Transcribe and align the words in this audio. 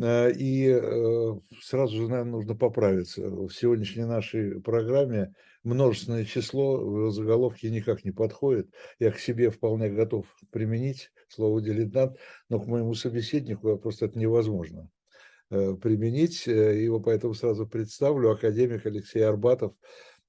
Э, 0.00 0.30
и 0.32 0.68
э, 0.68 1.34
сразу 1.62 1.96
же, 1.96 2.08
наверное, 2.08 2.32
нужно 2.32 2.54
поправиться. 2.54 3.28
В 3.28 3.50
сегодняшней 3.50 4.04
нашей 4.04 4.60
программе 4.60 5.34
множественное 5.62 6.24
число 6.24 6.78
в 6.78 7.10
заголовке 7.12 7.70
никак 7.70 8.04
не 8.04 8.10
подходит. 8.10 8.68
Я 8.98 9.10
к 9.10 9.18
себе 9.18 9.50
вполне 9.50 9.88
готов 9.88 10.26
применить 10.50 11.10
слово 11.28 11.60
«дилетант», 11.60 12.16
но 12.48 12.60
к 12.60 12.66
моему 12.66 12.94
собеседнику 12.94 13.76
просто 13.78 14.06
это 14.06 14.18
невозможно 14.18 14.90
э, 15.50 15.74
применить. 15.74 16.46
Его 16.46 17.00
поэтому 17.00 17.34
сразу 17.34 17.66
представлю. 17.66 18.30
Академик 18.30 18.86
Алексей 18.86 19.20
Арбатов, 19.20 19.72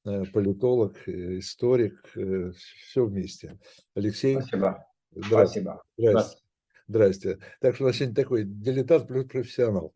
политолог, 0.03 0.95
историк, 1.07 2.01
все 2.05 3.05
вместе. 3.05 3.59
Алексей. 3.93 4.35
Спасибо. 4.35 4.85
Здравствуйте. 5.11 5.61
Спасибо. 5.61 5.81
Здравствуйте. 5.97 6.46
Здрасте. 6.87 7.39
Так 7.59 7.75
что 7.75 7.83
у 7.83 7.87
нас 7.87 7.97
сегодня 7.97 8.15
такой 8.15 8.43
дилетант 8.45 9.07
плюс 9.07 9.25
профессионал. 9.25 9.93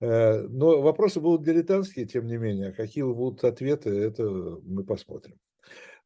Э, 0.00 0.42
но 0.42 0.80
вопросы 0.80 1.20
будут 1.20 1.44
дилетантские, 1.44 2.06
тем 2.06 2.26
не 2.26 2.36
менее. 2.36 2.72
Какие 2.72 3.02
будут 3.02 3.42
ответы, 3.42 3.90
это 3.90 4.22
мы 4.22 4.84
посмотрим. 4.84 5.36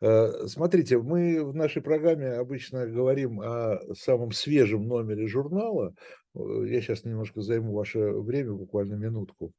Э, 0.00 0.46
смотрите, 0.46 0.98
мы 0.98 1.44
в 1.44 1.54
нашей 1.54 1.82
программе 1.82 2.28
обычно 2.28 2.86
говорим 2.86 3.40
о 3.40 3.80
самом 3.94 4.32
свежем 4.32 4.86
номере 4.86 5.26
журнала. 5.26 5.94
Э, 6.34 6.40
я 6.66 6.80
сейчас 6.80 7.04
немножко 7.04 7.42
займу 7.42 7.74
ваше 7.74 7.98
время, 7.98 8.54
буквально 8.54 8.94
минутку, 8.94 9.52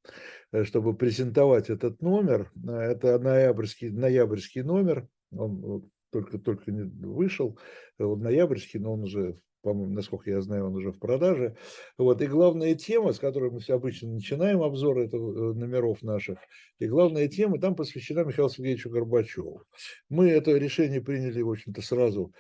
чтобы 0.64 0.96
презентовать 0.96 1.70
этот 1.70 2.02
номер. 2.02 2.52
Это 2.66 3.20
ноябрьский, 3.20 3.92
ноябрьский 3.92 4.64
номер. 4.64 5.08
Он 5.32 5.88
только-только 6.12 6.72
вышел, 6.72 7.60
он 8.00 8.22
ноябрьский, 8.22 8.80
но 8.80 8.94
он 8.94 9.04
уже 9.04 9.38
по-моему, 9.62 9.94
насколько 9.94 10.30
я 10.30 10.42
знаю, 10.42 10.68
он 10.68 10.76
уже 10.76 10.92
в 10.92 11.00
продаже. 11.00 11.56
Вот. 11.98 12.22
И 12.22 12.28
главная 12.28 12.76
тема, 12.76 13.12
с 13.12 13.20
которой 13.20 13.52
мы 13.52 13.60
все 13.60 13.76
обычно 13.76 14.10
начинаем 14.10 14.62
обзор 14.62 15.00
этого, 15.00 15.52
э, 15.52 15.54
номеров 15.54 16.02
наших, 16.02 16.40
и 16.80 16.88
главная 16.88 17.28
тема 17.28 17.60
там 17.60 17.76
посвящена 17.76 18.24
Михаилу 18.24 18.50
Сергеевичу 18.50 18.90
Горбачеву. 18.90 19.64
Мы 20.10 20.30
это 20.30 20.52
решение 20.58 21.02
приняли, 21.02 21.42
в 21.42 21.50
общем-то, 21.50 21.82
сразу, 21.82 22.34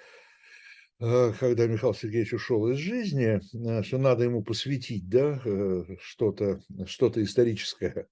э, 1.02 1.34
когда 1.40 1.67
Михаил 1.67 1.94
Сергеевич 1.94 2.34
ушел 2.34 2.70
из 2.70 2.78
жизни, 2.78 3.40
э, 3.40 3.84
что 3.84 3.97
надо 3.97 4.23
ему 4.23 4.42
посвятить 4.42 5.09
да, 5.09 5.42
что-то 6.02 6.62
что 6.86 7.12
историческое. 7.16 8.08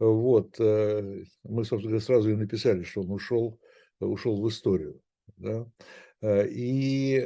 Вот. 0.00 0.58
Мы, 0.58 1.64
собственно, 1.64 2.00
сразу 2.00 2.30
и 2.30 2.36
написали, 2.36 2.82
что 2.82 3.02
он 3.02 3.12
ушел, 3.12 3.60
ушел 4.00 4.42
в 4.42 4.48
историю. 4.48 5.00
Да? 5.36 5.66
И 6.22 7.16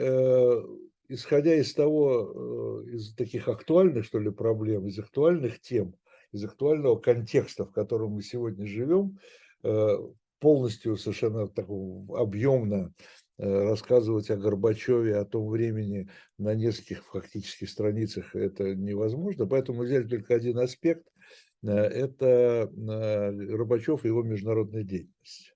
исходя 1.13 1.55
из 1.55 1.73
того, 1.75 2.83
э, 2.85 2.95
из 2.95 3.15
таких 3.15 3.49
актуальных, 3.49 4.05
что 4.05 4.19
ли, 4.19 4.31
проблем, 4.31 4.87
из 4.87 4.99
актуальных 4.99 5.61
тем, 5.61 5.95
из 6.33 6.45
актуального 6.45 6.97
контекста, 6.97 7.65
в 7.65 7.73
котором 7.73 8.13
мы 8.13 8.23
сегодня 8.23 8.67
живем, 8.67 9.19
э, 9.63 9.97
полностью 10.39 10.97
совершенно 10.97 11.47
такого 11.47 12.21
объемно 12.21 12.93
э, 13.39 13.45
рассказывать 13.45 14.31
о 14.31 14.37
Горбачеве, 14.37 15.17
о 15.17 15.25
том 15.25 15.49
времени 15.49 16.09
на 16.39 16.55
нескольких 16.55 17.05
фактических 17.05 17.69
страницах 17.69 18.35
это 18.35 18.75
невозможно. 18.75 19.47
Поэтому 19.47 19.79
мы 19.79 19.85
взяли 19.85 20.09
только 20.09 20.35
один 20.35 20.59
аспект– 20.59 21.07
это 21.63 22.69
Горбачев 22.75 24.05
и 24.05 24.09
его 24.09 24.25
международная 24.25 24.83
деятельность. 24.83 25.55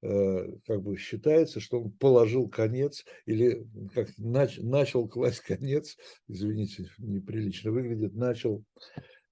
Э, 0.00 0.46
как 0.64 0.82
бы 0.82 0.96
считается, 0.96 1.58
что 1.58 1.82
он 1.82 1.90
положил 1.90 2.48
конец 2.48 3.04
или 3.26 3.66
как 3.92 4.08
нач, 4.16 4.58
начал 4.58 5.08
класть 5.08 5.40
конец, 5.46 5.96
извините, 6.28 6.88
неприлично 6.98 7.72
выглядит, 7.72 8.14
начал 8.14 8.64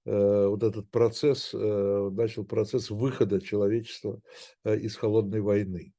э, 0.05 0.47
вот 0.47 0.63
этот 0.63 0.89
процесс, 0.91 1.51
э, 1.53 2.09
начал 2.11 2.43
процесс 2.43 2.89
выхода 2.89 3.39
человечества 3.39 4.19
э, 4.65 4.77
из 4.77 4.97
холодной 4.97 5.39
войны. 5.39 5.93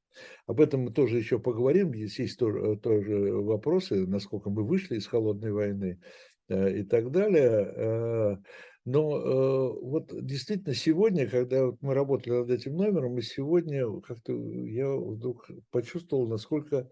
Об 0.47 0.61
этом 0.61 0.83
мы 0.83 0.93
тоже 0.93 1.17
еще 1.17 1.39
поговорим. 1.39 1.95
Здесь 1.95 2.19
есть 2.19 2.39
тоже, 2.39 2.77
тоже 2.77 3.33
вопросы, 3.33 4.07
насколько 4.07 4.51
мы 4.51 4.67
вышли 4.67 4.97
из 4.97 5.07
холодной 5.07 5.53
войны 5.53 5.99
э, 6.49 6.81
и 6.81 6.83
так 6.83 7.11
далее. 7.11 8.39
Э, 8.89 8.91
но 8.91 9.17
э, 9.17 9.81
вот 9.83 10.25
действительно 10.25 10.75
сегодня, 10.75 11.29
когда 11.29 11.67
вот 11.67 11.77
мы 11.81 11.95
работали 11.95 12.35
над 12.35 12.51
этим 12.51 12.77
номером, 12.77 13.19
и 13.19 13.23
сегодня 13.23 14.01
как-то 14.01 14.33
я 14.33 14.91
вдруг 14.91 15.51
почувствовал, 15.71 16.27
насколько 16.27 16.89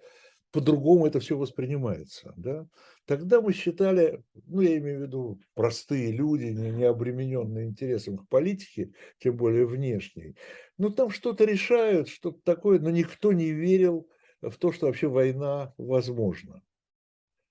по-другому 0.53 1.07
это 1.07 1.21
все 1.21 1.37
воспринимается. 1.37 2.33
Да? 2.37 2.67
Тогда 3.05 3.41
мы 3.41 3.53
считали, 3.53 4.23
ну 4.47 4.61
я 4.63 4.79
имею 4.79 5.01
в 5.01 5.03
виду 5.03 5.41
простые 5.55 6.13
люди, 6.13 6.45
не, 6.45 6.71
не 6.71 6.85
обремененные 6.85 7.67
интересом 7.67 8.19
к 8.19 8.29
политике, 8.29 8.93
тем 9.19 9.37
более 9.37 9.67
внешней, 9.67 10.37
ну 10.79 10.91
там 10.91 11.11
что-то 11.11 11.45
решают, 11.45 12.09
что-то 12.09 12.41
такое, 12.43 12.79
но 12.79 12.91
никто 12.91 13.33
не 13.33 13.53
верил 13.53 14.09
в 14.41 14.57
то, 14.57 14.73
что 14.73 14.87
вообще 14.87 15.09
война 15.09 15.75
возможна. 15.79 16.63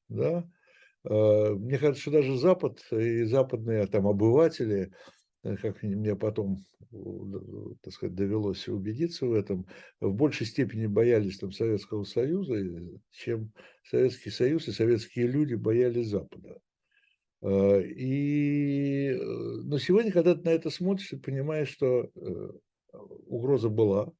Да? 0.08 0.48
Э, 1.06 1.54
мне 1.54 1.78
кажется, 1.78 2.02
что 2.02 2.12
даже 2.12 2.38
Запад 2.38 2.80
и 2.92 3.24
западные 3.24 3.86
там 3.88 4.08
обыватели, 4.08 4.92
э, 5.44 5.56
как 5.58 5.84
мне 5.84 6.16
потом, 6.16 6.58
э, 6.92 6.96
так 7.82 7.94
сказать, 7.94 8.16
довелось 8.16 8.68
убедиться 8.68 9.26
в 9.28 9.34
этом, 9.34 9.68
в 10.00 10.14
большей 10.14 10.48
степени 10.48 10.88
боялись 10.88 11.38
там 11.38 11.52
Советского 11.52 12.04
Союза, 12.04 12.56
чем 13.12 13.52
Советский 13.84 14.32
Союз 14.32 14.68
и 14.68 14.72
советские 14.72 15.28
люди 15.28 15.54
боялись 15.56 16.08
Запада. 16.08 16.60
И, 17.44 19.16
но 19.66 19.78
сегодня, 19.78 20.12
когда 20.12 20.34
ты 20.34 20.42
на 20.42 20.50
это 20.50 20.72
смотришь, 20.72 21.10
ты 21.10 21.18
понимаешь, 21.18 21.70
что 21.70 22.10
угроза 23.28 23.70
была, 23.70 24.12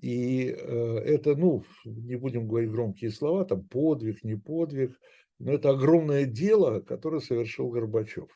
и 0.00 0.44
это, 0.44 1.36
ну, 1.36 1.64
не 1.84 2.14
будем 2.16 2.48
говорить 2.48 2.70
громкие 2.70 3.10
слова, 3.10 3.44
там 3.44 3.64
подвиг, 3.64 4.24
не 4.24 4.36
подвиг, 4.36 4.98
но 5.38 5.52
это 5.52 5.70
огромное 5.70 6.24
дело, 6.24 6.80
которое 6.80 7.20
совершил 7.20 7.68
Горбачев. 7.70 8.28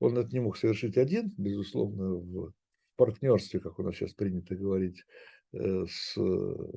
Он 0.00 0.18
это 0.18 0.30
не 0.32 0.40
мог 0.40 0.56
совершить 0.56 0.96
один, 0.96 1.32
безусловно, 1.36 2.14
в 2.14 2.52
партнерстве, 2.96 3.60
как 3.60 3.78
у 3.78 3.82
нас 3.82 3.94
сейчас 3.94 4.14
принято 4.14 4.56
говорить, 4.56 5.04
э, 5.52 5.84
с 5.88 6.14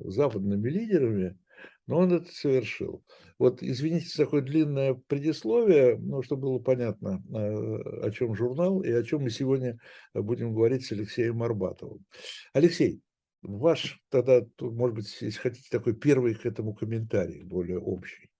западными 0.04 0.68
лидерами, 0.68 1.38
но 1.86 1.98
он 1.98 2.12
это 2.12 2.30
совершил. 2.32 3.02
Вот, 3.38 3.62
извините 3.62 4.08
за 4.08 4.24
такое 4.24 4.42
длинное 4.42 4.94
предисловие, 5.06 5.96
но 5.98 6.22
чтобы 6.22 6.42
было 6.42 6.58
понятно, 6.58 7.22
э, 7.28 8.06
о 8.06 8.10
чем 8.10 8.34
журнал 8.34 8.82
и 8.82 8.90
о 8.90 9.02
чем 9.02 9.22
мы 9.22 9.30
сегодня 9.30 9.78
будем 10.14 10.54
говорить 10.54 10.84
с 10.84 10.92
Алексеем 10.92 11.42
Арбатовым. 11.42 12.04
Алексей, 12.52 13.00
ваш 13.42 14.00
тогда, 14.10 14.46
может 14.60 14.96
быть, 14.96 15.18
если 15.20 15.38
хотите, 15.38 15.68
такой 15.70 15.94
первый 15.94 16.34
к 16.34 16.44
этому 16.44 16.74
комментарий, 16.74 17.42
более 17.44 17.78
общий. 17.78 18.30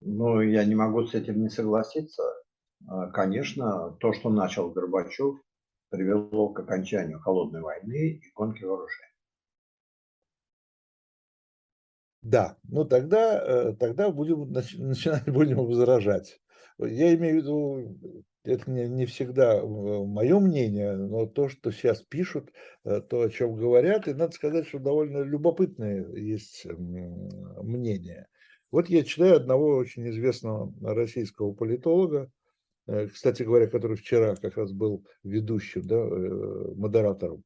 Ну, 0.00 0.40
я 0.40 0.64
не 0.64 0.74
могу 0.74 1.06
с 1.06 1.14
этим 1.14 1.42
не 1.42 1.50
согласиться. 1.50 2.22
А, 2.86 3.08
конечно, 3.10 3.96
то, 4.00 4.12
что 4.12 4.30
начал 4.30 4.70
Горбачев, 4.70 5.36
привело 5.90 6.50
к 6.50 6.60
окончанию 6.60 7.20
холодной 7.20 7.60
войны 7.60 8.20
и 8.22 8.32
гонки 8.34 8.64
вооружений. 8.64 9.12
Да, 12.22 12.56
ну 12.64 12.84
тогда, 12.84 13.40
э, 13.40 13.72
тогда 13.78 14.10
будем 14.10 14.50
начинать 14.52 15.28
будем 15.28 15.64
возражать. 15.64 16.40
Я 16.78 17.14
имею 17.14 17.34
в 17.34 17.38
виду, 17.38 18.24
это 18.44 18.70
не, 18.70 18.88
не 18.88 19.06
всегда 19.06 19.62
мое 19.64 20.38
мнение, 20.40 20.96
но 20.96 21.26
то, 21.26 21.48
что 21.48 21.70
сейчас 21.70 22.02
пишут, 22.02 22.50
э, 22.84 23.00
то, 23.00 23.22
о 23.22 23.30
чем 23.30 23.54
говорят, 23.54 24.08
и 24.08 24.14
надо 24.14 24.32
сказать, 24.32 24.66
что 24.66 24.78
довольно 24.78 25.22
любопытное 25.22 26.06
есть 26.14 26.66
мнение. 26.66 28.28
Вот 28.72 28.88
я 28.88 29.04
читаю 29.04 29.36
одного 29.36 29.76
очень 29.76 30.08
известного 30.08 30.72
российского 30.82 31.52
политолога, 31.52 32.30
э, 32.88 33.06
кстати 33.06 33.44
говоря, 33.44 33.68
который 33.68 33.96
вчера 33.96 34.34
как 34.36 34.56
раз 34.56 34.72
был 34.72 35.04
ведущим, 35.22 35.82
да, 35.82 35.96
э, 35.96 36.74
модератором 36.74 37.44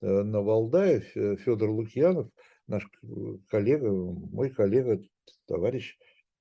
э, 0.00 0.06
на 0.06 0.40
Валдае, 0.40 1.00
Федор 1.00 1.70
Лукьянов, 1.70 2.28
наш 2.68 2.88
коллега, 3.48 3.90
мой 3.90 4.50
коллега, 4.50 5.02
товарищ, 5.46 5.98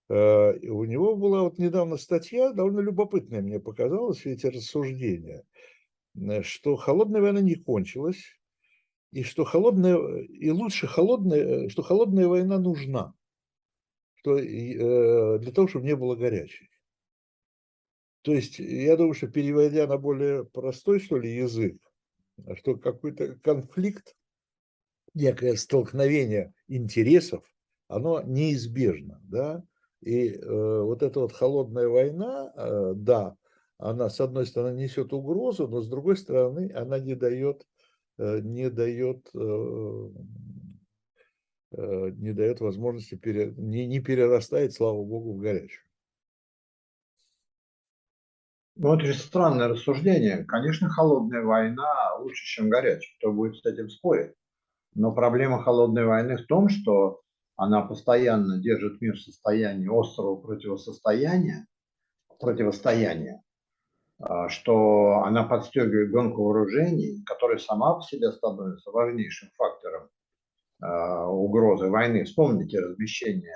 у 0.07 0.83
него 0.83 1.15
была 1.15 1.43
вот 1.43 1.57
недавно 1.57 1.95
статья, 1.95 2.51
довольно 2.51 2.81
любопытная 2.81 3.41
мне 3.41 3.61
показалась, 3.61 4.25
эти 4.25 4.45
рассуждения, 4.45 5.43
что 6.41 6.75
холодная 6.75 7.21
война 7.21 7.39
не 7.39 7.55
кончилась, 7.55 8.21
и 9.13 9.23
что 9.23 9.45
холодная, 9.45 9.97
и 10.25 10.49
лучше 10.49 10.85
холодная, 10.85 11.69
что 11.69 11.81
холодная 11.81 12.27
война 12.27 12.59
нужна 12.59 13.13
что 14.21 14.37
э, 14.37 15.39
для 15.39 15.51
того, 15.51 15.67
чтобы 15.67 15.85
не 15.85 15.95
было 15.95 16.15
горячей. 16.15 16.69
То 18.21 18.33
есть, 18.33 18.59
я 18.59 18.95
думаю, 18.97 19.15
что 19.15 19.27
переводя 19.27 19.87
на 19.87 19.97
более 19.97 20.45
простой, 20.45 20.99
что 20.99 21.17
ли, 21.17 21.35
язык, 21.35 21.77
что 22.55 22.75
какой-то 22.75 23.35
конфликт, 23.43 24.15
некое 25.13 25.55
столкновение 25.55 26.53
интересов, 26.67 27.43
оно 27.87 28.21
неизбежно, 28.21 29.19
да, 29.23 29.63
И 30.01 30.29
э, 30.29 30.81
вот 30.81 31.03
эта 31.03 31.19
вот 31.19 31.33
холодная 31.33 31.87
война, 31.87 32.53
э, 32.55 32.93
да, 32.95 33.35
она 33.77 34.09
с 34.09 34.21
одной 34.21 34.45
стороны 34.45 34.77
несет 34.77 35.11
угрозу, 35.13 35.67
но 35.67 35.81
с 35.81 35.89
другой 35.89 36.15
стороны 36.15 36.71
она 36.73 36.99
не 36.99 37.15
дает, 37.15 37.67
э, 38.19 38.39
не 38.41 38.69
дает, 38.69 39.29
э, 39.33 40.09
не 41.71 42.33
дает 42.33 42.59
возможности, 42.59 43.15
пере, 43.15 43.53
не, 43.57 43.85
не 43.85 43.99
перерастает, 43.99 44.73
слава 44.73 45.03
богу, 45.03 45.33
в 45.33 45.39
горячую. 45.39 45.85
Ну, 48.75 48.95
это 48.95 49.05
же 49.05 49.13
странное 49.13 49.67
рассуждение. 49.67 50.43
Конечно, 50.45 50.89
холодная 50.89 51.43
война 51.43 52.15
лучше, 52.19 52.45
чем 52.45 52.69
горячая. 52.69 53.15
Кто 53.19 53.31
будет 53.31 53.57
с 53.57 53.65
этим 53.65 53.89
спорить? 53.89 54.33
Но 54.93 55.11
проблема 55.13 55.61
холодной 55.63 56.05
войны 56.05 56.37
в 56.37 56.47
том, 56.47 56.67
что 56.69 57.21
она 57.55 57.81
постоянно 57.81 58.59
держит 58.59 58.99
мир 59.01 59.15
в 59.15 59.21
состоянии 59.21 59.87
острого 59.87 60.35
противостояния, 60.35 61.67
противостояния, 62.39 63.43
а, 64.19 64.49
что 64.49 65.21
она 65.25 65.43
подстегивает 65.43 66.11
гонку 66.11 66.43
вооружений, 66.43 67.23
которая 67.25 67.59
сама 67.59 67.95
по 67.95 68.01
себе 68.01 68.31
становится 68.31 68.91
важнейшим 68.91 69.49
фактором 69.55 69.70
угрозы 70.81 71.89
войны. 71.89 72.23
Вспомните 72.23 72.79
размещение 72.79 73.55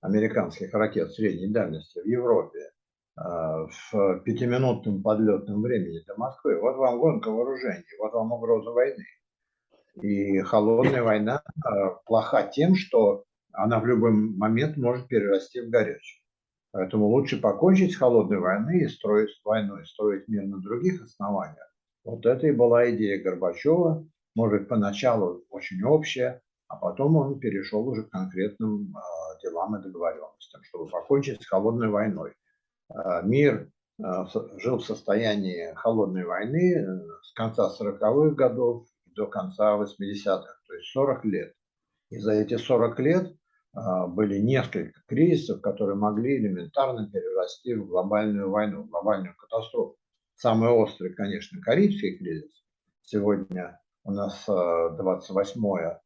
американских 0.00 0.72
ракет 0.74 1.12
средней 1.12 1.48
дальности 1.48 2.00
в 2.00 2.06
Европе 2.06 2.58
а, 3.16 3.66
в 3.66 4.20
пятиминутном 4.24 5.02
подлетном 5.02 5.62
времени 5.62 6.02
до 6.06 6.16
Москвы. 6.16 6.60
Вот 6.60 6.76
вам 6.76 6.98
гонка 6.98 7.30
вооружений, 7.30 7.84
вот 7.98 8.12
вам 8.12 8.32
угроза 8.32 8.70
войны. 8.70 9.04
И 10.02 10.40
холодная 10.40 11.02
война 11.02 11.42
плоха 12.04 12.42
тем, 12.42 12.74
что 12.74 13.24
она 13.52 13.78
в 13.78 13.86
любой 13.86 14.10
момент 14.10 14.76
может 14.76 15.06
перерасти 15.06 15.60
в 15.60 15.70
горячую. 15.70 16.20
Поэтому 16.72 17.06
лучше 17.06 17.40
покончить 17.40 17.92
с 17.92 17.96
холодной 17.96 18.40
войной 18.40 18.80
и 18.80 18.88
строить 18.88 19.30
войной, 19.44 19.86
строить 19.86 20.26
мир 20.26 20.42
на 20.42 20.60
других 20.60 21.04
основаниях. 21.04 21.72
Вот 22.02 22.26
это 22.26 22.48
и 22.48 22.52
была 22.52 22.90
идея 22.90 23.22
Горбачева, 23.22 24.04
может 24.34 24.68
поначалу 24.68 25.44
очень 25.50 25.82
общая, 25.84 26.42
а 26.74 26.76
потом 26.76 27.16
он 27.16 27.38
перешел 27.38 27.86
уже 27.88 28.02
к 28.02 28.10
конкретным 28.10 28.94
э, 28.96 29.42
делам 29.42 29.76
и 29.76 29.82
договоренностям, 29.82 30.62
чтобы 30.64 30.88
покончить 30.88 31.42
с 31.42 31.46
холодной 31.46 31.88
войной. 31.88 32.34
Э, 32.90 33.22
мир 33.22 33.70
э, 33.98 34.04
жил 34.58 34.78
в 34.78 34.84
состоянии 34.84 35.72
холодной 35.74 36.24
войны 36.24 36.74
э, 36.74 36.86
с 37.22 37.32
конца 37.32 37.70
40-х 37.78 38.34
годов 38.34 38.86
до 39.14 39.26
конца 39.26 39.76
80-х, 39.76 40.58
то 40.66 40.74
есть 40.74 40.90
40 40.92 41.24
лет. 41.26 41.54
И 42.10 42.18
за 42.18 42.32
эти 42.32 42.56
40 42.56 42.98
лет 43.00 43.34
а, 43.74 44.06
были 44.06 44.38
несколько 44.38 45.00
кризисов, 45.06 45.60
которые 45.60 45.96
могли 45.96 46.38
элементарно 46.38 47.10
перерасти 47.10 47.74
в 47.74 47.86
глобальную 47.86 48.50
войну, 48.50 48.82
в 48.82 48.88
глобальную 48.88 49.34
катастрофу. 49.36 49.96
Самый 50.36 50.70
острый, 50.70 51.14
конечно, 51.14 51.60
Карибский 51.60 52.16
кризис. 52.16 52.50
Сегодня 53.02 53.80
у 54.04 54.12
нас 54.12 54.44
28 54.46 55.66
а, 55.66 55.88
а, 55.88 56.00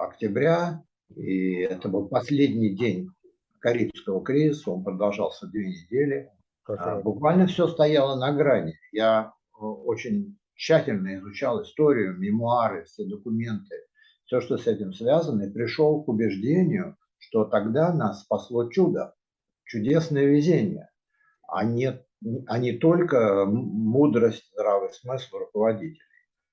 октября, 0.00 0.82
и 1.14 1.60
это 1.60 1.88
был 1.88 2.08
последний 2.08 2.74
день 2.74 3.08
Карибского 3.60 4.22
кризиса, 4.22 4.70
он 4.70 4.84
продолжался 4.84 5.46
две 5.46 5.68
недели. 5.68 6.30
Буквально 7.02 7.46
все 7.46 7.66
стояло 7.68 8.16
на 8.16 8.32
грани. 8.32 8.74
Я 8.92 9.32
очень 9.58 10.38
тщательно 10.54 11.16
изучал 11.16 11.62
историю, 11.62 12.16
мемуары, 12.18 12.84
все 12.84 13.04
документы 13.04 13.74
все, 14.24 14.40
что 14.40 14.56
с 14.56 14.66
этим 14.66 14.92
связано, 14.92 15.42
и 15.42 15.52
пришел 15.52 16.02
к 16.02 16.08
убеждению, 16.08 16.96
что 17.18 17.44
тогда 17.44 17.92
нас 17.92 18.22
спасло 18.22 18.68
чудо, 18.70 19.14
чудесное 19.64 20.24
везение, 20.24 20.90
а 21.48 21.64
не, 21.64 22.00
а 22.46 22.58
не 22.58 22.72
только 22.72 23.44
мудрость, 23.46 24.50
здравый 24.52 24.92
смысл 24.92 25.38
руководителей. 25.38 26.00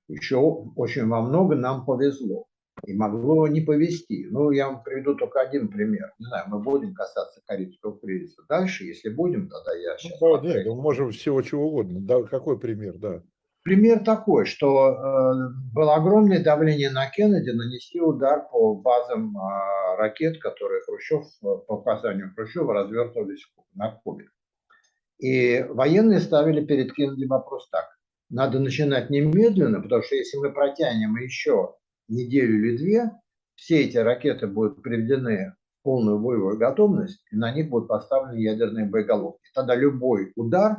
Еще 0.07 0.38
очень 0.38 1.07
во 1.07 1.21
много 1.21 1.56
нам 1.56 1.85
повезло. 1.85 2.47
И 2.85 2.94
могло 2.94 3.47
не 3.47 3.62
повезти. 3.62 4.27
Ну, 4.29 4.51
я 4.51 4.68
вам 4.68 4.83
приведу 4.83 5.15
только 5.15 5.41
один 5.41 5.68
пример. 5.68 6.13
Не 6.19 6.25
знаю, 6.25 6.45
мы 6.47 6.59
будем 6.59 6.94
касаться 6.94 7.41
Карибского 7.45 8.00
кризиса 8.00 8.41
дальше. 8.50 8.85
Если 8.85 9.09
будем, 9.09 9.50
тогда 9.50 9.75
я 9.75 9.97
сейчас... 9.97 10.19
Ну, 10.19 10.41
нет, 10.41 10.65
мы 10.65 10.75
можем 10.75 11.12
всего 11.12 11.41
чего 11.41 11.68
угодно. 11.68 12.00
Да, 12.01 12.23
какой 12.23 12.59
пример, 12.59 12.97
да. 12.97 13.21
Пример 13.63 14.00
такой, 14.03 14.45
что 14.45 14.89
э, 14.89 15.33
было 15.71 15.95
огромное 15.95 16.44
давление 16.44 16.89
на 16.89 17.07
Кеннеди 17.12 17.51
нанести 17.51 18.01
удар 18.01 18.47
по 18.51 18.74
базам 18.74 19.38
э, 19.38 19.97
ракет, 19.97 20.41
которые 20.41 20.81
Хрущев, 20.81 21.25
по 21.41 21.75
указанию 21.75 22.33
Хрущева, 22.33 22.74
развертывались 22.74 23.45
на 23.75 23.91
Кубе. 23.91 24.29
И 25.19 25.63
военные 25.69 26.21
ставили 26.21 26.65
перед 26.65 26.94
Кеннеди 26.94 27.25
вопрос 27.25 27.69
так. 27.69 27.85
Надо 28.31 28.59
начинать 28.59 29.12
немедленно, 29.12 29.79
потому 29.79 30.01
что 30.01 30.15
если 30.15 30.38
мы 30.38 30.51
протянем 30.51 31.15
еще 31.17 31.75
неделю 32.12 32.60
или 32.60 32.78
две, 32.78 33.12
все 33.56 33.81
эти 33.81 33.98
ракеты 33.98 34.48
будут 34.48 34.81
приведены 34.81 35.56
в 35.80 35.84
полную 35.84 36.19
боевую 36.19 36.58
готовность, 36.58 37.24
и 37.31 37.36
на 37.36 37.52
них 37.54 37.69
будут 37.69 37.88
поставлены 37.88 38.40
ядерные 38.40 38.86
боеголовки. 38.86 39.50
Тогда 39.54 39.75
любой 39.75 40.31
удар 40.36 40.78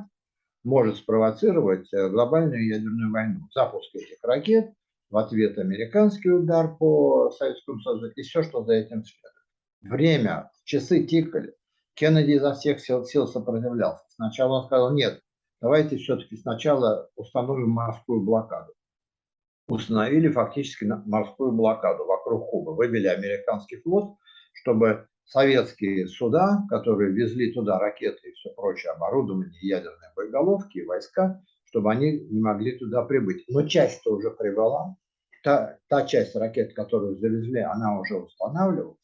может 0.64 0.96
спровоцировать 0.96 1.92
э, 1.92 2.08
глобальную 2.08 2.66
ядерную 2.66 3.10
войну. 3.10 3.40
Запуск 3.54 3.94
этих 3.94 4.18
ракет, 4.22 4.72
в 5.10 5.16
ответ 5.16 5.58
американский 5.58 6.30
удар 6.30 6.76
по 6.76 7.30
Советскому 7.30 7.80
Союзу 7.80 8.10
и 8.16 8.22
все, 8.22 8.42
что 8.42 8.64
за 8.64 8.74
этим 8.74 9.04
следует. 9.04 9.32
Время, 9.82 10.50
часы 10.64 11.04
тикали. 11.04 11.54
Кеннеди 11.94 12.32
изо 12.32 12.54
всех 12.54 12.80
сил, 12.80 13.04
сил 13.04 13.26
сопротивлялся. 13.26 14.04
Сначала 14.08 14.60
он 14.60 14.66
сказал, 14.66 14.94
нет, 14.94 15.20
давайте 15.60 15.98
все-таки 15.98 16.36
сначала 16.36 17.10
установим 17.16 17.70
морскую 17.70 18.22
блокаду. 18.22 18.72
Установили 19.68 20.28
фактически 20.28 20.84
морскую 20.84 21.52
блокаду 21.52 22.04
вокруг 22.04 22.50
Кубы. 22.50 22.74
Вывели 22.74 23.06
американский 23.06 23.76
флот, 23.76 24.16
чтобы 24.52 25.06
советские 25.24 26.08
суда, 26.08 26.64
которые 26.68 27.12
везли 27.12 27.52
туда 27.52 27.78
ракеты 27.78 28.28
и 28.28 28.32
все 28.32 28.50
прочее, 28.54 28.92
оборудование, 28.92 29.58
ядерные 29.62 30.10
боеголовки 30.16 30.78
и 30.78 30.84
войска, 30.84 31.40
чтобы 31.64 31.90
они 31.90 32.20
не 32.20 32.40
могли 32.40 32.78
туда 32.78 33.02
прибыть. 33.02 33.44
Но 33.48 33.66
часть-то 33.66 34.14
уже 34.14 34.30
прибыла. 34.30 34.96
Та, 35.42 35.78
та 35.88 36.06
часть 36.06 36.36
ракет, 36.36 36.74
которую 36.74 37.16
завезли, 37.16 37.60
она 37.60 37.98
уже 37.98 38.16
устанавливалась. 38.16 38.98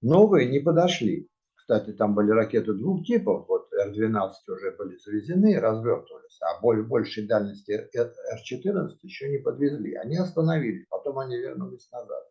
Новые 0.00 0.48
не 0.48 0.60
подошли. 0.60 1.28
Кстати, 1.66 1.92
там 1.92 2.14
были 2.14 2.30
ракеты 2.30 2.74
двух 2.74 3.06
типов. 3.06 3.46
Вот 3.48 3.72
Р-12 3.72 4.32
уже 4.48 4.72
были 4.72 4.98
завезены 4.98 5.54
и 5.54 5.56
развертывались. 5.56 6.38
А 6.42 6.60
более 6.60 6.84
большей 6.84 7.26
дальности 7.26 7.88
Р-14 7.94 8.98
еще 9.00 9.30
не 9.30 9.38
подвезли. 9.38 9.94
Они 9.94 10.18
остановились, 10.18 10.86
потом 10.90 11.20
они 11.20 11.38
вернулись 11.38 11.90
назад. 11.90 12.22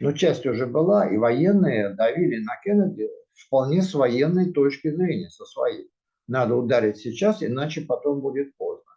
Но 0.00 0.12
часть 0.12 0.46
уже 0.46 0.66
была, 0.66 1.06
и 1.06 1.18
военные 1.18 1.90
давили 1.90 2.42
на 2.42 2.56
Кеннеди 2.64 3.10
вполне 3.34 3.82
с 3.82 3.92
военной 3.92 4.54
точки 4.54 4.90
зрения, 4.90 5.28
со 5.28 5.44
своей. 5.44 5.90
Надо 6.26 6.54
ударить 6.56 6.96
сейчас, 6.96 7.42
иначе 7.42 7.82
потом 7.82 8.22
будет 8.22 8.56
поздно. 8.56 8.90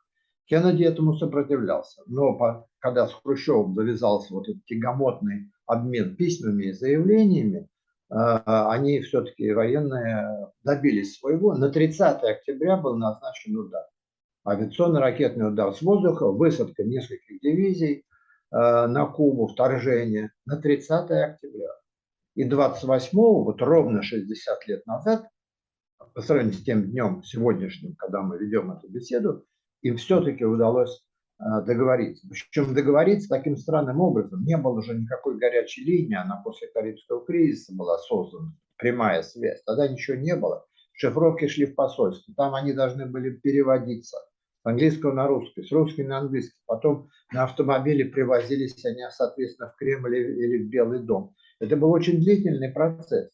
Кеннеди 0.46 0.84
этому 0.84 1.18
сопротивлялся. 1.18 2.02
Но 2.06 2.38
по, 2.38 2.66
когда 2.80 3.08
с 3.08 3.14
Хрущевым 3.14 3.76
завязался 3.76 4.34
вот 4.34 4.48
этот 4.48 4.64
тягомотный 4.64 5.52
обмен 5.66 6.16
письмами 6.16 6.68
и 6.68 6.72
заявлениями, 6.72 7.68
они 8.10 9.02
все-таки 9.02 9.52
военные 9.52 10.52
добились 10.64 11.18
своего. 11.18 11.56
На 11.56 11.70
30 11.70 12.24
октября 12.24 12.78
был 12.78 12.98
назначен 12.98 13.58
удар. 13.58 13.84
Авиационно-ракетный 14.48 15.48
удар 15.48 15.74
с 15.74 15.82
воздуха, 15.82 16.28
высадка 16.28 16.84
нескольких 16.84 17.40
дивизий, 17.42 18.06
Э, 18.56 18.88
на 18.88 19.06
Кубу 19.06 19.48
вторжение 19.48 20.32
на 20.46 20.56
30 20.56 21.12
октября. 21.12 21.70
И 22.36 22.46
28 22.46 23.18
вот 23.18 23.62
ровно 23.62 24.02
60 24.02 24.68
лет 24.68 24.86
назад, 24.86 25.28
по 26.14 26.22
сравнению 26.22 26.54
с 26.54 26.64
тем 26.64 26.90
днем 26.90 27.22
сегодняшним, 27.24 27.96
когда 27.96 28.22
мы 28.22 28.38
ведем 28.38 28.72
эту 28.72 28.88
беседу, 28.88 29.46
им 29.82 29.98
все-таки 29.98 30.46
удалось 30.46 31.06
договориться. 31.40 32.28
Причем 32.30 32.74
договориться 32.74 33.30
таким 33.30 33.58
странным 33.58 34.00
образом. 34.00 34.44
Не 34.44 34.58
было 34.58 34.80
уже 34.80 34.96
никакой 34.96 35.38
горячей 35.38 35.84
линии, 35.84 36.16
она 36.16 36.42
после 36.44 36.68
Карибского 36.68 37.26
кризиса 37.26 37.74
была 37.76 37.98
создана, 37.98 38.54
прямая 38.78 39.22
связь. 39.22 39.62
Тогда 39.64 39.88
ничего 39.88 40.18
не 40.18 40.36
было. 40.36 40.66
Шифровки 40.94 41.48
шли 41.48 41.66
в 41.66 41.76
посольство. 41.76 42.34
Там 42.36 42.56
они 42.56 42.74
должны 42.74 43.06
были 43.06 43.32
переводиться 43.32 44.18
с 44.18 44.66
английского 44.66 45.12
на 45.12 45.28
русский, 45.28 45.64
с 45.64 45.72
русского 45.72 46.08
на 46.08 46.20
английский. 46.20 46.58
Потом 46.66 47.10
на 47.34 47.44
автомобиле 47.44 48.06
привозились 48.06 48.86
они, 48.86 49.02
соответственно, 49.12 49.72
в 49.72 49.76
Кремль 49.76 50.16
или 50.16 50.64
в 50.64 50.70
Белый 50.70 51.00
дом. 51.00 51.36
Это 51.60 51.76
был 51.76 51.92
очень 51.92 52.20
длительный 52.20 52.72
процесс. 52.72 53.30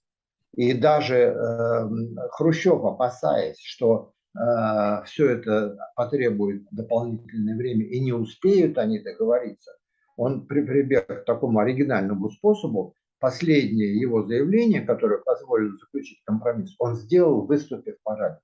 И 0.55 0.74
даже 0.74 1.15
э, 1.15 1.89
Хрущев, 2.31 2.84
опасаясь, 2.84 3.60
что 3.60 4.12
э, 4.12 4.20
все 4.33 5.29
это 5.29 5.77
потребует 5.95 6.65
дополнительное 6.71 7.55
время 7.55 7.85
и 7.85 8.00
не 8.00 8.13
успеют 8.13 8.77
они 8.77 9.00
договориться, 9.00 9.71
он 10.15 10.47
при, 10.47 10.61
прибег 10.61 11.07
к 11.07 11.25
такому 11.25 11.59
оригинальному 11.59 12.29
способу 12.29 12.95
последнее 13.19 14.00
его 14.00 14.23
заявление, 14.23 14.81
которое 14.81 15.19
позволило 15.19 15.77
заключить 15.77 16.21
компромисс, 16.25 16.75
он 16.79 16.95
сделал, 16.95 17.45
выступив 17.45 17.95
по 18.03 18.15
радио. 18.15 18.39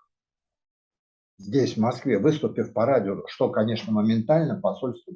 Здесь, 1.39 1.75
в 1.75 1.79
Москве, 1.79 2.17
выступив 2.17 2.74
по 2.74 2.86
радио, 2.86 3.24
что, 3.27 3.50
конечно, 3.50 3.94
моментально 3.94 4.60
посольство 4.60 5.13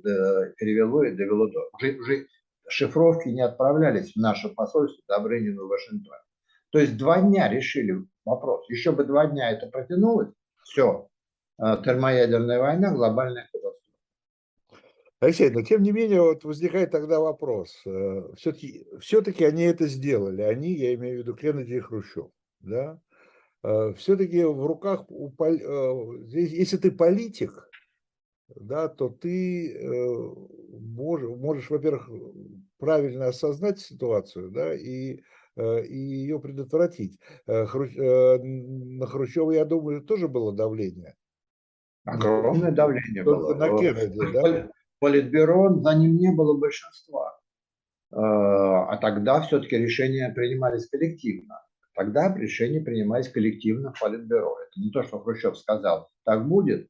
перевело 0.58 1.04
и 1.04 1.16
довело 1.16 1.48
до... 1.48 1.60
Уже, 1.74 1.98
уже 1.98 2.28
шифровки 2.68 3.30
не 3.30 3.42
отправлялись 3.42 4.14
в 4.14 4.18
наше 4.18 4.50
посольство 4.50 5.04
Добрынину 5.08 5.66
в 5.66 5.70
Вашингтоне. 5.70 6.22
То 6.72 6.80
есть 6.80 6.98
два 6.98 7.22
дня 7.22 7.50
решили 7.50 7.96
вопрос. 8.24 8.70
Еще 8.70 8.92
бы 8.92 9.04
два 9.04 9.28
дня 9.28 9.52
это 9.52 9.68
протянулось, 9.68 10.32
все, 10.72 11.10
э, 11.60 11.78
термоядерная 11.84 12.60
война, 12.60 12.92
глобальная 12.92 13.46
катастрофа. 13.52 13.78
Алексей, 15.20 15.52
но 15.52 15.62
тем 15.62 15.84
не 15.84 15.92
менее 15.92 16.22
вот 16.22 16.44
возникает 16.44 16.92
тогда 16.92 17.20
вопрос. 17.20 17.70
Все-таки, 18.38 18.88
э, 18.92 19.00
все-таки 19.00 19.44
они 19.44 19.64
это 19.64 19.88
сделали. 19.88 20.42
Они, 20.42 20.74
я 20.74 20.96
имею 20.96 21.18
в 21.18 21.20
виду 21.20 21.36
Кеннеди 21.36 21.74
и 21.74 21.80
Хрущев. 21.80 22.32
Да? 22.62 23.00
Э, 23.64 23.94
все-таки 23.98 24.44
в 24.44 24.66
руках, 24.66 25.06
у, 25.10 25.32
э, 25.44 26.28
если 26.30 26.78
ты 26.78 26.92
политик, 26.92 27.70
да, 28.56 28.90
то 28.90 29.08
ты 29.08 29.80
можешь, 30.70 31.30
можешь 31.38 31.70
во-первых, 31.70 32.10
правильно 32.80 33.28
осознать 33.28 33.80
ситуацию 33.80 34.52
да, 34.52 34.74
и, 34.76 35.22
и 35.58 35.98
ее 35.98 36.40
предотвратить. 36.40 37.20
Хрущ... 37.46 37.96
На 37.96 39.06
Хрущева, 39.06 39.52
я 39.52 39.66
думаю, 39.66 40.02
тоже 40.02 40.28
было 40.28 40.56
давление. 40.56 41.16
Огромное 42.06 42.72
давление 42.72 43.24
Только 43.24 43.54
было. 43.54 43.56
на 43.56 43.78
Кеннеди, 43.78 44.34
да? 44.34 44.70
Политбюро, 45.00 45.82
за 45.82 45.96
ним 45.96 46.18
не 46.18 46.32
было 46.32 46.58
большинства. 46.58 47.38
Э, 48.12 48.18
а 48.18 48.98
тогда 48.98 49.42
все-таки 49.42 49.78
решения 49.78 50.32
принимались 50.34 50.88
коллективно. 50.88 51.62
Тогда 51.96 52.34
решения 52.36 52.82
принимались 52.82 53.30
коллективно 53.30 53.94
в 53.94 54.00
Политбюро. 54.00 54.58
Это 54.60 54.80
не 54.80 54.92
то, 54.92 55.04
что 55.04 55.20
Хрущев 55.20 55.58
сказал, 55.58 56.10
так 56.24 56.48
будет, 56.48 56.88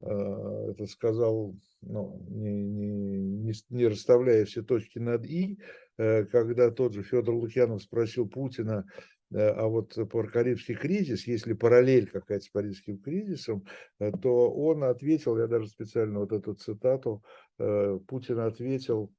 э, 0.00 0.06
это 0.06 0.86
сказал, 0.86 1.54
ну, 1.80 2.24
не, 2.28 2.52
не, 2.52 3.52
не 3.70 3.86
расставляя 3.86 4.44
все 4.44 4.62
точки 4.62 4.98
над 4.98 5.24
«и», 5.24 5.58
э, 5.96 6.24
когда 6.24 6.70
тот 6.70 6.94
же 6.94 7.02
Федор 7.02 7.34
Лукьянов 7.34 7.82
спросил 7.82 8.28
Путина, 8.28 8.86
а 9.34 9.66
вот 9.66 9.94
про 10.10 10.28
Карибский 10.28 10.74
кризис, 10.74 11.26
если 11.26 11.52
параллель 11.52 12.08
какая-то 12.08 12.44
с 12.44 12.48
Парижским 12.48 12.98
кризисом, 12.98 13.66
то 13.98 14.50
он 14.50 14.84
ответил, 14.84 15.36
я 15.38 15.46
даже 15.46 15.68
специально 15.68 16.20
вот 16.20 16.32
эту 16.32 16.54
цитату, 16.54 17.22
Путин 17.56 18.38
ответил, 18.38 19.12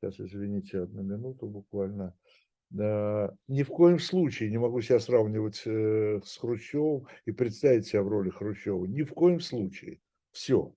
сейчас 0.00 0.20
извините 0.20 0.80
одну 0.80 1.02
минуту 1.02 1.46
буквально, 1.46 2.14
ни 2.70 3.62
в 3.62 3.68
коем 3.68 3.98
случае 3.98 4.50
не 4.50 4.58
могу 4.58 4.80
себя 4.80 4.98
сравнивать 4.98 5.62
э, 5.66 6.20
с 6.24 6.36
Хрущевым 6.36 7.06
и 7.24 7.32
представить 7.32 7.86
себя 7.86 8.02
в 8.02 8.08
роли 8.08 8.30
Хрущева. 8.30 8.84
Ни 8.86 9.02
в 9.02 9.12
коем 9.14 9.40
случае. 9.40 10.00
Все. 10.32 10.74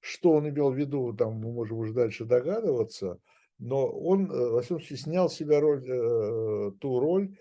Что 0.00 0.32
он 0.32 0.48
имел 0.48 0.70
в 0.70 0.76
виду, 0.76 1.12
там 1.12 1.34
мы 1.34 1.52
можем 1.52 1.78
уже 1.78 1.92
дальше 1.92 2.24
догадываться, 2.24 3.18
но 3.58 3.86
он, 3.86 4.30
э, 4.30 4.50
во 4.50 4.62
всяком 4.62 4.80
случае, 4.80 4.98
снял 4.98 5.28
себя 5.28 5.60
роль, 5.60 5.84
э, 5.84 6.72
ту 6.80 7.00
роль, 7.00 7.36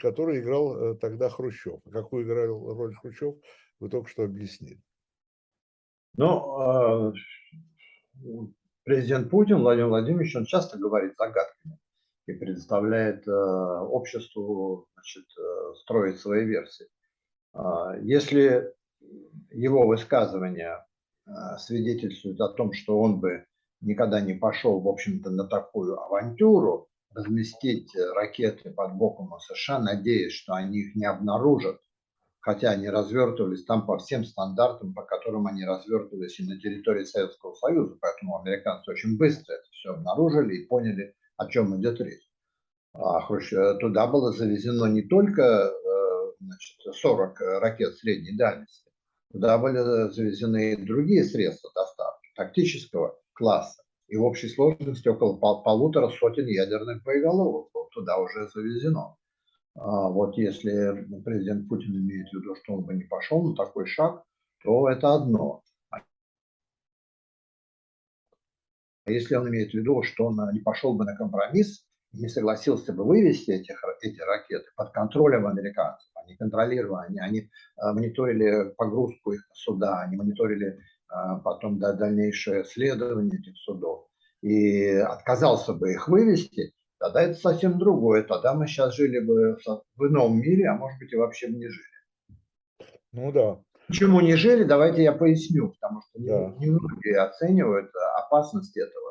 которую 0.00 0.40
играл 0.40 0.96
тогда 0.98 1.28
Хрущев. 1.28 1.80
Какую 1.90 2.24
играл 2.24 2.74
роль 2.74 2.94
Хрущев, 2.94 3.34
вы 3.80 3.88
только 3.88 4.08
что 4.08 4.22
объяснили. 4.22 4.80
Ну, 6.16 6.60
а, 6.60 7.12
президент 8.84 9.30
Путин, 9.30 9.58
Владимир 9.58 9.88
Владимирович, 9.88 10.34
он 10.36 10.46
часто 10.46 10.78
говорит 10.78 11.14
загадками 11.18 11.78
и 12.26 12.32
предоставляет 12.32 13.26
э, 13.28 13.30
обществу 13.30 14.88
значит, 14.94 15.26
э, 15.38 15.74
строить 15.82 16.18
свои 16.18 16.44
версии. 16.44 16.86
А, 17.52 17.96
если 17.98 18.72
его 19.50 19.86
высказывания 19.86 20.84
э, 21.26 21.30
свидетельствуют 21.58 22.40
о 22.40 22.48
том, 22.48 22.72
что 22.72 22.98
он 22.98 23.20
бы 23.20 23.44
никогда 23.80 24.20
не 24.20 24.34
пошел, 24.34 24.80
в 24.80 24.88
общем-то, 24.88 25.30
на 25.30 25.46
такую 25.46 26.00
авантюру, 26.00 26.88
разместить 27.16 27.90
ракеты 28.14 28.70
под 28.70 28.94
боком 28.94 29.32
у 29.32 29.38
США, 29.38 29.78
надеясь, 29.78 30.32
что 30.32 30.54
они 30.54 30.80
их 30.80 30.94
не 30.94 31.06
обнаружат, 31.06 31.80
хотя 32.40 32.70
они 32.70 32.88
развертывались 32.88 33.64
там 33.64 33.86
по 33.86 33.98
всем 33.98 34.24
стандартам, 34.24 34.94
по 34.94 35.02
которым 35.02 35.46
они 35.46 35.64
развертывались 35.64 36.38
и 36.38 36.46
на 36.46 36.60
территории 36.60 37.04
Советского 37.04 37.54
Союза, 37.54 37.96
поэтому 38.00 38.38
американцы 38.38 38.90
очень 38.90 39.16
быстро 39.16 39.54
это 39.54 39.64
все 39.72 39.90
обнаружили 39.90 40.56
и 40.56 40.66
поняли, 40.66 41.14
о 41.36 41.48
чем 41.48 41.80
идет 41.80 42.00
речь. 42.00 42.22
А 42.92 43.20
туда 43.80 44.06
было 44.06 44.32
завезено 44.32 44.86
не 44.86 45.02
только 45.02 45.42
э, 45.42 46.32
значит, 46.40 46.76
40 47.00 47.40
ракет 47.60 47.94
средней 47.96 48.36
дальности, 48.36 48.90
туда 49.32 49.58
были 49.58 49.78
завезены 50.12 50.72
и 50.72 50.76
другие 50.76 51.24
средства 51.24 51.70
доставки 51.74 52.28
тактического 52.36 53.18
класса. 53.32 53.82
И 54.08 54.16
в 54.16 54.22
общей 54.22 54.48
сложности 54.48 55.08
около 55.08 55.36
полутора 55.36 56.10
сотен 56.10 56.46
ядерных 56.46 57.02
боеголовок 57.02 57.70
туда 57.90 58.18
уже 58.18 58.48
завезено. 58.48 59.16
А 59.74 60.08
вот 60.08 60.36
если 60.38 61.06
президент 61.24 61.68
Путин 61.68 61.96
имеет 61.96 62.28
в 62.28 62.34
виду, 62.34 62.54
что 62.54 62.74
он 62.74 62.84
бы 62.84 62.94
не 62.94 63.04
пошел 63.04 63.42
на 63.42 63.54
такой 63.54 63.86
шаг, 63.86 64.22
то 64.62 64.88
это 64.88 65.14
одно. 65.14 65.62
А 65.90 66.00
если 69.06 69.36
он 69.36 69.48
имеет 69.48 69.70
в 69.70 69.74
виду, 69.74 70.02
что 70.02 70.26
он 70.26 70.38
не 70.52 70.60
пошел 70.60 70.94
бы 70.94 71.04
на 71.04 71.16
компромисс, 71.16 71.84
не 72.12 72.28
согласился 72.28 72.92
бы 72.92 73.04
вывести 73.04 73.50
этих, 73.50 73.82
эти 74.02 74.20
ракеты 74.20 74.66
под 74.76 74.90
контролем 74.92 75.46
американцев, 75.46 76.10
они 76.14 76.36
контролировали, 76.36 77.08
они, 77.08 77.18
они 77.18 77.40
э, 77.40 77.92
мониторили 77.92 78.74
погрузку 78.76 79.32
их 79.32 79.46
суда, 79.52 80.00
они 80.00 80.16
мониторили 80.16 80.78
э, 81.10 81.40
потом 81.44 81.78
дальнейшее 81.78 82.64
следование 82.64 83.38
этих 83.38 83.56
судов, 83.58 84.06
и 84.42 84.88
отказался 84.88 85.72
бы 85.72 85.92
их 85.92 86.08
вывести, 86.08 86.72
тогда 86.98 87.22
это 87.22 87.34
совсем 87.34 87.78
другое. 87.78 88.22
Тогда 88.22 88.54
мы 88.54 88.66
сейчас 88.66 88.94
жили 88.94 89.20
бы 89.20 89.58
в 89.96 90.06
ином 90.06 90.38
мире, 90.38 90.68
а 90.68 90.76
может 90.76 90.98
быть 90.98 91.12
и 91.12 91.16
вообще 91.16 91.48
бы 91.48 91.56
не 91.56 91.68
жили. 91.68 91.86
Ну 93.12 93.32
да. 93.32 93.58
Почему 93.88 94.20
не 94.20 94.34
жили, 94.34 94.64
давайте 94.64 95.02
я 95.04 95.12
поясню, 95.12 95.68
потому 95.70 96.02
что 96.02 96.18
да. 96.18 96.54
немногие 96.58 97.18
оценивают 97.20 97.90
опасность 98.16 98.76
этого. 98.76 99.06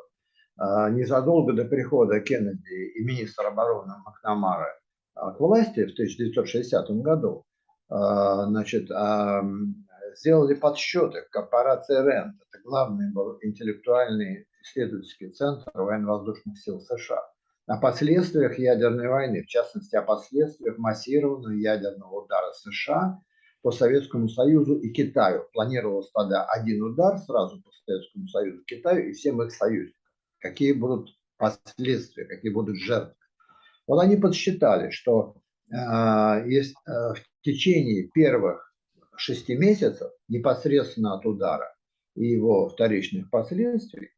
А, 0.57 0.89
незадолго 0.89 1.53
до 1.53 1.65
прихода 1.65 2.19
Кеннеди 2.19 2.91
и 2.95 3.03
министра 3.03 3.47
обороны 3.47 3.93
Макнамара 4.05 4.77
а, 5.13 5.31
к 5.31 5.39
власти 5.39 5.85
в 5.85 5.93
1960 5.93 6.89
году, 7.01 7.45
а, 7.89 8.45
значит, 8.47 8.89
сделали 10.15 10.53
подсчеты 10.53 11.25
корпорации 11.31 11.95
РЕНД. 11.95 12.35
Это 12.49 12.63
главный 12.63 13.11
был 13.11 13.37
интеллектуальный 13.41 14.47
исследовательский 14.63 15.29
центр 15.31 15.69
военно-воздушных 15.73 16.57
сил 16.59 16.79
США. 16.79 17.21
О 17.67 17.79
последствиях 17.79 18.59
ядерной 18.59 19.07
войны, 19.07 19.43
в 19.43 19.47
частности, 19.47 19.95
о 19.95 20.01
последствиях 20.01 20.77
массированного 20.77 21.53
ядерного 21.53 22.23
удара 22.23 22.51
США 22.53 23.19
по 23.61 23.71
Советскому 23.71 24.29
Союзу 24.29 24.75
и 24.75 24.91
Китаю. 24.91 25.47
Планировалось 25.53 26.11
тогда 26.11 26.45
один 26.45 26.83
удар 26.83 27.17
сразу 27.17 27.61
по 27.61 27.71
Советскому 27.85 28.27
Союзу, 28.27 28.63
Китаю 28.65 29.09
и 29.09 29.13
всем 29.13 29.41
их 29.41 29.51
союзникам 29.51 30.05
какие 30.45 30.73
будут 30.73 31.09
последствия, 31.37 32.25
какие 32.25 32.51
будут 32.51 32.77
жертвы. 32.77 33.15
Вот 33.87 33.99
они 33.99 34.15
подсчитали, 34.15 34.91
что 34.91 35.35
э, 35.71 35.75
есть, 36.47 36.75
э, 36.87 36.91
в 36.91 37.23
течение 37.41 38.07
первых 38.13 38.73
шести 39.17 39.55
месяцев 39.55 40.11
непосредственно 40.27 41.15
от 41.15 41.25
удара 41.25 41.75
и 42.15 42.25
его 42.27 42.69
вторичных 42.69 43.29
последствий 43.29 44.07
э, 44.07 44.11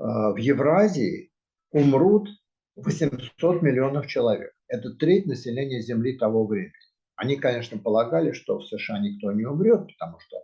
в 0.00 0.36
Евразии 0.36 1.30
умрут 1.70 2.28
800 2.76 3.62
миллионов 3.62 4.06
человек. 4.06 4.52
Это 4.68 4.94
треть 4.94 5.26
населения 5.26 5.80
Земли 5.80 6.16
того 6.16 6.46
времени. 6.46 6.72
Они, 7.16 7.36
конечно, 7.36 7.78
полагали, 7.78 8.32
что 8.32 8.58
в 8.58 8.66
США 8.66 8.98
никто 8.98 9.30
не 9.32 9.44
умрет, 9.44 9.86
потому 9.86 10.18
что 10.20 10.36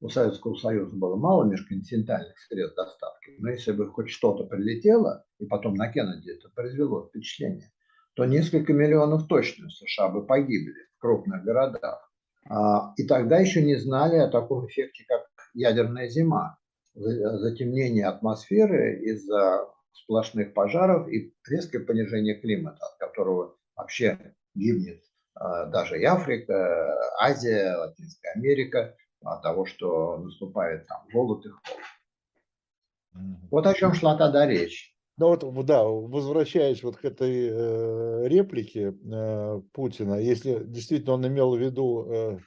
у 0.00 0.08
Советского 0.08 0.54
Союза 0.54 0.94
было 0.94 1.16
мало 1.16 1.44
межконтинентальных 1.44 2.38
средств 2.38 2.76
доставки, 2.76 3.32
но 3.38 3.50
если 3.50 3.72
бы 3.72 3.88
хоть 3.90 4.10
что-то 4.10 4.44
прилетело, 4.44 5.24
и 5.38 5.46
потом 5.46 5.74
на 5.74 5.90
Кеннеди 5.90 6.30
это 6.30 6.50
произвело 6.50 7.08
впечатление, 7.08 7.72
то 8.14 8.24
несколько 8.24 8.72
миллионов 8.72 9.26
точно 9.26 9.70
США 9.70 10.08
бы 10.08 10.26
погибли 10.26 10.74
в 10.96 11.00
крупных 11.00 11.42
городах. 11.42 12.12
А, 12.48 12.92
и 12.96 13.06
тогда 13.06 13.38
еще 13.38 13.62
не 13.62 13.76
знали 13.76 14.16
о 14.16 14.28
таком 14.28 14.66
эффекте, 14.66 15.04
как 15.08 15.26
ядерная 15.54 16.08
зима, 16.08 16.58
затемнение 16.94 18.06
атмосферы 18.06 19.00
из-за 19.02 19.66
сплошных 19.92 20.54
пожаров 20.54 21.08
и 21.08 21.34
резкое 21.48 21.80
понижение 21.80 22.34
климата, 22.34 22.78
от 22.84 22.98
которого 22.98 23.56
вообще 23.76 24.34
гибнет 24.54 25.02
а, 25.34 25.66
даже 25.66 26.00
и 26.00 26.04
Африка, 26.04 26.96
Азия, 27.20 27.76
Латинская 27.76 28.32
Америка 28.32 28.96
от 29.22 29.42
того, 29.42 29.64
что 29.64 30.18
наступает 30.18 30.86
там 30.86 31.06
голод 31.12 31.44
и 31.46 31.48
холод. 31.48 31.80
Вот 33.50 33.66
о 33.66 33.74
чем 33.74 33.94
шла 33.94 34.16
тогда 34.16 34.46
речь. 34.46 34.93
Ну 35.16 35.28
вот, 35.28 35.66
да, 35.66 35.84
возвращаясь 35.84 36.82
вот 36.82 36.96
к 36.96 37.04
этой 37.04 37.48
э, 37.48 38.28
реплике 38.28 38.92
э, 38.92 39.60
Путина, 39.72 40.14
если 40.14 40.64
действительно 40.64 41.14
он 41.14 41.26
имел 41.28 41.54
в 41.54 41.60
виду 41.60 42.04
э, 42.08 42.38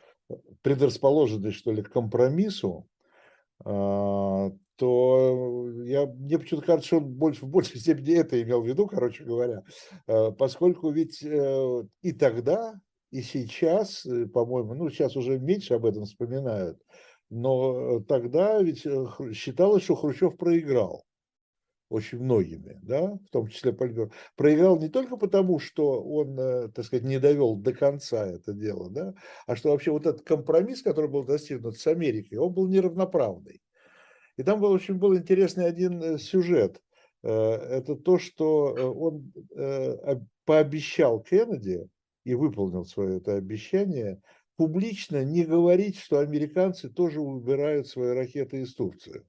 предрасположенность, 0.64 1.56
что 1.56 1.72
ли, 1.72 1.82
к 1.82 1.90
компромиссу, 1.90 2.86
э, 3.66 4.52
то 4.76 5.70
я, 5.86 6.08
мне 6.08 6.38
почему-то 6.38 6.66
кажется, 6.66 6.88
что 6.88 6.98
он 6.98 7.14
больше, 7.14 7.46
в 7.46 7.50
большей 7.50 7.80
степени 7.80 8.16
это 8.16 8.42
имел 8.42 8.62
в 8.62 8.68
виду, 8.68 8.86
короче 8.88 9.24
говоря, 9.24 9.64
э, 10.08 10.32
поскольку 10.34 10.92
ведь 10.92 11.24
э, 11.24 11.84
и 12.02 12.12
тогда 12.12 12.74
и 13.12 13.22
сейчас, 13.22 14.06
э, 14.06 14.26
по-моему, 14.26 14.74
ну 14.74 14.90
сейчас 14.90 15.16
уже 15.16 15.40
меньше 15.40 15.76
об 15.76 15.86
этом 15.86 16.04
вспоминают, 16.04 16.80
но 17.30 18.00
э, 18.00 18.04
тогда 18.04 18.62
ведь 18.62 18.86
э, 18.86 19.06
считалось, 19.34 19.84
что 19.84 19.96
Хрущев 19.96 20.36
проиграл 20.36 21.07
очень 21.90 22.20
многими, 22.20 22.80
да, 22.82 23.14
в 23.14 23.30
том 23.32 23.48
числе 23.48 23.74
Политбюро. 23.74 24.12
Проиграл 24.36 24.80
не 24.80 24.90
только 24.90 25.18
потому, 25.18 25.60
что 25.60 26.02
он, 26.02 26.36
так 26.72 26.86
сказать, 26.86 27.06
не 27.06 27.20
довел 27.20 27.56
до 27.56 27.74
конца 27.74 28.28
это 28.28 28.54
дело, 28.54 28.90
да, 28.90 29.14
а 29.46 29.56
что 29.56 29.72
вообще 29.72 29.92
вот 29.92 30.06
этот 30.06 30.24
компромисс, 30.24 30.82
который 30.82 31.10
был 31.10 31.24
достигнут 31.24 31.78
с 31.78 31.88
Америкой, 31.88 32.38
он 32.40 32.54
был 32.54 32.68
неравноправный. 32.68 33.62
И 34.36 34.44
там 34.44 34.60
был 34.60 34.72
очень 34.72 34.96
был 34.96 35.16
интересный 35.16 35.66
один 35.66 36.18
сюжет. 36.18 36.82
Это 37.24 37.96
то, 37.96 38.20
что 38.20 38.74
он 38.74 39.34
пообещал 40.46 41.22
Кеннеди, 41.22 41.88
и 42.24 42.36
выполнил 42.36 42.84
свое 42.84 43.18
это 43.18 43.36
обещание, 43.36 44.22
публично 44.58 45.24
не 45.24 45.46
говорить, 45.46 45.98
что 45.98 46.20
американцы 46.20 46.90
тоже 46.90 47.22
убирают 47.22 47.88
свои 47.88 48.10
ракеты 48.14 48.62
из 48.62 48.76
Турции. 48.76 49.24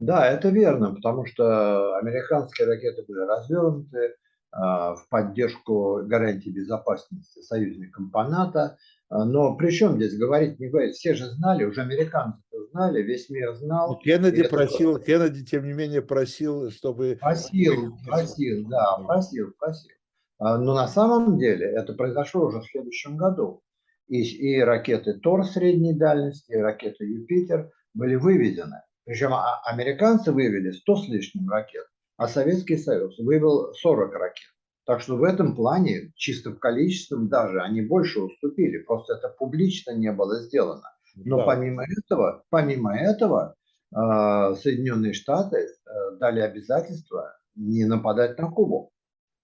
Да, 0.00 0.26
это 0.26 0.48
верно, 0.48 0.94
потому 0.94 1.24
что 1.26 1.96
американские 1.96 2.66
ракеты 2.66 3.04
были 3.06 3.20
развернуты 3.20 4.14
а, 4.50 4.94
в 4.94 5.08
поддержку 5.08 6.02
гарантии 6.04 6.50
безопасности 6.50 7.40
союзникам 7.40 8.10
по 8.10 8.28
НАТО. 8.28 8.76
А, 9.08 9.24
но 9.24 9.56
при 9.56 9.70
чем 9.70 9.96
здесь 9.96 10.16
говорить, 10.16 10.58
не 10.58 10.68
говорить, 10.68 10.96
все 10.96 11.14
же 11.14 11.26
знали, 11.26 11.64
уже 11.64 11.82
американцы 11.82 12.40
знали, 12.70 13.02
весь 13.02 13.30
мир 13.30 13.54
знал. 13.54 13.92
Но 13.92 13.94
Кеннеди 13.96 14.46
просил, 14.48 14.96
это... 14.96 15.06
Кеннеди, 15.06 15.44
тем 15.44 15.64
не 15.64 15.72
менее, 15.72 16.02
просил, 16.02 16.70
чтобы... 16.70 17.18
Просил, 17.20 17.96
просил, 18.06 18.68
да, 18.68 18.96
просил, 19.06 19.52
просил. 19.58 19.90
А, 20.38 20.58
но 20.58 20.74
на 20.74 20.88
самом 20.88 21.38
деле 21.38 21.66
это 21.66 21.92
произошло 21.94 22.46
уже 22.46 22.60
в 22.60 22.66
следующем 22.66 23.16
году. 23.16 23.62
И, 24.08 24.22
и 24.22 24.60
ракеты 24.60 25.14
Тор 25.14 25.44
средней 25.44 25.94
дальности, 25.94 26.52
и 26.52 26.56
ракеты 26.56 27.04
Юпитер 27.04 27.70
были 27.94 28.16
выведены. 28.16 28.82
Причем 29.04 29.34
а, 29.34 29.60
американцы 29.64 30.32
вывели 30.32 30.70
100 30.70 30.96
с 30.96 31.08
лишним 31.08 31.48
ракет, 31.50 31.86
а 32.16 32.28
Советский 32.28 32.76
Союз 32.76 33.18
вывел 33.18 33.72
40 33.74 34.12
ракет. 34.14 34.48
Так 34.86 35.00
что 35.00 35.16
в 35.16 35.22
этом 35.22 35.54
плане, 35.56 36.12
чисто 36.16 36.50
в 36.50 36.58
количестве 36.58 37.16
даже, 37.20 37.60
они 37.60 37.80
больше 37.80 38.20
уступили. 38.20 38.78
Просто 38.78 39.14
это 39.14 39.28
публично 39.28 39.92
не 39.92 40.12
было 40.12 40.42
сделано. 40.42 40.88
Но 41.16 41.38
да. 41.38 41.44
помимо 41.46 41.84
этого, 41.84 42.44
помимо 42.50 42.96
этого, 42.96 43.54
а, 43.94 44.54
Соединенные 44.54 45.12
Штаты 45.12 45.58
э, 45.58 46.16
дали 46.18 46.40
обязательство 46.40 47.36
не 47.54 47.84
нападать 47.84 48.38
на 48.38 48.50
Кубу. 48.50 48.90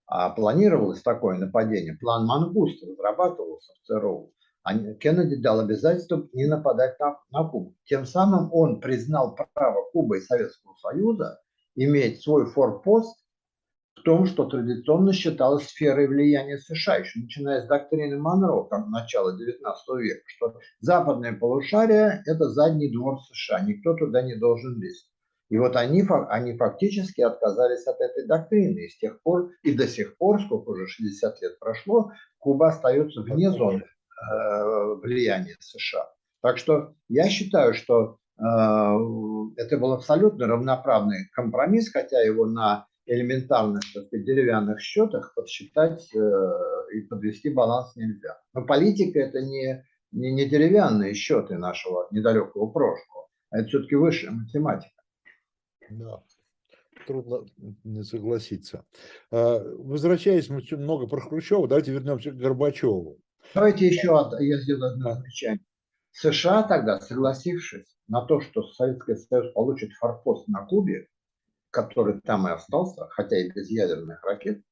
А 0.07 0.31
планировалось 0.31 1.03
такое 1.03 1.39
нападение, 1.39 1.97
план 1.97 2.27
Мангуст 2.27 2.83
разрабатывался 2.83 3.73
в 3.75 3.87
ЦРУ. 3.87 4.33
А 4.63 4.77
Кеннеди 4.95 5.37
дал 5.37 5.61
обязательство 5.61 6.29
не 6.35 6.47
нападать 6.47 6.99
на, 7.01 7.19
на 7.31 7.49
Кубу. 7.49 7.75
Тем 7.85 8.05
самым 8.05 8.53
он 8.53 8.81
признал 8.81 9.35
право 9.55 9.91
Кубы 9.91 10.19
и 10.19 10.21
Советского 10.21 10.75
Союза 10.75 11.41
иметь 11.77 12.23
свой 12.23 12.45
форпост 12.45 13.19
в 13.97 14.03
том, 14.03 14.27
что 14.27 14.45
традиционно 14.45 15.13
считалось 15.13 15.67
сферой 15.67 16.09
влияния 16.09 16.59
США, 16.59 16.97
еще 16.97 17.21
начиная 17.21 17.63
с 17.63 17.69
доктрины 17.69 18.19
Монро, 18.19 18.65
как 18.65 18.89
начала 18.89 19.33
XIX 19.33 19.75
века, 19.99 20.23
что 20.27 20.59
западное 20.81 21.33
полушарие– 21.33 22.23
это 22.27 22.51
задний 22.51 22.93
двор 22.93 23.19
США, 23.33 23.61
никто 23.61 23.95
туда 23.95 24.23
не 24.23 24.35
должен 24.35 24.79
лезть. 24.81 25.11
И 25.49 25.59
вот 25.59 25.75
они, 25.75 26.05
они 26.29 26.57
фактически 26.57 27.23
отказались 27.23 27.87
от 27.87 28.01
этой 28.01 28.27
доктрины. 28.27 28.87
И 28.87 28.89
с 28.89 28.99
тех 28.99 29.21
пор, 29.23 29.51
и 29.63 29.75
до 29.75 29.89
сих 29.89 30.17
пор, 30.17 30.41
сколько 30.43 30.71
уже 30.71 30.87
60 30.87 31.43
лет 31.43 31.59
прошло, 31.59 32.13
Куба 32.39 32.69
остается 32.69 33.23
вне 33.23 33.51
зоны 33.51 33.83
э, 34.21 34.95
влияния 35.03 35.57
США. 35.61 36.09
Так 36.43 36.59
что 36.59 36.95
я 37.09 37.29
считаю, 37.29 37.75
что 37.75 38.19
э, 38.39 38.43
это 39.57 39.79
был 39.79 39.93
абсолютно 39.93 40.47
равноправный 40.47 41.29
компромисс, 41.33 41.91
хотя 41.91 42.21
его 42.21 42.47
на 42.47 42.87
элементарных 43.07 43.83
так 43.93 44.07
сказать, 44.07 44.27
деревянных 44.27 44.81
счетах 44.81 45.35
подсчитать 45.35 46.09
э, 46.15 46.19
и 46.95 47.01
подвести 47.03 47.51
баланс 47.51 47.97
нельзя. 47.97 48.39
Но 48.55 48.65
политика 48.65 49.19
это 49.21 49.43
не, 49.43 49.85
не, 50.13 50.33
не 50.33 50.49
деревянные 50.49 51.15
счеты 51.15 51.59
нашего 51.59 52.09
недалекого 52.11 52.71
прошлого, 52.71 53.29
а 53.51 53.59
это 53.59 53.69
все-таки 53.69 53.97
высшая 53.97 54.31
математика. 54.31 55.03
Да, 55.91 56.23
трудно 57.07 57.47
не 57.83 58.05
согласиться. 58.05 58.85
Возвращаясь, 59.31 60.49
мы 60.49 60.63
много 60.73 61.09
про 61.09 61.21
Хрущева, 61.21 61.67
давайте 61.67 61.91
вернемся 61.91 62.31
к 62.31 62.37
Горбачеву. 62.37 63.19
Давайте 63.53 63.89
еще 63.89 64.31
я 64.39 64.59
сделаю 64.59 64.93
одно 64.93 65.15
замечание. 65.15 65.65
США 66.13 66.63
тогда, 66.63 67.01
согласившись 67.01 67.97
на 68.07 68.25
то, 68.25 68.41
что 68.41 68.63
Советский 68.63 69.17
Союз 69.17 69.53
получит 69.53 69.93
форпост 69.95 70.47
на 70.47 70.65
Кубе, 70.67 71.09
который 71.71 72.21
там 72.21 72.47
и 72.47 72.53
остался, 72.53 73.09
хотя 73.11 73.39
и 73.39 73.51
без 73.51 73.69
ядерных 73.69 74.23
ракет, 74.25 74.63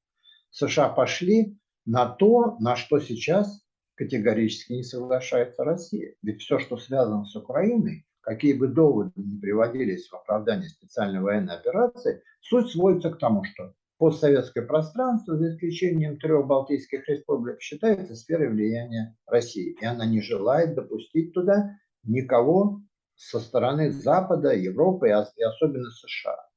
США 0.50 0.90
пошли 0.90 1.58
на 1.86 2.08
то, 2.08 2.56
на 2.60 2.76
что 2.76 3.00
сейчас 3.00 3.64
категорически 3.96 4.74
не 4.74 4.84
соглашается 4.84 5.64
Россия. 5.64 6.14
Ведь 6.22 6.40
все, 6.40 6.60
что 6.60 6.76
связано 6.76 7.24
с 7.24 7.34
Украиной, 7.34 8.06
какие 8.20 8.52
бы 8.52 8.68
доводы 8.68 9.10
ни 9.16 9.40
приводились 9.40 10.08
в 10.08 10.14
оправдании 10.14 10.68
специальной 10.68 11.20
военной 11.20 11.56
операции, 11.56 12.22
суть 12.40 12.70
сводится 12.70 13.10
к 13.10 13.18
тому, 13.18 13.42
что 13.42 13.72
постсоветское 13.98 14.64
пространство, 14.64 15.36
за 15.36 15.50
исключением 15.50 16.18
трех 16.18 16.46
Балтийских 16.46 17.08
республик, 17.08 17.60
считается 17.60 18.14
сферой 18.14 18.48
влияния 18.48 19.16
России. 19.26 19.76
И 19.80 19.84
она 19.84 20.06
не 20.06 20.22
желает 20.22 20.74
допустить 20.74 21.34
туда 21.34 21.76
никого 22.04 22.80
со 23.16 23.40
стороны 23.40 23.90
Запада, 23.90 24.54
Европы 24.54 25.08
и 25.08 25.42
особенно 25.42 25.90
США. 25.90 26.48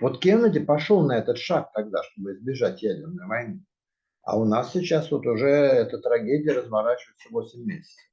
Вот 0.00 0.20
Кеннеди 0.20 0.60
пошел 0.60 1.02
на 1.02 1.18
этот 1.18 1.38
шаг 1.38 1.70
тогда, 1.72 2.02
чтобы 2.02 2.32
избежать 2.32 2.82
ядерной 2.82 3.26
войны. 3.26 3.64
А 4.22 4.38
у 4.38 4.44
нас 4.44 4.72
сейчас 4.72 5.10
вот 5.10 5.26
уже 5.26 5.48
эта 5.48 5.98
трагедия 5.98 6.52
разворачивается 6.52 7.28
8 7.30 7.64
месяцев. 7.64 8.04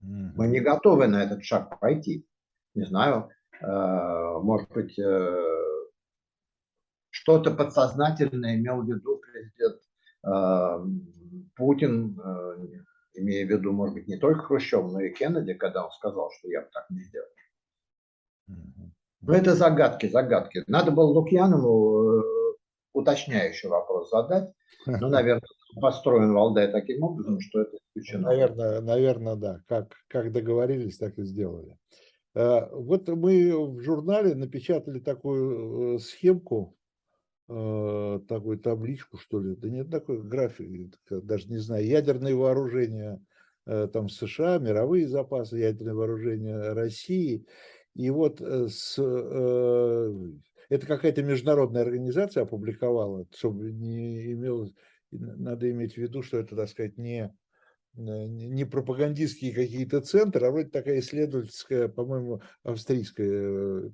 Мы 0.00 0.48
не 0.48 0.60
готовы 0.60 1.06
на 1.06 1.22
этот 1.22 1.44
шаг 1.44 1.80
пойти. 1.80 2.26
Не 2.74 2.84
знаю, 2.84 3.30
э, 3.60 4.38
может 4.42 4.70
быть, 4.72 4.98
э, 4.98 5.53
что-то 7.24 7.50
подсознательно 7.50 8.54
имел 8.54 8.82
в 8.82 8.86
виду 8.86 9.18
президент 9.18 9.80
э, 10.26 11.50
Путин, 11.56 12.20
имея 13.14 13.46
в 13.46 13.50
виду, 13.50 13.72
может 13.72 13.94
быть, 13.94 14.08
не 14.08 14.18
только 14.18 14.42
Хрущев, 14.42 14.92
но 14.92 15.00
и 15.00 15.12
Кеннеди, 15.12 15.54
когда 15.54 15.84
он 15.84 15.90
сказал, 15.92 16.30
что 16.38 16.48
я 16.48 16.60
бы 16.60 16.68
так 16.72 16.84
не 16.90 17.00
сделал. 17.00 17.28
Но 19.22 19.34
это 19.34 19.54
загадки, 19.54 20.08
загадки. 20.08 20.64
Надо 20.66 20.90
было 20.90 21.06
Лукьянову 21.06 22.22
уточняющий 22.94 23.68
вопрос 23.68 24.10
задать. 24.10 24.52
Ну, 24.86 25.08
наверное, 25.08 25.40
построен 25.80 26.34
Валдай 26.34 26.70
таким 26.70 27.02
образом, 27.04 27.40
что 27.40 27.62
это 27.62 27.78
исключено. 27.78 28.28
Наверное, 28.28 28.80
наверное, 28.82 29.34
да. 29.34 29.60
Как, 29.66 29.94
как 30.08 30.30
договорились, 30.30 30.98
так 30.98 31.18
и 31.18 31.24
сделали. 31.24 31.78
Э, 32.34 32.68
вот 32.70 33.08
мы 33.08 33.56
в 33.56 33.80
журнале 33.80 34.34
напечатали 34.34 34.98
такую 35.00 35.96
э, 35.96 35.98
схемку, 36.00 36.76
э, 37.48 38.20
такую 38.28 38.58
табличку, 38.58 39.18
что 39.18 39.40
ли, 39.40 39.56
да 39.56 39.68
нет 39.68 39.90
такой 39.90 40.22
график, 40.22 40.94
даже 41.10 41.48
не 41.48 41.58
знаю, 41.58 41.86
ядерные 41.86 42.34
вооружения 42.34 43.20
там 43.64 44.10
США, 44.10 44.58
мировые 44.58 45.08
запасы, 45.08 45.56
ядерные 45.56 45.94
вооружения 45.94 46.74
России. 46.74 47.46
И 47.94 48.10
вот 48.10 48.42
с 48.42 48.98
это 50.68 50.86
какая-то 50.86 51.22
международная 51.22 51.82
организация 51.82 52.42
опубликовала, 52.42 53.26
чтобы 53.34 53.72
не 53.72 54.32
имел, 54.32 54.72
надо 55.10 55.70
иметь 55.70 55.94
в 55.94 55.98
виду, 55.98 56.22
что 56.22 56.38
это, 56.38 56.56
так 56.56 56.68
сказать, 56.68 56.98
не, 56.98 57.32
не 57.94 58.64
пропагандистские 58.64 59.52
какие-то 59.52 60.00
центры, 60.00 60.46
а 60.46 60.50
вроде 60.50 60.70
такая 60.70 60.98
исследовательская, 61.00 61.88
по-моему, 61.88 62.42
австрийская, 62.62 63.28
э, 63.30 63.90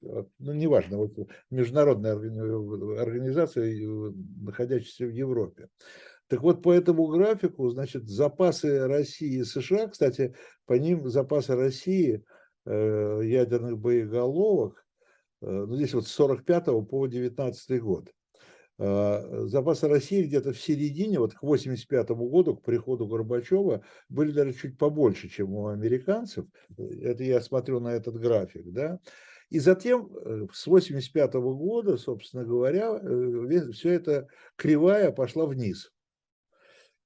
ну, 0.00 0.52
неважно, 0.52 0.98
вот 0.98 1.16
международная 1.50 2.12
организация, 3.00 3.74
находящаяся 4.40 5.06
в 5.06 5.10
Европе. 5.10 5.68
Так 6.28 6.42
вот, 6.42 6.62
по 6.62 6.72
этому 6.72 7.06
графику, 7.06 7.68
значит, 7.70 8.08
запасы 8.08 8.86
России 8.86 9.38
и 9.38 9.44
США, 9.44 9.88
кстати, 9.88 10.34
по 10.66 10.74
ним 10.74 11.08
запасы 11.08 11.56
России 11.56 12.22
э, 12.66 13.20
ядерных 13.24 13.78
боеголовок 13.78 14.84
Э, 15.40 15.64
ну, 15.66 15.76
здесь 15.76 15.94
вот 15.94 16.06
с 16.06 16.12
45 16.12 16.88
по 16.88 17.06
19 17.06 17.80
год. 17.80 18.08
Э, 18.78 19.46
запасы 19.46 19.88
России 19.88 20.24
где-то 20.24 20.52
в 20.52 20.60
середине, 20.60 21.18
вот 21.18 21.34
к 21.34 21.42
85 21.42 22.10
году, 22.10 22.56
к 22.56 22.62
приходу 22.62 23.06
Горбачева, 23.06 23.82
были 24.08 24.32
даже 24.32 24.52
чуть 24.52 24.78
побольше, 24.78 25.28
чем 25.28 25.54
у 25.54 25.68
американцев. 25.68 26.46
Это 26.76 27.24
я 27.24 27.40
смотрю 27.40 27.80
на 27.80 27.88
этот 27.88 28.16
график, 28.16 28.64
да. 28.72 28.98
И 29.50 29.58
затем 29.58 30.10
э, 30.14 30.46
с 30.52 30.66
85 30.66 31.34
года, 31.34 31.96
собственно 31.96 32.44
говоря, 32.44 33.00
все 33.72 33.90
это 33.90 34.28
кривая 34.56 35.10
пошла 35.10 35.46
вниз. 35.46 35.90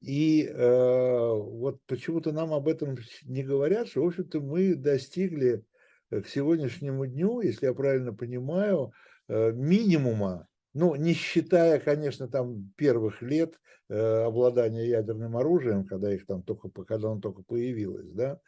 И 0.00 0.44
э, 0.44 1.28
вот 1.30 1.78
почему-то 1.86 2.32
нам 2.32 2.52
об 2.52 2.66
этом 2.66 2.96
не 3.24 3.44
говорят, 3.44 3.88
что, 3.88 4.02
в 4.02 4.06
общем-то, 4.06 4.40
мы 4.40 4.74
достигли 4.74 5.64
Э, 6.12 6.20
к 6.20 6.28
сегодняшнему 6.28 7.06
дню, 7.06 7.40
если 7.40 7.66
я 7.66 7.74
правильно 7.74 8.12
понимаю, 8.12 8.92
э, 9.28 9.52
минимума, 9.52 10.46
ну, 10.74 10.94
не 10.94 11.14
считая, 11.14 11.80
конечно, 11.80 12.28
там 12.28 12.70
первых 12.76 13.22
лет 13.22 13.58
э, 13.88 13.96
обладания 13.96 14.86
ядерным 14.86 15.36
оружием, 15.36 15.86
когда 15.86 16.12
их 16.12 16.26
там 16.26 16.42
только, 16.42 16.68
когда 16.84 17.08
он 17.08 17.20
только 17.20 17.42
появилось, 17.42 18.10
да, 18.10 18.40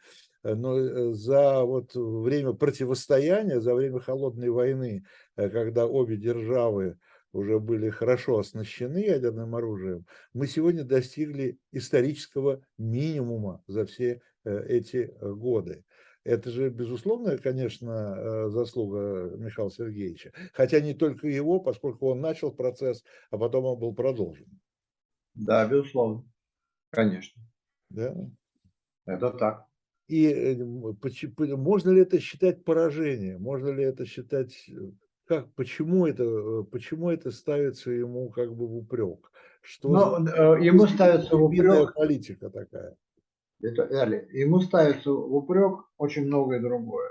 но 0.45 1.13
за 1.13 1.63
вот 1.63 1.95
время 1.95 2.53
противостояния, 2.53 3.59
за 3.59 3.73
время 3.73 3.99
холодной 3.99 4.49
войны, 4.49 5.03
когда 5.35 5.87
обе 5.87 6.17
державы 6.17 6.97
уже 7.33 7.59
были 7.59 7.89
хорошо 7.89 8.37
оснащены 8.39 8.99
ядерным 8.99 9.55
оружием, 9.55 10.05
мы 10.33 10.47
сегодня 10.47 10.83
достигли 10.83 11.57
исторического 11.71 12.61
минимума 12.77 13.63
за 13.67 13.85
все 13.85 14.21
эти 14.43 15.11
годы. 15.21 15.83
Это 16.25 16.49
же, 16.49 16.69
безусловно, 16.69 17.37
конечно, 17.37 18.15
э, 18.17 18.49
заслуга 18.49 19.35
Михаила 19.37 19.69
Сергеевича. 19.69 20.33
Хотя 20.53 20.79
не 20.79 20.95
только 20.95 21.27
его, 21.27 21.59
поскольку 21.59 22.07
он 22.09 22.19
начал 22.19 22.51
процесс, 22.51 23.03
а 23.29 23.37
потом 23.37 23.65
он 23.65 23.77
был 23.77 23.93
продолжен. 23.93 24.47
Да, 25.35 25.67
безусловно. 25.67 26.25
Конечно. 26.89 27.39
Да? 27.91 28.15
Это 29.05 29.29
так. 29.29 29.67
И 30.07 30.27
э, 30.27 30.55
можно 31.55 31.89
ли 31.91 32.01
это 32.01 32.19
считать 32.19 32.63
поражением? 32.63 33.41
Можно 33.41 33.69
ли 33.69 33.83
это 33.83 34.05
считать... 34.05 34.53
Э, 34.69 34.91
как, 35.27 35.51
почему, 35.55 36.05
это, 36.05 36.63
почему 36.71 37.09
это 37.09 37.31
ставится 37.31 37.89
ему 37.89 38.29
как 38.29 38.55
бы 38.55 38.67
в 38.67 38.77
упрек? 38.77 39.31
Что 39.61 39.89
Но, 39.89 40.23
за... 40.23 40.57
ему 40.61 40.85
ставится 40.85 41.35
в 41.35 41.43
упрек... 41.43 41.95
политика 41.95 42.51
такая 42.51 42.95
это 43.61 43.87
далее. 43.87 44.27
Ему 44.31 44.61
ставится 44.61 45.11
в 45.11 45.35
упрек 45.35 45.85
очень 45.97 46.25
многое 46.25 46.61
другое. 46.61 47.09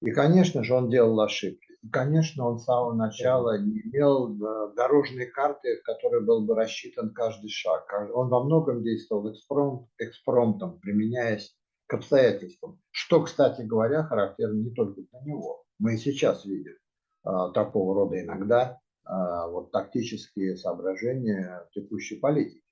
И, 0.00 0.10
конечно 0.10 0.64
же, 0.64 0.74
он 0.74 0.90
делал 0.90 1.20
ошибки. 1.20 1.72
И, 1.82 1.88
конечно, 1.88 2.46
он 2.46 2.58
с 2.58 2.64
самого 2.64 2.94
начала 2.94 3.58
не 3.58 3.80
имел 3.82 4.34
э, 4.34 4.74
дорожной 4.74 5.26
карты, 5.26 5.78
в 5.78 5.82
которой 5.84 6.24
был 6.24 6.44
бы 6.44 6.54
рассчитан 6.54 7.12
каждый 7.12 7.50
шаг. 7.50 7.84
Он 8.14 8.28
во 8.28 8.42
многом 8.42 8.82
действовал 8.82 9.32
экспромт, 9.32 9.88
экспромтом, 9.98 10.80
применяясь 10.80 11.54
к 11.92 11.94
обстоятельствам. 11.94 12.80
Что, 12.90 13.22
кстати 13.22 13.62
говоря, 13.62 14.04
характерно 14.04 14.62
не 14.62 14.70
только 14.70 15.02
для 15.02 15.20
него. 15.20 15.64
Мы 15.78 15.94
и 15.94 15.98
сейчас 15.98 16.44
видим 16.44 16.74
а, 17.22 17.50
такого 17.50 17.94
рода 17.94 18.20
иногда 18.20 18.80
а, 19.04 19.48
вот, 19.48 19.72
тактические 19.72 20.56
соображения 20.56 21.68
текущей 21.72 22.16
политики. 22.16 22.62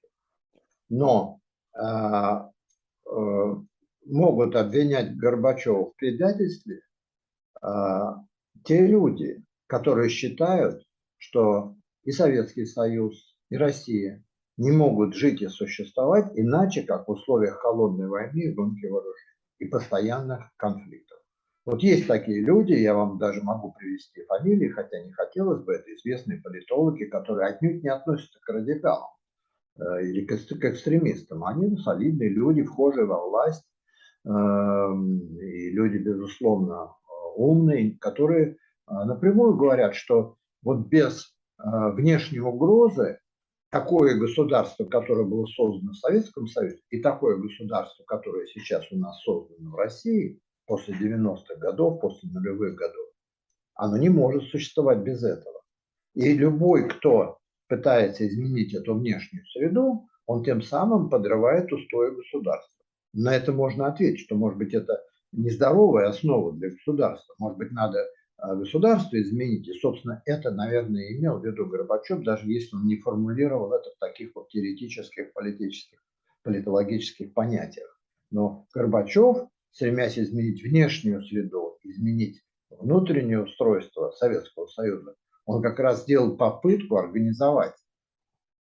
Но 0.88 1.40
а, 1.72 2.50
Э, 3.10 3.54
могут 4.06 4.56
обвинять 4.56 5.16
Горбачева 5.16 5.90
в 5.90 5.96
предательстве 5.96 6.80
а, 7.60 8.24
те 8.64 8.86
люди, 8.86 9.44
которые 9.66 10.08
считают, 10.08 10.82
что 11.18 11.76
и 12.04 12.12
Советский 12.12 12.64
Союз, 12.64 13.36
и 13.50 13.56
Россия 13.56 14.24
не 14.60 14.70
могут 14.70 15.14
жить 15.14 15.40
и 15.40 15.48
существовать 15.48 16.32
иначе, 16.34 16.82
как 16.82 17.08
в 17.08 17.12
условиях 17.12 17.56
холодной 17.60 18.08
войны 18.08 18.52
гонки 18.52 18.84
вооружений 18.84 19.38
и 19.58 19.64
постоянных 19.64 20.50
конфликтов. 20.56 21.18
Вот 21.64 21.82
есть 21.82 22.06
такие 22.06 22.40
люди, 22.42 22.72
я 22.72 22.94
вам 22.94 23.18
даже 23.18 23.42
могу 23.42 23.72
привести 23.72 24.22
фамилии, 24.24 24.68
хотя 24.68 25.02
не 25.02 25.12
хотелось 25.12 25.62
бы, 25.64 25.74
это 25.74 25.94
известные 25.94 26.40
политологи, 26.42 27.04
которые 27.04 27.48
отнюдь 27.48 27.82
не 27.82 27.88
относятся 27.88 28.38
к 28.40 28.48
радикалам. 28.52 29.10
Э, 29.78 30.02
или 30.02 30.26
к, 30.26 30.32
экстремистам. 30.32 31.44
Они 31.44 31.74
солидные 31.78 32.28
люди, 32.28 32.62
вхожие 32.62 33.06
во 33.06 33.26
власть, 33.26 33.64
эм, 34.26 35.38
и 35.38 35.70
люди, 35.70 35.96
безусловно, 35.96 36.96
умные, 37.36 37.96
которые 37.98 38.50
э, 38.50 38.56
напрямую 38.86 39.56
говорят, 39.56 39.94
что 39.94 40.36
вот 40.62 40.88
без 40.88 41.34
э, 41.58 41.92
внешней 41.92 42.40
угрозы 42.40 43.20
такое 43.70 44.18
государство, 44.18 44.84
которое 44.84 45.24
было 45.24 45.46
создано 45.46 45.92
в 45.92 45.96
Советском 45.96 46.46
Союзе, 46.46 46.80
и 46.90 47.00
такое 47.00 47.36
государство, 47.36 48.04
которое 48.04 48.46
сейчас 48.46 48.84
у 48.90 48.96
нас 48.96 49.22
создано 49.22 49.70
в 49.70 49.76
России 49.76 50.40
после 50.66 50.94
90-х 50.94 51.56
годов, 51.56 52.00
после 52.00 52.28
нулевых 52.30 52.74
годов, 52.74 53.06
оно 53.74 53.96
не 53.96 54.08
может 54.08 54.44
существовать 54.44 54.98
без 54.98 55.22
этого. 55.22 55.62
И 56.14 56.32
любой, 56.34 56.88
кто 56.88 57.38
пытается 57.68 58.26
изменить 58.26 58.74
эту 58.74 58.94
внешнюю 58.94 59.46
среду, 59.46 60.06
он 60.26 60.44
тем 60.44 60.62
самым 60.62 61.08
подрывает 61.08 61.72
устои 61.72 62.10
государства. 62.10 62.84
На 63.12 63.34
это 63.34 63.52
можно 63.52 63.86
ответить, 63.86 64.20
что, 64.20 64.36
может 64.36 64.58
быть, 64.58 64.74
это 64.74 65.00
нездоровая 65.32 66.08
основа 66.08 66.52
для 66.52 66.70
государства. 66.70 67.34
Может 67.38 67.58
быть, 67.58 67.72
надо 67.72 68.04
а, 68.40 68.54
государство 68.54 69.20
изменить. 69.20 69.70
Собственно, 69.80 70.22
это, 70.24 70.50
наверное, 70.50 71.12
имел 71.16 71.38
в 71.38 71.44
виду 71.44 71.66
Горбачев, 71.66 72.22
даже 72.22 72.50
если 72.50 72.76
он 72.76 72.86
не 72.86 72.96
формулировал 72.96 73.72
это 73.72 73.90
в 73.90 73.98
таких 73.98 74.34
вот 74.34 74.48
теоретических, 74.48 75.32
политических, 75.32 75.98
политологических 76.42 77.34
понятиях. 77.34 78.00
Но 78.30 78.66
Горбачев, 78.74 79.48
стремясь 79.72 80.18
изменить 80.18 80.62
внешнюю 80.62 81.22
среду, 81.22 81.78
изменить 81.82 82.42
внутреннее 82.70 83.42
устройство 83.42 84.10
Советского 84.12 84.66
Союза, 84.66 85.14
Он 85.44 85.62
как 85.62 85.78
раз 85.78 86.02
сделал 86.02 86.36
попытку 86.36 86.96
организовать 86.96 87.74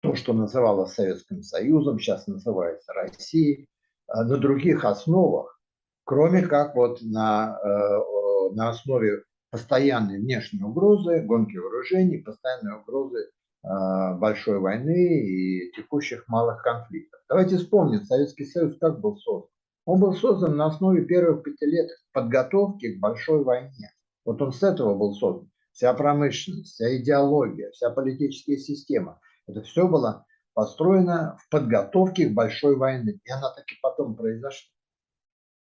то, 0.02 0.16
что 0.16 0.34
называлось 0.34 0.94
Советским 0.94 1.42
Союзом, 1.42 2.00
сейчас 2.00 2.28
называется 2.28 2.94
Россией, 2.94 3.68
э, 4.08 4.24
на 4.24 4.38
других 4.38 4.86
основах, 4.86 5.60
кроме 6.04 6.44
как 6.44 6.76
вот 6.76 7.02
на, 7.02 7.60
э, 7.64 8.54
на 8.54 8.70
основе 8.70 9.24
постоянной 9.50 10.20
внешней 10.20 10.64
угрозы, 10.64 11.22
гонки 11.22 11.58
вооружений, 11.58 12.18
постоянной 12.18 12.80
угрозы 12.80 13.30
э, 13.64 14.18
большой 14.18 14.60
войны 14.60 15.22
и 15.22 15.72
текущих 15.72 16.28
малых 16.28 16.62
конфликтов. 16.64 17.20
Давайте 17.30 17.58
вспомним, 17.58 18.04
Советский 18.04 18.46
Союз 18.46 18.78
как 18.80 19.00
был 19.00 19.18
создан. 19.18 19.50
Он 19.86 20.02
был 20.02 20.14
создан 20.14 20.58
на 20.58 20.66
основе 20.66 21.06
первых 21.06 21.44
пяти 21.44 21.66
лет 21.66 21.90
подготовки 22.12 22.96
к 22.96 23.00
большой 23.00 23.44
войне. 23.44 23.92
Вот 24.26 24.42
он 24.42 24.52
с 24.52 24.62
этого 24.62 24.96
был 24.96 25.14
создан. 25.14 25.50
Вся 25.72 25.94
промышленность, 25.94 26.74
вся 26.74 26.98
идеология, 26.98 27.72
вся 27.72 27.90
политическая 27.92 28.58
система. 28.58 29.22
Это 29.48 29.62
все 29.62 29.88
было 29.88 30.26
построено 30.54 31.38
в 31.40 31.50
подготовке 31.50 32.28
к 32.28 32.34
большой 32.34 32.76
войне. 32.76 33.20
И 33.24 33.32
она 33.32 33.54
таки 33.54 33.76
потом 33.82 34.16
произошла. 34.16 34.70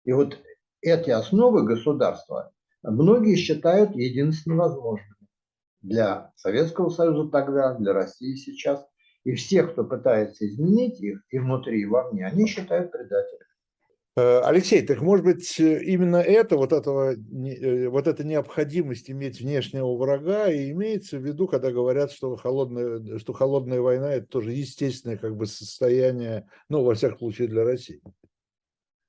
И 0.03 0.11
вот 0.11 0.37
эти 0.81 1.09
основы 1.09 1.63
государства 1.63 2.51
многие 2.83 3.35
считают 3.35 3.95
единственно 3.95 4.57
возможными 4.57 5.15
для 5.81 6.31
Советского 6.35 6.89
Союза 6.89 7.29
тогда, 7.29 7.73
для 7.75 7.93
России 7.93 8.35
сейчас. 8.35 8.85
И 9.23 9.33
всех, 9.33 9.73
кто 9.73 9.83
пытается 9.83 10.47
изменить 10.47 11.01
их 11.01 11.21
и 11.29 11.39
внутри, 11.39 11.81
и 11.81 11.85
вовне, 11.85 12.25
они 12.25 12.47
считают 12.47 12.91
предателями. 12.91 13.47
Э, 14.17 14.39
Алексей, 14.39 14.81
так 14.81 15.01
может 15.01 15.25
быть 15.25 15.59
именно 15.59 16.15
это, 16.15 16.57
вот, 16.57 16.73
этого, 16.73 17.13
э, 17.13 17.87
вот 17.87 18.07
эта 18.07 18.23
необходимость 18.23 19.11
иметь 19.11 19.39
внешнего 19.41 19.95
врага 19.95 20.49
и 20.49 20.71
имеется 20.71 21.19
в 21.19 21.23
виду, 21.23 21.47
когда 21.47 21.71
говорят, 21.71 22.11
что 22.11 22.35
холодная, 22.35 23.19
что 23.19 23.33
холодная 23.33 23.79
война 23.79 24.13
это 24.13 24.25
тоже 24.25 24.53
естественное 24.53 25.17
как 25.17 25.35
бы 25.35 25.45
состояние, 25.45 26.47
ну, 26.67 26.83
во 26.83 26.95
всяком 26.95 27.19
случае, 27.19 27.47
для 27.49 27.63
России. 27.63 28.01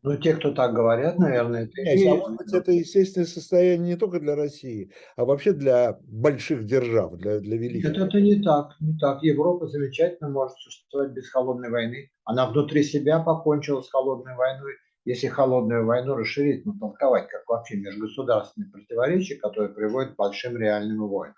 Ну, 0.03 0.17
те, 0.17 0.35
кто 0.35 0.53
так 0.53 0.75
говорят, 0.75 1.19
наверное, 1.19 1.65
это 1.65 1.83
Нет, 1.83 2.07
а 2.07 2.17
может 2.17 2.39
быть, 2.39 2.53
это 2.53 2.71
естественное 2.71 3.27
состояние 3.27 3.95
не 3.95 3.97
только 3.97 4.21
для 4.21 4.37
России, 4.37 4.93
а 5.17 5.25
вообще 5.25 5.53
для 5.53 5.99
больших 6.03 6.67
держав, 6.67 7.17
для, 7.17 7.41
для 7.41 7.57
великих. 7.57 7.89
Нет, 7.91 7.99
это 7.99 8.21
не 8.21 8.41
так, 8.41 8.77
не 8.81 8.97
так. 8.97 9.23
Европа 9.25 9.67
замечательно 9.67 10.31
может 10.31 10.57
существовать 10.59 11.11
без 11.11 11.29
холодной 11.31 11.71
войны. 11.71 12.11
Она 12.25 12.49
внутри 12.49 12.85
себя 12.85 13.19
покончила 13.19 13.81
с 13.81 13.91
холодной 13.91 14.37
войной. 14.37 14.75
Если 15.05 15.27
холодную 15.27 15.85
войну 15.85 16.15
расширить, 16.15 16.65
ну, 16.65 16.75
толковать, 16.79 17.29
как 17.29 17.43
вообще 17.49 17.77
межгосударственные 17.77 18.71
противоречия, 18.71 19.37
которые 19.37 19.75
приводят 19.75 20.13
к 20.13 20.17
большим 20.17 20.57
реальным 20.57 21.09
войнам. 21.09 21.35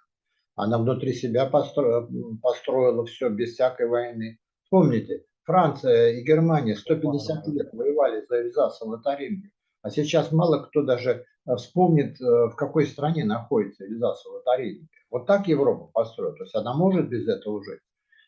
Она 0.56 0.76
внутри 0.78 1.14
себя 1.14 1.46
построила, 1.46 2.06
построила 2.42 3.06
все 3.06 3.30
без 3.30 3.54
всякой 3.54 3.88
войны. 3.88 4.38
Помните, 4.68 5.24
Франция 5.50 6.12
и 6.12 6.22
Германия 6.22 6.76
150 6.76 7.48
лет 7.48 7.70
воевали 7.72 8.24
за 8.28 8.36
Эльзас-Лотарингию, 8.36 9.50
а 9.82 9.90
сейчас 9.90 10.30
мало 10.30 10.62
кто 10.62 10.84
даже 10.84 11.24
э, 11.44 11.56
вспомнит, 11.56 12.20
э, 12.20 12.24
в 12.24 12.54
какой 12.54 12.86
стране 12.86 13.24
находится 13.24 13.84
Эльзас-Лотарингия. 13.84 14.86
Вот 15.10 15.26
так 15.26 15.48
Европа 15.48 15.90
построена, 15.92 16.36
то 16.36 16.44
есть 16.44 16.54
она 16.54 16.72
может 16.74 17.08
без 17.08 17.26
этого 17.26 17.64
жить. 17.64 17.80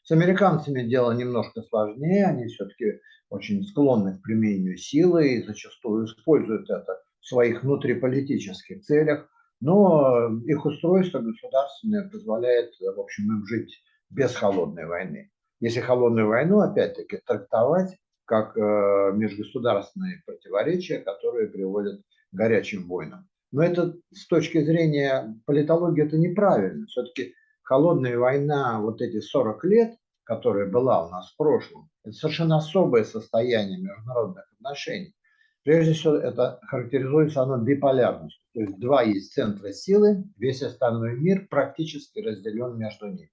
С 0.03 0.11
американцами 0.11 0.83
дело 0.83 1.13
немножко 1.13 1.63
сложнее, 1.63 2.27
они 2.27 2.49
все-таки 2.49 2.99
очень 3.31 3.63
склонны 3.63 4.19
к 4.19 4.23
применению 4.23 4.77
силы 4.77 5.35
и 5.35 5.47
зачастую 5.47 6.07
используют 6.07 6.69
это 6.71 6.99
в 7.21 7.29
своих 7.29 7.63
внутриполитических 7.63 8.83
целях, 8.83 9.29
но 9.61 10.29
их 10.45 10.67
устройство 10.67 11.21
государственное 11.21 12.09
позволяет, 12.09 12.73
в 12.81 12.99
общем, 12.99 13.27
им 13.27 13.47
жить 13.47 13.81
без 14.11 14.35
холодной 14.35 14.87
войны 14.87 15.32
если 15.63 15.79
холодную 15.79 16.27
войну, 16.27 16.61
опять-таки, 16.61 17.21
трактовать 17.25 17.97
как 18.25 18.57
э, 18.57 19.13
межгосударственные 19.15 20.21
противоречия, 20.27 20.99
которые 20.99 21.49
приводят 21.49 22.01
к 22.01 22.35
горячим 22.35 22.89
войнам. 22.89 23.29
Но 23.53 23.63
это 23.63 23.95
с 24.11 24.27
точки 24.27 24.65
зрения 24.65 25.41
политологии 25.47 26.05
это 26.05 26.19
неправильно. 26.19 26.87
Все-таки 26.87 27.35
холодная 27.63 28.19
война, 28.19 28.81
вот 28.81 29.01
эти 29.03 29.21
40 29.21 29.65
лет, 29.67 29.97
которая 30.25 30.69
была 30.69 31.07
у 31.07 31.11
нас 31.11 31.31
в 31.31 31.37
прошлом, 31.37 31.89
это 32.03 32.13
совершенно 32.13 32.57
особое 32.57 33.05
состояние 33.05 33.79
международных 33.79 34.45
отношений. 34.55 35.15
Прежде 35.63 35.93
всего, 35.93 36.17
это 36.17 36.59
характеризуется 36.67 37.43
оно 37.43 37.59
биполярностью. 37.59 38.43
То 38.53 38.61
есть 38.63 38.81
два 38.81 39.03
есть 39.03 39.33
центра 39.33 39.71
силы, 39.71 40.25
весь 40.37 40.63
остальной 40.63 41.17
мир 41.21 41.47
практически 41.49 42.19
разделен 42.19 42.77
между 42.77 43.07
ними. 43.07 43.31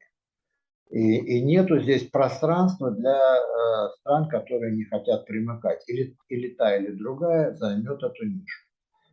И, 0.90 1.18
и 1.18 1.44
нету 1.44 1.80
здесь 1.80 2.10
пространства 2.10 2.90
для 2.90 3.16
э, 3.16 3.90
стран, 4.00 4.28
которые 4.28 4.76
не 4.76 4.86
хотят 4.86 5.26
примыкать. 5.28 5.84
Или, 5.88 6.18
или 6.30 6.56
та, 6.56 6.76
или 6.76 6.92
другая 6.92 7.54
займет 7.54 8.02
эту 8.02 8.26
нишу. 8.26 8.66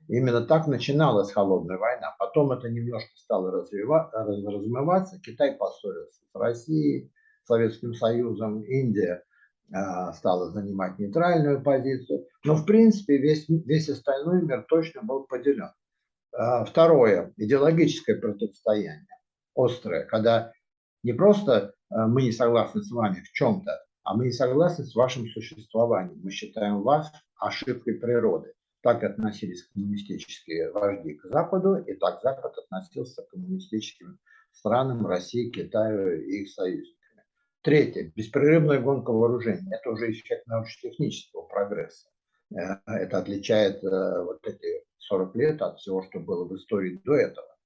Именно 0.08 0.42
так 0.42 0.66
начиналась 0.68 1.32
холодная 1.32 1.76
война. 1.76 2.14
Потом 2.18 2.52
это 2.52 2.70
немножко 2.70 3.10
стало 3.16 3.50
развива, 3.50 4.10
раз, 4.12 4.28
размываться. 4.44 5.20
Китай 5.20 5.52
поссорился 5.52 6.22
с 6.32 6.38
Россией, 6.38 7.12
Советским 7.44 7.92
Союзом, 7.92 8.62
Индия 8.62 9.22
э, 9.70 10.12
стала 10.14 10.50
занимать 10.52 10.98
нейтральную 10.98 11.62
позицию. 11.62 12.26
Но 12.44 12.54
в 12.54 12.64
принципе 12.64 13.18
весь, 13.18 13.46
весь 13.48 13.88
остальной 13.90 14.42
мир 14.42 14.64
точно 14.66 15.02
был 15.02 15.24
поделен. 15.24 15.72
Э, 16.32 16.64
второе, 16.64 17.34
идеологическое 17.36 18.18
противостояние 18.18 19.06
острое, 19.56 20.04
когда 20.04 20.52
не 21.06 21.12
просто 21.12 21.52
э, 21.90 22.06
мы 22.08 22.22
не 22.22 22.32
согласны 22.32 22.82
с 22.82 22.90
вами 22.90 23.20
в 23.20 23.30
чем-то, 23.30 23.70
а 24.02 24.16
мы 24.16 24.24
не 24.24 24.32
согласны 24.32 24.84
с 24.84 24.94
вашим 24.96 25.28
существованием. 25.28 26.20
Мы 26.20 26.32
считаем 26.32 26.82
вас 26.82 27.12
ошибкой 27.36 27.94
природы. 27.94 28.52
Так 28.82 29.04
относились 29.04 29.68
коммунистические 29.68 30.72
вожди 30.72 31.14
к 31.14 31.26
Западу, 31.26 31.76
и 31.76 31.94
так 31.94 32.20
Запад 32.22 32.58
относился 32.58 33.22
к 33.22 33.28
коммунистическим 33.28 34.18
странам 34.50 35.06
России, 35.06 35.50
Китаю 35.50 36.20
и 36.22 36.42
их 36.42 36.50
союзниками. 36.50 37.22
Третье. 37.62 38.12
Беспрерывная 38.16 38.80
гонка 38.80 39.12
вооружений. 39.12 39.72
Это 39.72 39.90
уже 39.90 40.10
эффект 40.10 40.44
научно-технического 40.48 41.42
прогресса. 41.42 42.08
Э, 42.50 42.78
это 42.86 43.18
отличает 43.18 43.84
э, 43.84 44.22
вот 44.24 44.44
эти 44.44 44.84
40 44.98 45.36
лет 45.36 45.62
от 45.62 45.78
всего, 45.78 46.02
что 46.02 46.18
было 46.18 46.44
в 46.44 46.56
истории 46.56 47.00
до 47.04 47.14
этого 47.14 47.56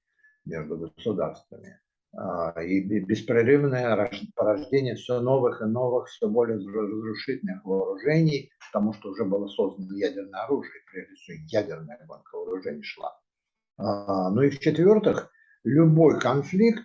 между 0.45 0.77
государствами. 0.77 1.81
А, 2.13 2.61
и 2.63 2.81
беспрерывное 2.81 4.11
порождение 4.35 4.97
все 4.97 5.21
новых 5.21 5.63
и 5.63 5.67
новых, 5.67 6.09
все 6.09 6.29
более 6.29 6.57
разрушительных 6.57 7.65
вооружений, 7.65 8.51
потому 8.67 8.93
что 8.95 9.11
уже 9.11 9.25
было 9.25 9.47
создано 9.47 9.97
ядерное 9.97 10.41
оружие, 10.41 10.83
прежде 10.91 11.15
всего 11.15 11.37
ядерная 11.47 12.05
гонка 12.09 12.37
вооружений 12.37 12.83
шла. 12.83 13.17
А, 13.79 14.31
ну 14.31 14.43
и 14.43 14.51
в-четвертых, 14.51 15.31
любой 15.63 16.19
конфликт 16.19 16.85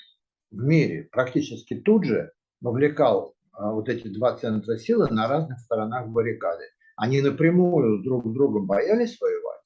в 0.52 0.64
мире 0.64 1.10
практически 1.12 1.74
тут 1.74 2.06
же 2.06 2.32
вовлекал 2.62 3.34
а, 3.52 3.72
вот 3.72 3.90
эти 3.90 4.08
два 4.08 4.38
центра 4.38 4.78
силы 4.78 5.08
на 5.10 5.28
разных 5.28 5.60
сторонах 5.60 6.08
баррикады. 6.08 6.66
Они 6.98 7.22
напрямую 7.22 8.04
друг 8.04 8.28
с 8.28 8.32
другом 8.32 8.68
боялись 8.68 9.20
воевать, 9.20 9.62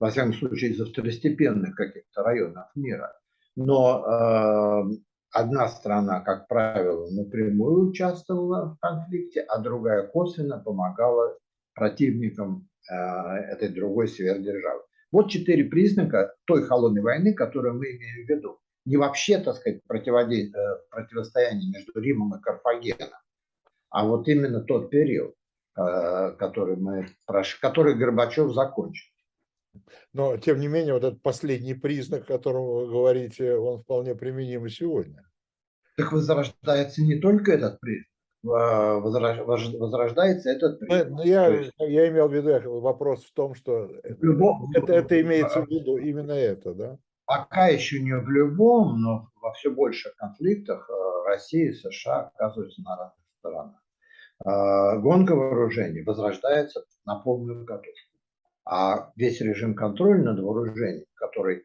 во 0.00 0.10
всяком 0.10 0.34
случае 0.34 0.72
из-за 0.72 0.84
второстепенных 0.84 1.76
каких-то 1.76 2.24
районов 2.24 2.66
мира– 2.74 3.16
но 3.56 4.04
э, 4.04 4.96
одна 5.32 5.68
страна, 5.68 6.20
как 6.20 6.48
правило, 6.48 7.10
напрямую 7.10 7.90
участвовала 7.90 8.74
в 8.74 8.78
конфликте, 8.80 9.40
а 9.40 9.58
другая 9.58 10.06
косвенно 10.06 10.58
помогала 10.58 11.36
противникам 11.74 12.68
э, 12.90 12.94
этой 12.94 13.68
другой 13.68 14.08
сверхдержавы. 14.08 14.82
Вот 15.12 15.28
четыре 15.28 15.64
признака 15.64 16.34
той 16.44 16.62
холодной 16.62 17.02
войны, 17.02 17.34
которую 17.34 17.74
мы 17.74 17.86
имеем 17.86 18.26
в 18.26 18.28
виду. 18.28 18.58
Не 18.84 18.96
вообще, 18.96 19.38
так 19.38 19.56
сказать, 19.56 19.82
противостояние 19.86 21.70
между 21.70 22.00
Римом 22.00 22.34
и 22.34 22.40
Карфагеном, 22.40 23.10
а 23.90 24.06
вот 24.06 24.28
именно 24.28 24.60
тот 24.60 24.90
период, 24.90 25.34
э, 25.76 26.32
который, 26.38 26.76
мы, 26.76 27.08
который 27.60 27.94
Горбачев 27.96 28.52
закончил. 28.52 29.10
Но, 30.12 30.36
тем 30.36 30.60
не 30.60 30.68
менее, 30.68 30.94
вот 30.94 31.04
этот 31.04 31.22
последний 31.22 31.74
признак, 31.74 32.22
о 32.22 32.32
котором 32.34 32.66
вы 32.66 32.86
говорите, 32.88 33.54
он 33.54 33.82
вполне 33.82 34.14
применим 34.14 34.66
и 34.66 34.70
сегодня. 34.70 35.24
Так 35.96 36.12
возрождается 36.12 37.02
не 37.02 37.20
только 37.20 37.52
этот 37.52 37.80
признак, 37.80 38.06
а 38.46 38.98
возрождается 38.98 40.50
этот 40.50 40.80
признак. 40.80 41.10
Ну, 41.10 41.22
я, 41.24 41.46
есть, 41.48 41.72
я 41.78 42.08
имел 42.08 42.28
в 42.28 42.34
виду 42.34 42.80
вопрос 42.80 43.24
в 43.24 43.32
том, 43.32 43.54
что 43.54 43.90
любом, 44.20 44.70
это, 44.74 44.92
это 44.94 45.20
имеется 45.20 45.62
в 45.62 45.68
виду 45.68 45.98
именно 45.98 46.32
это, 46.32 46.74
да? 46.74 46.98
Пока 47.26 47.68
еще 47.68 48.00
не 48.00 48.16
в 48.16 48.28
любом, 48.28 49.00
но 49.00 49.28
во 49.40 49.52
все 49.52 49.70
больших 49.70 50.16
конфликтах 50.16 50.90
э, 50.90 51.28
Россия 51.28 51.70
и 51.70 51.74
США 51.74 52.32
оказываются 52.34 52.82
на 52.82 52.96
разных 52.96 53.26
сторонах. 53.38 53.80
А, 54.44 54.96
гонка 54.96 55.36
вооружений 55.36 56.02
возрождается 56.02 56.84
на 57.04 57.16
полную 57.20 57.64
катушку. 57.66 58.09
А 58.64 59.12
весь 59.16 59.40
режим 59.40 59.74
контроля 59.74 60.22
над 60.22 60.40
вооружением, 60.40 61.06
который 61.14 61.64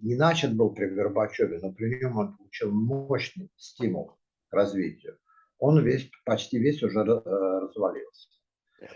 не 0.00 0.16
начат 0.16 0.54
был 0.56 0.74
при 0.74 0.86
Горбачеве, 0.86 1.60
но 1.62 1.72
при 1.72 2.00
нем 2.00 2.16
он 2.18 2.36
получил 2.36 2.72
мощный 2.72 3.50
стимул 3.56 4.16
к 4.48 4.52
развитию. 4.52 5.18
Он 5.58 5.82
весь, 5.84 6.10
почти 6.24 6.58
весь 6.58 6.82
уже 6.82 7.04
развалился. 7.04 8.28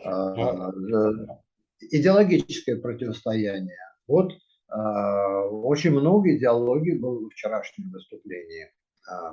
А, 0.05 0.73
идеологическое 1.81 2.77
противостояние. 2.81 3.79
Вот 4.09 4.33
очень 4.69 5.93
много 5.93 6.37
идеологии 6.37 6.99
было 6.99 7.21
в 7.21 7.31
вчерашнем 7.31 7.91
выступлении 7.91 8.73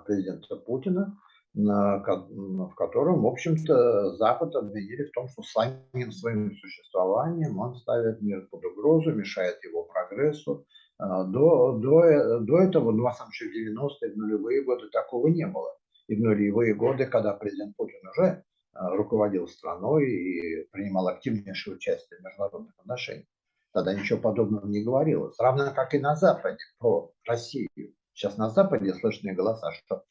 президента 0.06 0.56
Путина 0.58 1.18
в 1.58 2.74
котором, 2.76 3.24
в 3.24 3.28
общем-то, 3.28 4.16
Запад 4.18 4.56
обвинили 4.56 5.06
в 5.06 5.12
том, 5.12 5.28
что 5.30 5.42
самим 5.42 6.12
своим 6.12 6.56
существованием 6.56 7.58
он 7.58 7.76
ставит 7.76 8.22
мир 8.22 8.48
под 8.52 8.64
угрозу, 8.64 9.14
мешает 9.14 9.64
его 9.64 9.84
прогрессу. 9.84 10.66
А, 11.00 11.24
до, 11.24 11.78
до, 11.78 12.40
до 12.40 12.60
этого, 12.60 12.92
ну, 12.92 13.04
во 13.04 13.14
самом 13.14 13.32
деле, 13.32 13.72
в 13.72 13.80
90-е, 13.80 14.14
в 14.14 14.18
нулевые 14.18 14.64
годы 14.64 14.90
такого 14.90 15.28
не 15.28 15.48
было. 15.48 15.76
И 16.08 16.16
в 16.16 16.20
нулевые 16.20 16.76
годы, 16.76 17.06
когда 17.06 17.34
президент 17.34 17.76
Путин 17.76 18.08
уже 18.10 18.44
а, 18.74 18.96
руководил 18.96 19.48
страной 19.48 20.08
и 20.10 20.68
принимал 20.72 21.08
активнейшее 21.08 21.76
участие 21.76 22.20
в 22.20 22.24
международных 22.24 22.74
отношениях, 22.80 23.28
тогда 23.74 23.94
ничего 23.94 24.20
подобного 24.20 24.68
не 24.68 24.84
говорилось. 24.84 25.40
Равно 25.40 25.72
как 25.76 25.94
и 25.94 26.00
на 26.00 26.16
Западе 26.16 26.58
про 26.80 27.12
Россию. 27.26 27.70
Сейчас 28.14 28.38
на 28.38 28.50
Западе 28.50 28.94
слышны 28.94 29.34
голоса, 29.34 29.72
что 29.74 30.04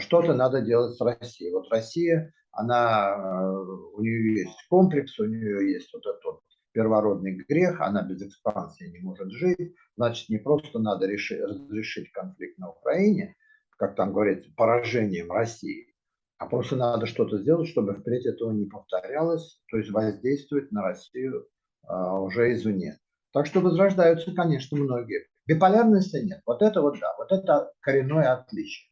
что-то 0.00 0.34
надо 0.34 0.60
делать 0.60 0.96
с 0.96 1.00
Россией. 1.00 1.52
Вот 1.52 1.70
Россия, 1.70 2.32
она, 2.50 3.14
э, 3.16 3.52
у 3.94 4.00
нее 4.02 4.40
есть 4.40 4.66
комплекс, 4.68 5.18
у 5.18 5.24
нее 5.24 5.72
есть 5.72 5.92
вот 5.92 6.04
этот 6.04 6.40
первородный 6.72 7.36
грех, 7.48 7.80
она 7.80 8.02
без 8.02 8.22
экспансии 8.22 8.90
не 8.90 8.98
может 9.00 9.30
жить, 9.30 9.74
значит, 9.96 10.28
не 10.28 10.38
просто 10.38 10.78
надо 10.78 11.06
решить, 11.06 11.40
разрешить 11.40 12.10
конфликт 12.12 12.58
на 12.58 12.70
Украине, 12.70 13.36
как 13.76 13.94
там 13.94 14.12
говорится, 14.12 14.50
поражением 14.56 15.30
России, 15.30 15.94
а 16.38 16.46
просто 16.46 16.76
надо 16.76 17.06
что-то 17.06 17.38
сделать, 17.38 17.68
чтобы 17.68 17.94
впредь 17.94 18.26
этого 18.26 18.52
не 18.52 18.66
повторялось, 18.66 19.60
то 19.70 19.76
есть 19.78 19.90
воздействовать 19.90 20.72
на 20.72 20.82
Россию 20.82 21.46
а, 21.86 22.20
уже 22.20 22.52
извне. 22.54 22.98
Так 23.32 23.46
что 23.46 23.60
возрождаются, 23.60 24.34
конечно, 24.34 24.76
многие. 24.76 25.26
Биполярности 25.46 26.16
нет. 26.16 26.40
Вот 26.46 26.62
это 26.62 26.80
вот 26.80 26.98
да, 27.00 27.14
вот 27.18 27.32
это 27.32 27.72
коренное 27.80 28.32
отличие 28.32 28.91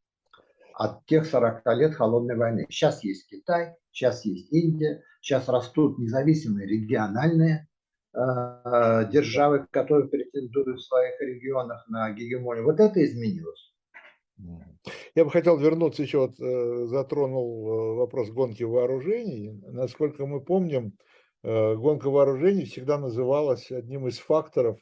от 0.80 1.04
тех 1.04 1.26
40 1.26 1.60
лет 1.76 1.94
холодной 1.94 2.36
войны. 2.36 2.66
Сейчас 2.70 3.04
есть 3.04 3.28
Китай, 3.28 3.74
сейчас 3.92 4.24
есть 4.24 4.50
Индия, 4.50 5.02
сейчас 5.20 5.46
растут 5.46 5.98
независимые 5.98 6.66
региональные 6.66 7.68
э, 8.14 8.18
державы, 9.12 9.66
которые 9.70 10.08
претендуют 10.08 10.78
в 10.78 10.86
своих 10.86 11.20
регионах 11.20 11.86
на 11.90 12.10
гегемонию. 12.12 12.64
Вот 12.64 12.80
это 12.80 13.04
изменилось. 13.04 13.74
Я 15.14 15.26
бы 15.26 15.30
хотел 15.30 15.58
вернуться 15.58 16.02
еще, 16.02 16.20
вот, 16.20 16.40
э, 16.40 16.86
затронул 16.86 17.68
э, 17.68 17.96
вопрос 17.96 18.30
гонки 18.30 18.62
вооружений. 18.62 19.60
Насколько 19.66 20.24
мы 20.24 20.40
помним, 20.40 20.96
э, 21.42 21.74
гонка 21.74 22.08
вооружений 22.08 22.64
всегда 22.64 22.96
называлась 22.96 23.70
одним 23.70 24.08
из 24.08 24.18
факторов, 24.18 24.78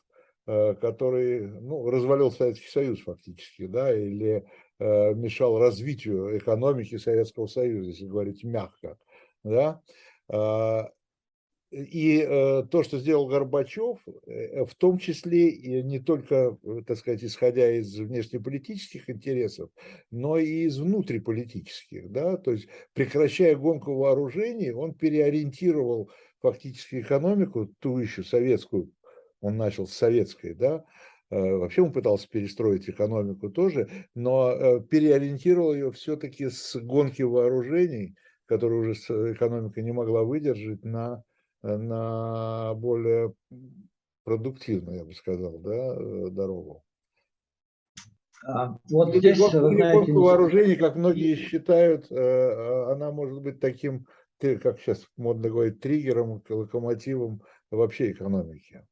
который 0.81 1.47
ну, 1.61 1.91
развалил 1.91 2.33
Советский 2.33 2.69
Союз 2.69 3.01
фактически, 3.01 3.67
да, 3.67 3.95
или 3.95 4.47
Э, 4.81 5.13
мешал 5.13 5.59
развитию 5.59 6.39
экономики 6.39 6.99
Советского 6.99 7.49
Союза, 7.49 7.91
если 7.91 8.07
говорить 8.07 8.45
мягко. 8.45 8.97
Да? 9.43 9.83
А, 10.29 10.89
и 11.73 12.25
э, 12.25 12.63
то, 12.71 12.85
что 12.85 12.99
сделал 12.99 13.27
Горбачев, 13.27 13.99
э, 14.27 14.65
в 14.65 14.77
том 14.77 14.99
числе 14.99 15.49
и 15.49 15.83
не 15.83 15.99
только, 15.99 16.57
так 16.87 16.97
сказать, 16.97 17.25
исходя 17.25 17.73
из 17.73 17.99
внешнеполитических 17.99 19.11
интересов, 19.11 19.71
но 20.13 20.39
и 20.39 20.67
из 20.67 20.79
внутриполитических. 20.79 22.13
Да? 22.13 22.37
То 22.37 22.53
есть, 22.53 22.69
прекращая 22.93 23.57
гонку 23.57 23.97
вооружений, 23.97 24.71
он 24.71 24.95
переориентировал 24.95 26.09
фактически 26.41 27.01
экономику, 27.01 27.67
ту 27.81 27.99
еще 27.99 28.23
советскую, 28.23 28.93
он 29.41 29.57
начал 29.57 29.87
с 29.87 29.95
советской, 29.95 30.55
да, 30.55 30.85
Э, 31.31 31.57
вообще 31.57 31.83
он 31.83 31.93
пытался 31.93 32.29
перестроить 32.29 32.89
экономику 32.89 33.51
тоже, 33.51 33.89
но 34.15 34.51
э, 34.51 34.81
переориентировал 34.81 35.75
ее 35.75 35.93
все-таки 35.93 36.49
с 36.49 36.77
гонки 36.77 37.23
вооружений, 37.23 38.15
которую 38.47 38.83
уже 38.83 38.93
экономика 39.33 39.83
не 39.83 39.93
могла 39.93 40.23
выдержать, 40.23 40.83
на, 40.85 41.23
э, 41.63 41.77
на 41.77 42.75
более 42.75 43.35
продуктивную, 44.25 44.99
я 44.99 45.05
бы 45.05 45.13
сказал, 45.13 45.59
да, 45.59 45.97
дорогу. 46.31 46.83
А, 48.47 48.79
вот 48.91 49.15
здесь, 49.15 49.39
гонка, 49.39 49.61
вы 49.61 49.75
знаете, 49.75 50.13
вооружений, 50.13 50.77
как 50.77 50.97
многие 50.97 51.35
считают, 51.35 52.11
она 52.11 53.11
может 53.11 53.43
быть 53.43 53.61
таким, 53.61 54.07
как 54.39 54.81
сейчас 54.81 55.07
модно 55.17 55.51
говорить, 55.51 55.81
триггером, 55.81 56.43
локомотивом 56.49 57.43
вообще 57.71 58.13
экономики. 58.13 58.87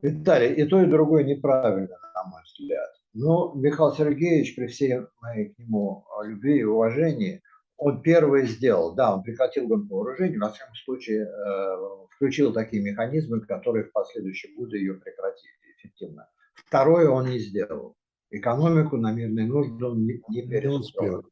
Виталий, 0.00 0.54
и 0.54 0.64
то, 0.64 0.80
и 0.80 0.86
другое 0.86 1.24
неправильно, 1.24 1.96
на 2.14 2.24
мой 2.30 2.42
взгляд. 2.44 2.90
Но 3.14 3.52
Михаил 3.54 3.92
Сергеевич, 3.94 4.54
при 4.54 4.66
всей 4.66 5.00
моей 5.20 5.54
к 5.54 5.58
нему 5.58 6.04
любви 6.24 6.60
и 6.60 6.64
уважении, 6.64 7.42
он 7.76 8.02
первый 8.02 8.46
сделал, 8.46 8.94
да, 8.94 9.14
он 9.14 9.22
прекратил 9.22 9.68
гонку 9.68 9.96
вооружений, 9.96 10.36
во 10.36 10.50
всяком 10.50 10.74
случае, 10.74 11.26
э, 11.26 11.76
включил 12.16 12.52
такие 12.52 12.82
механизмы, 12.82 13.40
которые 13.40 13.84
в 13.84 13.92
последующие 13.92 14.54
годы 14.56 14.78
ее 14.78 14.94
прекратили 14.94 15.52
эффективно. 15.76 16.28
Второе 16.54 17.08
он 17.08 17.30
не 17.30 17.38
сделал. 17.38 17.94
Экономику 18.30 18.96
на 18.96 19.12
мирные 19.12 19.46
нужды 19.46 19.84
он 19.84 20.04
не, 20.04 20.20
не 20.28 20.42
перестроил. 20.42 21.24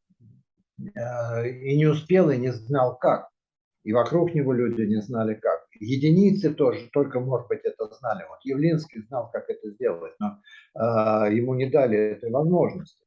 Э, 0.94 1.48
и 1.48 1.76
не 1.76 1.86
успел, 1.86 2.30
и 2.30 2.36
не 2.36 2.52
знал 2.52 2.96
как. 2.96 3.28
И 3.82 3.92
вокруг 3.92 4.34
него 4.34 4.52
люди 4.52 4.82
не 4.82 5.02
знали 5.02 5.34
как. 5.34 5.65
Единицы 5.80 6.54
тоже, 6.54 6.88
только, 6.92 7.20
может 7.20 7.48
быть, 7.48 7.60
это 7.64 7.86
знали. 7.98 8.24
Вот 8.28 8.38
Явлинский 8.44 9.02
знал, 9.02 9.30
как 9.32 9.48
это 9.48 9.70
сделать, 9.70 10.14
но 10.18 10.38
э, 10.74 11.34
ему 11.34 11.54
не 11.54 11.68
дали 11.68 11.98
этой 11.98 12.30
возможности. 12.30 13.04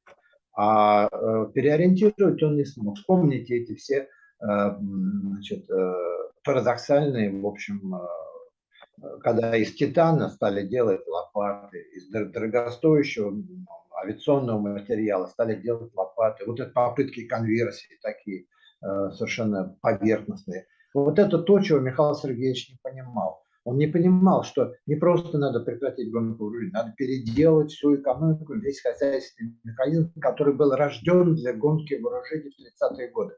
А 0.54 1.08
э, 1.12 1.52
переориентировать 1.54 2.42
он 2.44 2.58
не 2.58 2.66
смог. 2.66 2.98
Вспомните 2.98 3.58
эти 3.58 3.76
все 3.76 4.08
э, 4.42 4.76
значит, 4.80 5.70
э, 5.70 5.94
парадоксальные, 6.44 7.32
в 7.40 7.46
общем, 7.46 7.96
э, 7.96 9.20
когда 9.22 9.56
из 9.56 9.74
титана 9.76 10.30
стали 10.30 10.68
делать 10.68 11.08
лопаты, 11.08 11.80
из 11.94 12.10
дорогостоящего 12.10 13.34
авиационного 14.04 14.60
материала 14.60 15.28
стали 15.28 15.56
делать 15.56 15.94
лопаты. 15.96 16.46
Вот 16.46 16.60
это 16.60 16.72
попытки 16.72 17.26
конверсии 17.26 18.00
такие 18.02 18.46
э, 18.82 19.12
совершенно 19.12 19.78
поверхностные. 19.82 20.68
Вот 20.94 21.20
это 21.20 21.38
то, 21.38 21.60
чего 21.60 21.80
Михаил 21.80 22.16
Сергеевич 22.16 22.70
не 22.70 22.78
понимал. 22.82 23.44
Он 23.64 23.78
не 23.78 23.88
понимал, 23.88 24.44
что 24.44 24.74
не 24.88 24.96
просто 24.96 25.38
надо 25.38 25.60
прекратить 25.60 26.12
гонку 26.12 26.46
вооружений, 26.46 26.72
надо 26.72 26.94
переделать 26.98 27.72
всю 27.72 27.96
экономику, 27.96 28.56
весь 28.56 28.82
хозяйственный 28.82 29.60
механизм, 29.64 30.12
который 30.20 30.56
был 30.56 30.72
рожден 30.72 31.36
для 31.36 31.54
гонки 31.54 31.94
вооружений 31.96 32.50
в 32.50 32.86
30-е 32.86 33.10
годы. 33.12 33.36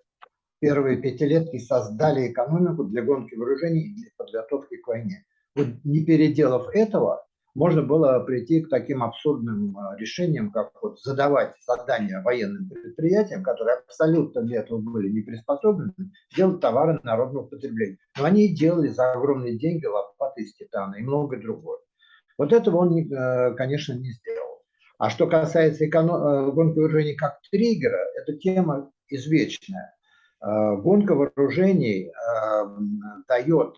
Первые 0.59 1.01
пятилетки 1.01 1.57
создали 1.57 2.31
экономику 2.31 2.83
для 2.83 3.01
гонки 3.01 3.35
вооружений 3.35 3.87
и 3.87 3.95
для 3.95 4.09
подготовки 4.15 4.77
к 4.77 4.87
войне. 4.87 5.25
Вот 5.55 5.67
не 5.83 6.05
переделав 6.05 6.69
этого, 6.73 7.25
можно 7.53 7.81
было 7.81 8.19
прийти 8.19 8.61
к 8.61 8.69
таким 8.69 9.03
абсурдным 9.03 9.77
а, 9.77 9.97
решениям, 9.97 10.51
как 10.51 10.71
вот 10.81 11.01
задавать 11.01 11.53
задания 11.65 12.21
военным 12.21 12.69
предприятиям, 12.69 13.43
которые 13.43 13.77
абсолютно 13.77 14.41
для 14.43 14.61
этого 14.61 14.79
были 14.79 15.09
не 15.09 15.21
приспособлены, 15.21 15.93
делать 16.35 16.61
товары 16.61 16.99
народного 17.03 17.47
потребления. 17.47 17.97
Но 18.17 18.25
они 18.25 18.53
делали 18.53 18.87
за 18.87 19.11
огромные 19.11 19.57
деньги 19.57 19.85
лопаты 19.85 20.43
из 20.43 20.53
титана 20.53 20.95
и 20.95 21.01
многое 21.01 21.41
другое. 21.41 21.79
Вот 22.37 22.53
этого 22.53 22.77
он, 22.77 22.97
э, 22.97 23.53
конечно, 23.55 23.93
не 23.93 24.11
сделал. 24.11 24.63
А 24.97 25.09
что 25.09 25.27
касается 25.27 25.87
эконом... 25.87 26.15
Э, 26.15 26.51
гонки 26.51 26.79
вооружений 26.79 27.15
как 27.15 27.39
триггера, 27.51 27.99
это 28.15 28.37
тема 28.37 28.91
извечная. 29.09 29.93
Э, 30.41 30.77
гонка 30.77 31.15
вооружений 31.15 32.11
дает 33.27 33.75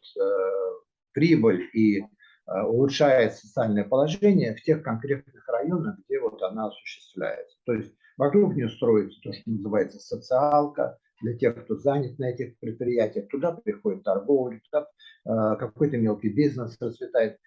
прибыль 1.13 1.69
и 1.73 2.03
улучшает 2.47 3.33
социальное 3.33 3.83
положение 3.83 4.55
в 4.55 4.61
тех 4.61 4.83
конкретных 4.83 5.47
районах, 5.47 5.97
где 6.05 6.19
вот 6.19 6.41
она 6.41 6.67
осуществляется. 6.67 7.57
То 7.65 7.73
есть 7.73 7.93
вокруг 8.17 8.55
нее 8.55 8.69
строится 8.69 9.19
то, 9.21 9.33
что 9.33 9.49
называется 9.49 9.99
социалка, 9.99 10.97
для 11.23 11.37
тех, 11.37 11.63
кто 11.63 11.77
занят 11.77 12.19
на 12.19 12.29
этих 12.29 12.59
предприятиях. 12.59 13.29
Туда 13.29 13.53
приходит 13.53 14.03
торговля, 14.03 14.61
туда 14.69 14.87
э, 15.25 15.55
какой-то 15.57 15.97
мелкий 15.97 16.29
бизнес 16.29 16.77
расцветает. 16.79 17.37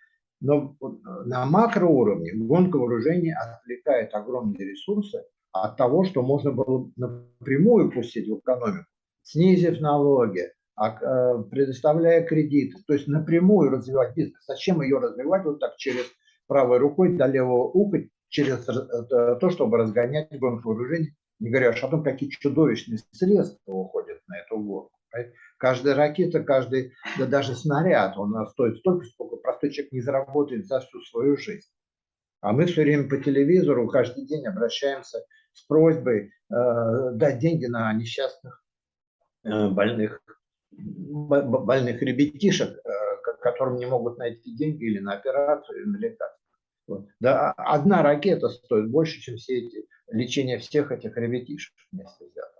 Но 0.40 0.76
на 1.24 1.46
макроуровне 1.46 2.32
гонка 2.34 2.76
вооружений 2.76 3.32
отвлекает 3.32 4.12
огромные 4.14 4.70
ресурсы 4.70 5.24
от 5.52 5.76
того, 5.76 6.04
что 6.04 6.22
можно 6.22 6.52
было 6.52 6.90
напрямую 6.96 7.90
пустить 7.90 8.28
в 8.28 8.38
экономику, 8.38 8.86
снизив 9.22 9.80
налоги, 9.80 10.40
э, 10.40 10.50
предоставляя 10.76 12.24
кредиты, 12.24 12.78
то 12.86 12.94
есть 12.94 13.08
напрямую 13.08 13.70
развивать 13.70 14.14
бизнес. 14.14 14.44
Зачем 14.46 14.82
ее 14.82 14.98
развивать 14.98 15.44
вот 15.44 15.58
так 15.58 15.76
через 15.76 16.04
правой 16.46 16.78
рукой 16.78 17.16
до 17.16 17.26
левого 17.26 17.68
уха 17.68 18.04
через 18.28 18.64
то, 18.64 19.50
чтобы 19.50 19.78
разгонять 19.78 20.38
гонку 20.38 20.74
не 21.38 21.50
говоря 21.50 21.70
уж 21.70 21.82
о 21.82 21.88
том, 21.88 22.02
какие 22.02 22.30
чудовищные 22.30 22.98
средства 23.12 23.72
уходят 23.72 24.20
на 24.26 24.38
эту 24.38 24.58
гонку. 24.58 24.92
Каждая 25.58 25.94
ракета, 25.94 26.42
каждый, 26.42 26.92
да 27.18 27.26
даже 27.26 27.54
снаряд, 27.54 28.18
он 28.18 28.46
стоит 28.48 28.78
столько, 28.78 29.06
сколько 29.06 29.36
простой 29.36 29.70
человек 29.70 29.92
не 29.92 30.00
заработает 30.00 30.66
за 30.66 30.80
всю 30.80 31.00
свою 31.02 31.36
жизнь. 31.36 31.68
А 32.40 32.52
мы 32.52 32.66
все 32.66 32.82
время 32.82 33.08
по 33.08 33.16
телевизору 33.16 33.88
каждый 33.88 34.26
день 34.26 34.46
обращаемся 34.46 35.18
с 35.52 35.62
просьбой 35.62 36.32
э, 36.50 37.12
дать 37.14 37.38
деньги 37.38 37.64
на 37.64 37.92
несчастных 37.94 38.62
э, 39.44 39.68
больных, 39.70 40.20
больных 40.76 42.02
ребятишек, 42.02 42.78
э, 42.84 42.90
которым 43.40 43.76
не 43.76 43.86
могут 43.86 44.18
найти 44.18 44.54
деньги 44.54 44.84
или 44.84 44.98
на 44.98 45.14
операцию, 45.14 45.80
или 45.80 45.86
на 45.86 45.96
лекарство. 45.96 46.40
Вот. 46.86 47.08
Да, 47.20 47.52
одна 47.52 48.02
ракета 48.02 48.48
стоит 48.48 48.90
больше, 48.90 49.20
чем 49.20 49.36
все 49.36 49.58
эти 49.58 49.86
лечения 50.10 50.58
всех 50.58 50.92
этих 50.92 51.16
ребятишек 51.16 51.74
вместе 51.90 52.26
взятых. 52.26 52.52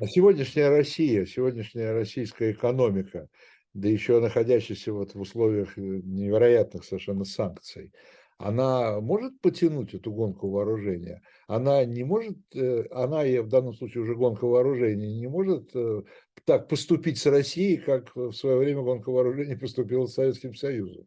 А 0.00 0.06
сегодняшняя 0.06 0.68
Россия, 0.68 1.24
сегодняшняя 1.24 1.92
российская 1.92 2.52
экономика, 2.52 3.28
да 3.72 3.88
еще 3.88 4.20
находящаяся 4.20 4.92
вот 4.92 5.14
в 5.14 5.20
условиях 5.20 5.76
невероятных 5.76 6.84
совершенно 6.84 7.24
санкций, 7.24 7.92
она 8.38 9.00
может 9.00 9.40
потянуть 9.40 9.94
эту 9.94 10.12
гонку 10.12 10.50
вооружения? 10.50 11.22
Она 11.46 11.84
не 11.84 12.04
может, 12.04 12.38
э, 12.54 12.86
она 12.90 13.24
и 13.24 13.38
в 13.38 13.48
данном 13.48 13.74
случае 13.74 14.02
уже 14.02 14.14
гонка 14.14 14.46
вооружения, 14.46 15.18
не 15.18 15.28
может 15.28 15.74
э, 15.74 16.02
так 16.44 16.68
поступить 16.68 17.18
с 17.18 17.26
Россией, 17.26 17.76
как 17.76 18.14
в 18.16 18.32
свое 18.32 18.58
время 18.58 18.82
гонка 18.82 19.10
вооружений 19.10 19.56
поступила 19.60 20.06
с 20.06 20.14
Советским 20.14 20.54
Союзом? 20.54 21.06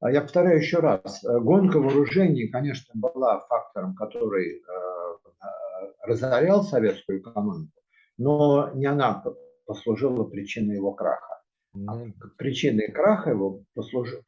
А 0.00 0.12
я 0.12 0.22
повторяю 0.22 0.58
еще 0.58 0.78
раз, 0.78 1.22
э, 1.24 1.38
гонка 1.38 1.80
вооружений, 1.80 2.48
конечно, 2.48 2.92
была 2.94 3.40
фактором, 3.40 3.94
который 3.94 4.62
разорял 6.02 6.62
советскую 6.64 7.20
экономику, 7.20 7.82
но 8.16 8.70
не 8.74 8.86
она 8.86 9.22
послужила 9.66 10.24
причиной 10.24 10.76
его 10.76 10.92
краха. 10.92 11.37
Mm. 11.86 12.12
Причиной 12.36 12.90
краха 12.90 13.30
его 13.30 13.62
послужила, 13.74 14.22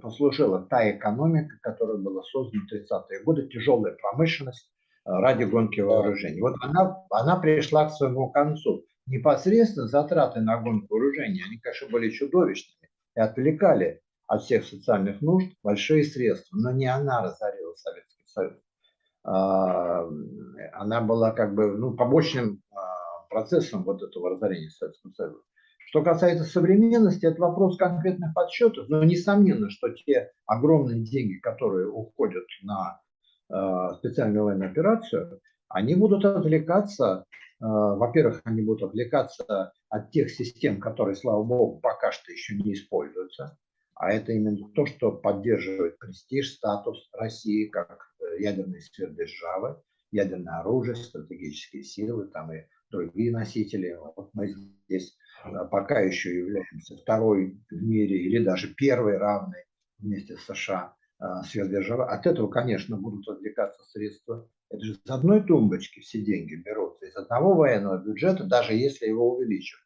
послужила 0.00 0.66
та 0.68 0.90
экономика, 0.90 1.56
которая 1.62 1.98
была 1.98 2.22
создана 2.22 2.64
в 2.64 2.74
30-е 2.74 3.22
годы, 3.22 3.48
тяжелая 3.48 3.94
промышленность 3.94 4.70
э, 5.04 5.10
ради 5.10 5.44
гонки 5.44 5.80
вооружений. 5.80 6.40
Вот 6.40 6.54
она, 6.60 7.04
она 7.10 7.36
пришла 7.36 7.86
к 7.86 7.92
своему 7.92 8.30
концу. 8.30 8.84
Непосредственно 9.06 9.86
затраты 9.86 10.40
на 10.40 10.56
гонку 10.56 10.94
вооружений, 10.94 11.42
они, 11.46 11.58
конечно, 11.58 11.88
были 11.88 12.10
чудовищными 12.10 12.90
и 13.16 13.20
отвлекали 13.20 14.00
от 14.26 14.42
всех 14.42 14.64
социальных 14.64 15.20
нужд 15.20 15.52
большие 15.62 16.04
средства, 16.04 16.56
но 16.56 16.72
не 16.72 16.86
она 16.86 17.22
разорила 17.22 17.74
Советский 17.74 18.24
Союз. 18.26 18.54
А, 19.24 20.08
она 20.72 21.00
была 21.00 21.32
как 21.32 21.54
бы 21.54 21.76
ну, 21.76 21.94
побочным 21.94 22.62
а, 22.70 23.26
процессом 23.28 23.84
вот 23.84 24.02
этого 24.02 24.30
разорения 24.30 24.70
Советского 24.70 25.12
Союза. 25.12 25.42
Что 25.94 26.02
касается 26.02 26.42
современности, 26.42 27.24
это 27.24 27.40
вопрос 27.40 27.76
конкретных 27.76 28.34
подсчетов, 28.34 28.88
но 28.88 29.04
несомненно, 29.04 29.70
что 29.70 29.90
те 29.90 30.32
огромные 30.44 31.04
деньги, 31.04 31.34
которые 31.34 31.88
уходят 31.88 32.42
на 32.64 33.00
э, 33.48 33.94
специальную 33.98 34.42
военную 34.42 34.72
операцию, 34.72 35.40
они 35.68 35.94
будут 35.94 36.24
отвлекаться, 36.24 37.26
э, 37.30 37.44
во-первых, 37.60 38.40
они 38.42 38.62
будут 38.62 38.88
отвлекаться 38.88 39.72
от 39.88 40.10
тех 40.10 40.32
систем, 40.32 40.80
которые, 40.80 41.14
слава 41.14 41.44
богу, 41.44 41.78
пока 41.78 42.10
что 42.10 42.32
еще 42.32 42.56
не 42.56 42.72
используются, 42.72 43.56
а 43.94 44.10
это 44.10 44.32
именно 44.32 44.68
то, 44.74 44.86
что 44.86 45.12
поддерживает 45.12 46.00
престиж, 46.00 46.54
статус 46.54 47.08
России 47.12 47.66
как 47.66 48.00
э, 48.18 48.42
ядерной 48.42 48.80
сверхдержавы, 48.80 49.80
ядерное 50.10 50.58
оружие, 50.58 50.96
стратегические 50.96 51.84
силы 51.84 52.26
там 52.26 52.52
и 52.52 52.64
другие 52.90 53.30
носители. 53.30 53.96
Вот 54.16 54.30
мы 54.32 54.48
здесь 54.88 55.16
пока 55.70 56.00
еще 56.00 56.36
являемся 56.36 56.96
второй 56.96 57.58
в 57.70 57.82
мире 57.82 58.18
или 58.18 58.42
даже 58.44 58.74
первой 58.74 59.18
равной 59.18 59.64
вместе 59.98 60.36
с 60.36 60.44
США 60.44 60.94
а, 61.18 61.42
сверхдержавы. 61.44 62.04
От 62.04 62.26
этого, 62.26 62.48
конечно, 62.48 62.96
будут 62.96 63.28
отвлекаться 63.28 63.82
средства. 63.84 64.48
Это 64.70 64.84
же 64.84 64.94
с 64.94 65.10
одной 65.10 65.42
тумбочки 65.42 66.00
все 66.00 66.20
деньги 66.20 66.56
берутся, 66.56 67.06
из 67.06 67.16
одного 67.16 67.54
военного 67.54 68.02
бюджета, 68.02 68.44
даже 68.44 68.74
если 68.74 69.06
его 69.06 69.36
увеличивать. 69.36 69.84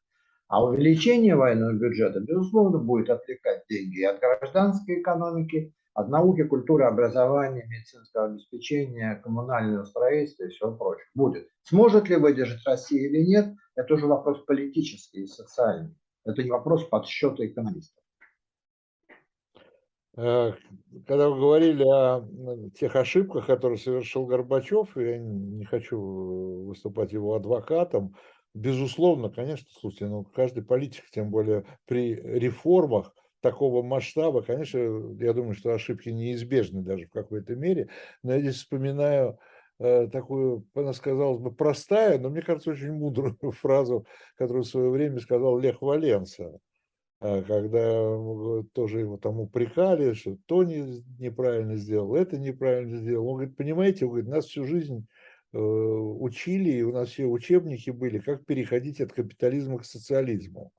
А 0.48 0.64
увеличение 0.64 1.36
военного 1.36 1.74
бюджета, 1.74 2.20
безусловно, 2.20 2.78
будет 2.78 3.10
отвлекать 3.10 3.64
деньги 3.68 4.02
от 4.02 4.18
гражданской 4.18 5.00
экономики, 5.00 5.74
от 5.98 6.08
науки, 6.08 6.44
культуры, 6.44 6.84
образования, 6.84 7.66
медицинского 7.68 8.26
обеспечения, 8.26 9.20
коммунального 9.24 9.84
строительства 9.84 10.44
и 10.44 10.48
всего 10.48 10.76
прочего. 10.76 11.06
Будет. 11.14 11.48
Сможет 11.64 12.08
ли 12.08 12.16
выдержать 12.16 12.64
Россия 12.64 13.08
или 13.08 13.24
нет, 13.24 13.54
это 13.74 13.94
уже 13.94 14.06
вопрос 14.06 14.44
политический 14.44 15.22
и 15.22 15.26
социальный. 15.26 15.94
Это 16.24 16.44
не 16.44 16.50
вопрос 16.50 16.84
подсчета 16.84 17.44
экономистов. 17.44 18.00
Э, 20.16 20.52
когда 21.06 21.28
вы 21.28 21.40
говорили 21.40 21.82
о 21.82 22.24
тех 22.78 22.94
ошибках, 22.94 23.46
которые 23.46 23.78
совершил 23.78 24.26
Горбачев, 24.26 24.96
я 24.96 25.18
не 25.18 25.64
хочу 25.64 25.98
выступать 26.64 27.12
его 27.12 27.34
адвокатом, 27.34 28.14
безусловно, 28.54 29.30
конечно, 29.30 29.66
слушайте, 29.80 30.06
ну, 30.06 30.22
каждый 30.22 30.62
политик, 30.62 31.10
тем 31.10 31.30
более 31.30 31.64
при 31.86 32.14
реформах, 32.14 33.12
такого 33.40 33.82
масштаба, 33.82 34.42
конечно, 34.42 34.78
я 35.20 35.32
думаю, 35.32 35.54
что 35.54 35.72
ошибки 35.72 36.08
неизбежны 36.08 36.82
даже 36.82 37.06
в 37.06 37.10
какой-то 37.10 37.54
мере, 37.54 37.88
но 38.22 38.34
я 38.34 38.40
здесь 38.40 38.56
вспоминаю 38.56 39.38
э, 39.78 40.08
такую, 40.08 40.66
она 40.74 40.92
сказалась 40.92 41.38
бы, 41.38 41.52
простая, 41.52 42.18
но 42.18 42.30
мне 42.30 42.42
кажется, 42.42 42.70
очень 42.70 42.92
мудрую 42.92 43.36
фразу, 43.52 44.06
которую 44.36 44.64
в 44.64 44.68
свое 44.68 44.90
время 44.90 45.20
сказал 45.20 45.58
Лех 45.58 45.82
Валенса, 45.82 46.58
э, 47.20 47.42
когда 47.42 48.62
тоже 48.72 49.00
его 49.00 49.16
там 49.18 49.40
упрекали, 49.40 50.14
что 50.14 50.36
то 50.46 50.64
не, 50.64 51.04
неправильно 51.18 51.76
сделал, 51.76 52.16
это 52.16 52.38
неправильно 52.38 52.96
сделал. 52.96 53.28
Он 53.28 53.34
говорит, 53.36 53.56
понимаете, 53.56 54.04
он 54.04 54.10
говорит, 54.10 54.28
нас 54.28 54.46
всю 54.46 54.64
жизнь 54.64 55.06
э, 55.52 55.58
учили, 55.58 56.70
и 56.70 56.82
у 56.82 56.92
нас 56.92 57.10
все 57.10 57.26
учебники 57.26 57.90
были, 57.90 58.18
как 58.18 58.44
переходить 58.46 59.00
от 59.00 59.12
капитализма 59.12 59.78
к 59.78 59.84
социализму 59.84 60.72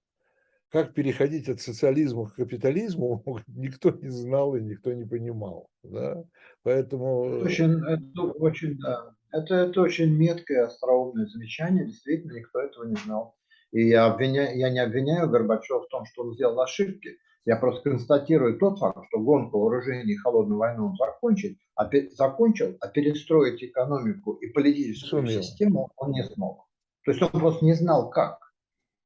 как 0.70 0.94
переходить 0.94 1.50
от 1.50 1.62
социализма 1.62 2.30
к 2.30 2.36
капитализму, 2.36 3.24
никто 3.48 3.92
не 3.92 4.10
знал 4.10 4.56
и 4.56 4.62
никто 4.62 4.94
не 4.94 5.06
понимал. 5.06 5.70
Да? 5.84 6.24
Поэтому... 6.64 7.26
Это 7.26 7.46
очень, 7.46 7.84
это 7.86 8.22
очень, 8.22 8.78
да. 8.78 9.12
Это, 9.32 9.56
это 9.56 9.82
очень 9.82 10.16
меткое, 10.16 10.66
остроумное 10.66 11.28
замечание. 11.28 11.86
Действительно, 11.86 12.34
никто 12.34 12.62
этого 12.62 12.86
не 12.86 12.96
знал. 12.96 13.36
И 13.72 13.88
я, 13.88 14.08
обвиняю, 14.08 14.58
я 14.58 14.70
не 14.70 14.80
обвиняю 14.80 15.30
Горбачева 15.30 15.82
в 15.82 15.88
том, 15.90 16.06
что 16.06 16.24
он 16.24 16.34
сделал 16.34 16.60
ошибки. 16.60 17.18
Я 17.46 17.56
просто 17.56 17.90
констатирую 17.92 18.58
тот 18.60 18.80
факт, 18.80 19.00
что 19.08 19.20
гонку 19.20 19.60
вооружений 19.60 20.14
и 20.14 20.18
холодную 20.18 20.60
войну 20.60 20.88
он 20.88 20.96
закончил, 20.96 21.56
а, 21.76 21.90
закончил, 22.12 22.76
а 22.80 22.88
перестроить 22.88 23.64
экономику 23.64 24.34
и 24.34 24.48
политическую 24.48 25.24
Сумел. 25.24 25.42
систему 25.42 25.90
он 25.96 26.12
не 26.12 26.24
смог. 26.24 26.68
То 27.06 27.12
есть 27.12 27.24
он 27.24 27.30
просто 27.30 27.66
не 27.66 27.74
знал, 27.74 28.10
как. 28.10 28.49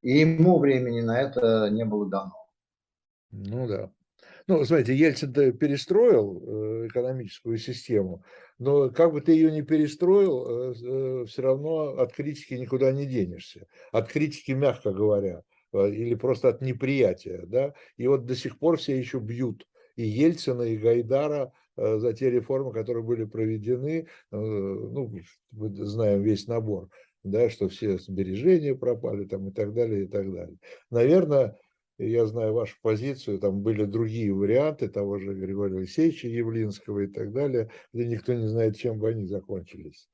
И 0.04 0.20
ему 0.20 0.60
времени 0.60 1.02
на 1.02 1.20
это 1.20 1.70
не 1.72 1.86
было 1.86 2.08
дано. 2.08 2.36
Ну 3.32 3.68
да. 3.68 3.90
Ну, 4.48 4.64
смотрите, 4.66 4.94
Ельцин 4.94 5.32
перестроил 5.58 6.44
э, 6.46 6.88
экономическую 6.88 7.58
систему, 7.58 8.26
но 8.60 8.90
как 8.90 9.14
бы 9.14 9.22
ты 9.22 9.32
ее 9.32 9.52
не 9.52 9.62
перестроил, 9.62 10.46
э, 10.46 10.74
э, 10.74 11.26
все 11.26 11.42
равно 11.42 11.98
от 11.98 12.12
критики 12.12 12.54
никуда 12.56 12.92
не 12.92 13.06
денешься. 13.06 13.68
От 13.94 14.12
критики, 14.12 14.52
мягко 14.52 14.92
говоря, 14.92 15.44
или 15.72 16.16
просто 16.16 16.50
от 16.50 16.62
неприятия. 16.62 17.46
Да? 17.48 17.74
И 17.96 18.06
вот 18.08 18.26
до 18.26 18.36
сих 18.36 18.60
пор 18.60 18.78
все 18.78 18.98
еще 18.98 19.20
бьют 19.20 19.66
и 19.96 20.04
Ельцина, 20.04 20.64
и 20.64 20.78
Гайдара 20.78 21.54
за 21.78 22.14
те 22.14 22.30
реформы, 22.30 22.72
которые 22.72 23.04
были 23.04 23.24
проведены. 23.24 24.08
Ну, 24.30 25.12
мы 25.52 25.70
знаем 25.74 26.22
весь 26.22 26.48
набор 26.48 26.90
да, 27.24 27.50
что 27.50 27.70
все 27.70 27.98
сбережения 27.98 28.76
пропали 28.76 29.26
там 29.26 29.50
и 29.50 29.52
так 29.52 29.74
далее, 29.74 30.06
и 30.06 30.08
так 30.08 30.32
далее. 30.32 30.58
Наверное, 30.90 31.58
я 31.98 32.26
знаю 32.26 32.54
вашу 32.54 32.76
позицию, 32.82 33.40
там 33.40 33.62
были 33.62 33.84
другие 33.86 34.34
варианты 34.34 34.90
того 34.90 35.20
же 35.20 35.34
Григория 35.34 35.78
Алексеевича 35.78 36.28
Явлинского 36.28 37.02
и 37.02 37.08
так 37.08 37.32
далее, 37.32 37.70
где 37.94 38.08
никто 38.08 38.34
не 38.34 38.48
знает, 38.48 38.78
чем 38.78 39.00
бы 39.00 39.10
они 39.10 39.26
закончились. 39.26 40.10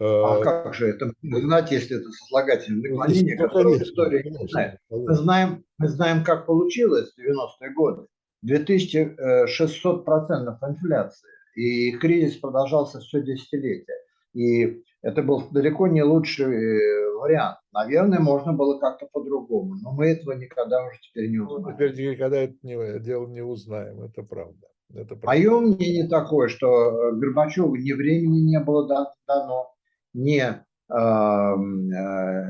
А, 0.00 0.38
а 0.38 0.42
как 0.42 0.74
же 0.74 0.88
это 0.88 1.12
знать, 1.22 1.72
если 1.72 2.00
это 2.00 2.10
сослагательное 2.10 2.90
ну, 2.90 2.98
наклонение, 2.98 3.36
ну, 3.36 3.46
которое 3.46 3.82
история 3.82 4.22
не 4.22 4.48
знает? 4.48 4.78
Мы 4.90 5.14
знаем, 5.14 5.64
мы 5.78 5.88
знаем, 5.88 6.24
как 6.24 6.46
получилось 6.46 7.12
в 7.12 7.18
90-е 7.18 7.74
годы. 7.74 8.06
2600% 8.46 10.58
инфляции. 10.62 11.28
И 11.56 11.90
кризис 11.98 12.36
продолжался 12.36 13.00
все 13.00 13.20
десятилетие. 13.22 13.96
И 14.34 14.84
это 15.02 15.22
был 15.22 15.48
далеко 15.50 15.86
не 15.86 16.02
лучший 16.02 16.46
э, 16.46 17.12
вариант. 17.18 17.58
Наверное, 17.72 18.20
можно 18.20 18.52
было 18.52 18.78
как-то 18.78 19.06
по-другому, 19.12 19.76
но 19.82 19.92
мы 19.92 20.08
этого 20.08 20.32
никогда 20.32 20.84
уже 20.84 20.98
теперь 21.00 21.30
не 21.30 21.38
ну, 21.38 21.46
узнаем. 21.46 21.76
Теперь 21.76 22.10
никогда 22.10 22.36
это 22.38 22.54
не, 22.62 23.00
дело 23.00 23.26
не 23.26 23.42
узнаем, 23.42 24.02
это 24.02 24.22
правда. 24.22 24.66
Это 24.94 25.18
Мое 25.22 25.60
мнение 25.60 26.08
такое, 26.08 26.48
что 26.48 26.68
э, 26.68 27.12
Горбачеву 27.16 27.76
ни 27.76 27.92
времени 27.92 28.40
не 28.40 28.60
было 28.60 29.14
дано, 29.26 29.74
ни 30.14 30.40
э, 30.40 30.54
э, 30.90 30.96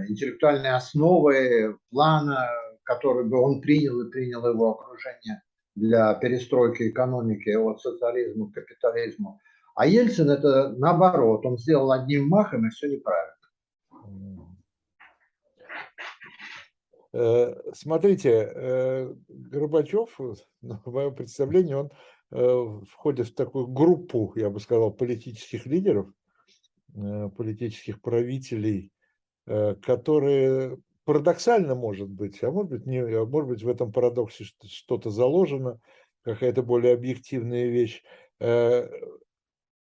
интеллектуальной 0.09 0.71
основы, 0.71 1.77
плана, 1.91 2.49
который 2.85 3.25
бы 3.25 3.41
он 3.41 3.61
принял 3.61 4.01
и 4.01 4.11
принял 4.11 4.47
его 4.49 4.71
окружение 4.71 5.43
для 5.75 6.15
перестройки 6.15 6.89
экономики 6.89 7.51
от 7.51 7.81
социализма 7.81 8.51
к 8.51 8.55
капитализму. 8.55 9.41
А 9.79 9.87
Ельцин 9.87 10.29
это 10.29 10.70
наоборот, 10.70 11.47
он 11.47 11.57
сделал 11.57 11.93
одним 11.93 12.29
махом 12.29 12.66
и 12.66 12.70
все 12.70 12.89
неправильно. 12.89 13.35
Э, 17.12 17.55
смотрите, 17.74 18.51
э, 18.53 19.14
Горбачев, 19.29 20.18
в 20.18 20.91
моем 20.91 21.14
представлении, 21.14 21.74
он 21.74 21.93
э, 22.33 22.81
входит 22.91 23.29
в 23.29 23.37
такую 23.37 23.68
группу, 23.68 24.33
я 24.35 24.51
бы 24.51 24.59
сказал, 24.59 24.91
политических 24.91 25.64
лидеров, 25.66 26.09
политических 27.37 28.01
правителей, 28.01 28.91
которые 29.45 30.76
парадоксально 31.05 31.76
может 31.76 32.09
быть, 32.09 32.43
а 32.43 32.51
может 32.51 32.70
быть, 32.70 32.87
не, 32.87 32.99
а 32.99 33.24
может 33.24 33.49
быть 33.49 33.62
в 33.62 33.68
этом 33.68 33.93
парадоксе 33.93 34.45
что-то 34.66 35.11
заложено, 35.11 35.79
какая-то 36.22 36.64
более 36.64 36.95
объективная 36.95 37.68
вещь, 37.68 38.03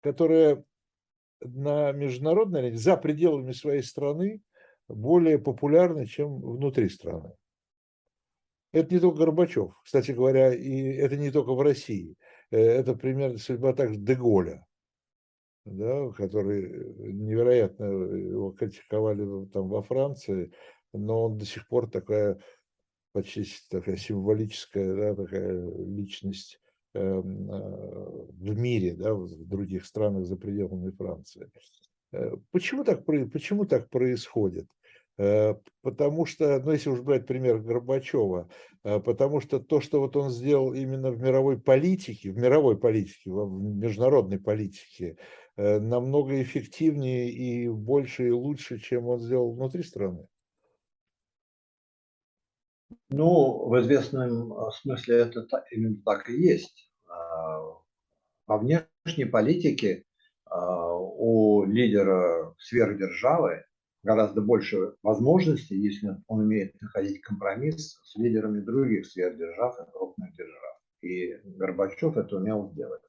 которая 0.07 0.65
на 1.41 1.91
международной 1.91 2.61
арене, 2.61 2.77
за 2.77 2.97
пределами 2.97 3.51
своей 3.51 3.83
страны, 3.83 4.41
более 4.87 5.37
популярны, 5.37 6.07
чем 6.07 6.41
внутри 6.41 6.89
страны. 6.89 7.33
Это 8.73 8.95
не 8.95 9.01
только 9.01 9.19
Горбачев, 9.19 9.73
кстати 9.85 10.13
говоря, 10.13 10.55
и 10.55 10.93
это 10.93 11.17
не 11.17 11.33
только 11.33 11.55
в 11.55 11.61
России. 11.61 12.15
Э, 12.53 12.59
это 12.59 12.95
примерно 12.95 13.39
судьба 13.39 13.73
также 13.73 13.97
Деголя, 13.97 14.65
да, 15.65 16.09
который 16.11 17.13
невероятно 17.13 17.85
его 17.85 18.53
критиковали 18.53 19.47
там 19.47 19.69
во 19.69 19.83
Франции, 19.83 20.53
но 20.93 21.25
он 21.25 21.37
до 21.37 21.45
сих 21.45 21.67
пор 21.67 21.91
такая 21.91 22.39
почти 23.11 23.45
такая 23.71 23.97
символическая 23.97 24.95
да, 24.95 25.25
такая 25.25 25.69
личность 25.85 26.61
э, 26.63 26.66
в 26.97 28.59
мире, 28.59 28.95
да, 28.95 29.15
в 29.15 29.47
других 29.47 29.87
странах 29.87 30.25
за 30.27 30.37
пределами 30.37 30.91
Франции. 30.91 31.51
Э, 32.13 32.37
почему 32.51 32.85
так, 32.85 33.05
почему 33.05 33.67
так 33.67 33.91
происходит? 33.91 34.67
Э, 35.19 35.55
потому 35.83 36.27
что, 36.27 36.61
ну, 36.61 36.73
если 36.73 36.91
уж 36.91 37.01
брать 37.01 37.27
пример 37.27 37.59
Горбачева, 37.59 38.49
э, 38.85 39.01
потому 39.01 39.41
что 39.41 39.61
то, 39.61 39.81
что 39.81 40.01
вот 40.01 40.17
он 40.17 40.31
сделал 40.31 40.73
именно 40.73 41.11
в 41.11 41.21
мировой 41.21 41.59
политике, 41.61 42.33
в 42.33 42.37
мировой 42.37 42.79
политике, 42.79 43.31
в 43.31 43.61
международной 43.61 44.39
политике, 44.39 45.17
намного 45.59 46.43
эффективнее 46.43 47.31
и 47.31 47.67
больше 47.67 48.29
и 48.29 48.31
лучше, 48.31 48.79
чем 48.79 49.09
он 49.09 49.21
сделал 49.21 49.55
внутри 49.55 49.83
страны. 49.85 50.27
Ну, 53.09 53.67
в 53.67 53.81
известном 53.81 54.53
смысле 54.73 55.17
это 55.21 55.47
именно 55.71 55.97
так 56.05 56.29
и 56.29 56.35
есть. 56.35 56.86
А, 57.17 57.61
во 58.47 58.59
внешней 58.59 59.25
политике 59.25 60.05
а, 60.45 60.95
у 60.97 61.65
лидера 61.65 62.55
сверхдержавы 62.59 63.65
гораздо 64.03 64.41
больше 64.41 64.95
возможностей, 65.03 65.77
если 65.77 66.17
он 66.29 66.41
умеет 66.41 66.81
находить 66.81 67.21
компромисс 67.23 67.99
с 68.05 68.17
лидерами 68.17 68.61
других 68.61 69.07
сверхдержав 69.07 69.79
и 69.81 69.91
крупных 69.91 70.35
держав. 70.37 70.81
И 71.03 71.35
Горбачев 71.57 72.17
это 72.17 72.37
умел 72.37 72.71
сделать. 72.71 73.03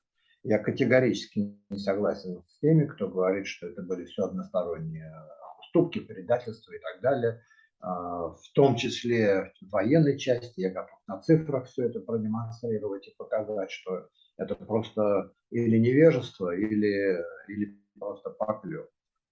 Я 0.44 0.60
категорически 0.60 1.60
не 1.70 1.78
согласен 1.78 2.44
с 2.48 2.60
теми, 2.60 2.86
кто 2.86 3.08
говорит, 3.08 3.48
что 3.48 3.68
это 3.68 3.82
были 3.84 4.06
все 4.06 4.24
односторонние 4.24 5.12
уступки, 5.60 6.00
предательства 6.00 6.74
и 6.74 6.80
так 6.80 7.02
далее. 7.02 7.42
А, 7.80 8.30
в 8.30 8.52
том 8.54 8.76
числе 8.76 9.54
в 9.62 9.70
военной 9.70 10.18
части. 10.18 10.62
Я 10.62 10.70
готов 10.72 11.00
на 11.08 11.22
цифрах 11.22 11.68
все 11.68 11.86
это 11.86 12.00
продемонстрировать 12.00 13.08
и 13.08 13.16
показать, 13.16 13.72
что 13.72 14.08
это 14.38 14.56
просто 14.56 15.32
или 15.52 15.78
невежество, 15.78 16.56
или, 16.56 17.24
или 17.48 17.80
просто 18.00 18.32
поклеп 18.32 18.90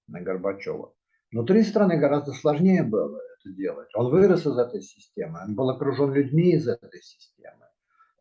на 0.08 0.22
Горбачева. 0.22 0.94
Внутри 1.32 1.64
страны 1.64 1.98
гораздо 1.98 2.34
сложнее 2.34 2.84
было 2.84 3.20
это 3.40 3.54
делать. 3.54 3.90
Он 3.96 4.12
вырос 4.12 4.46
из 4.46 4.58
этой 4.58 4.82
системы, 4.82 5.40
он 5.44 5.56
был 5.56 5.70
окружен 5.72 6.14
людьми 6.14 6.54
из 6.54 6.68
этой 6.68 7.02
системы. 7.02 7.66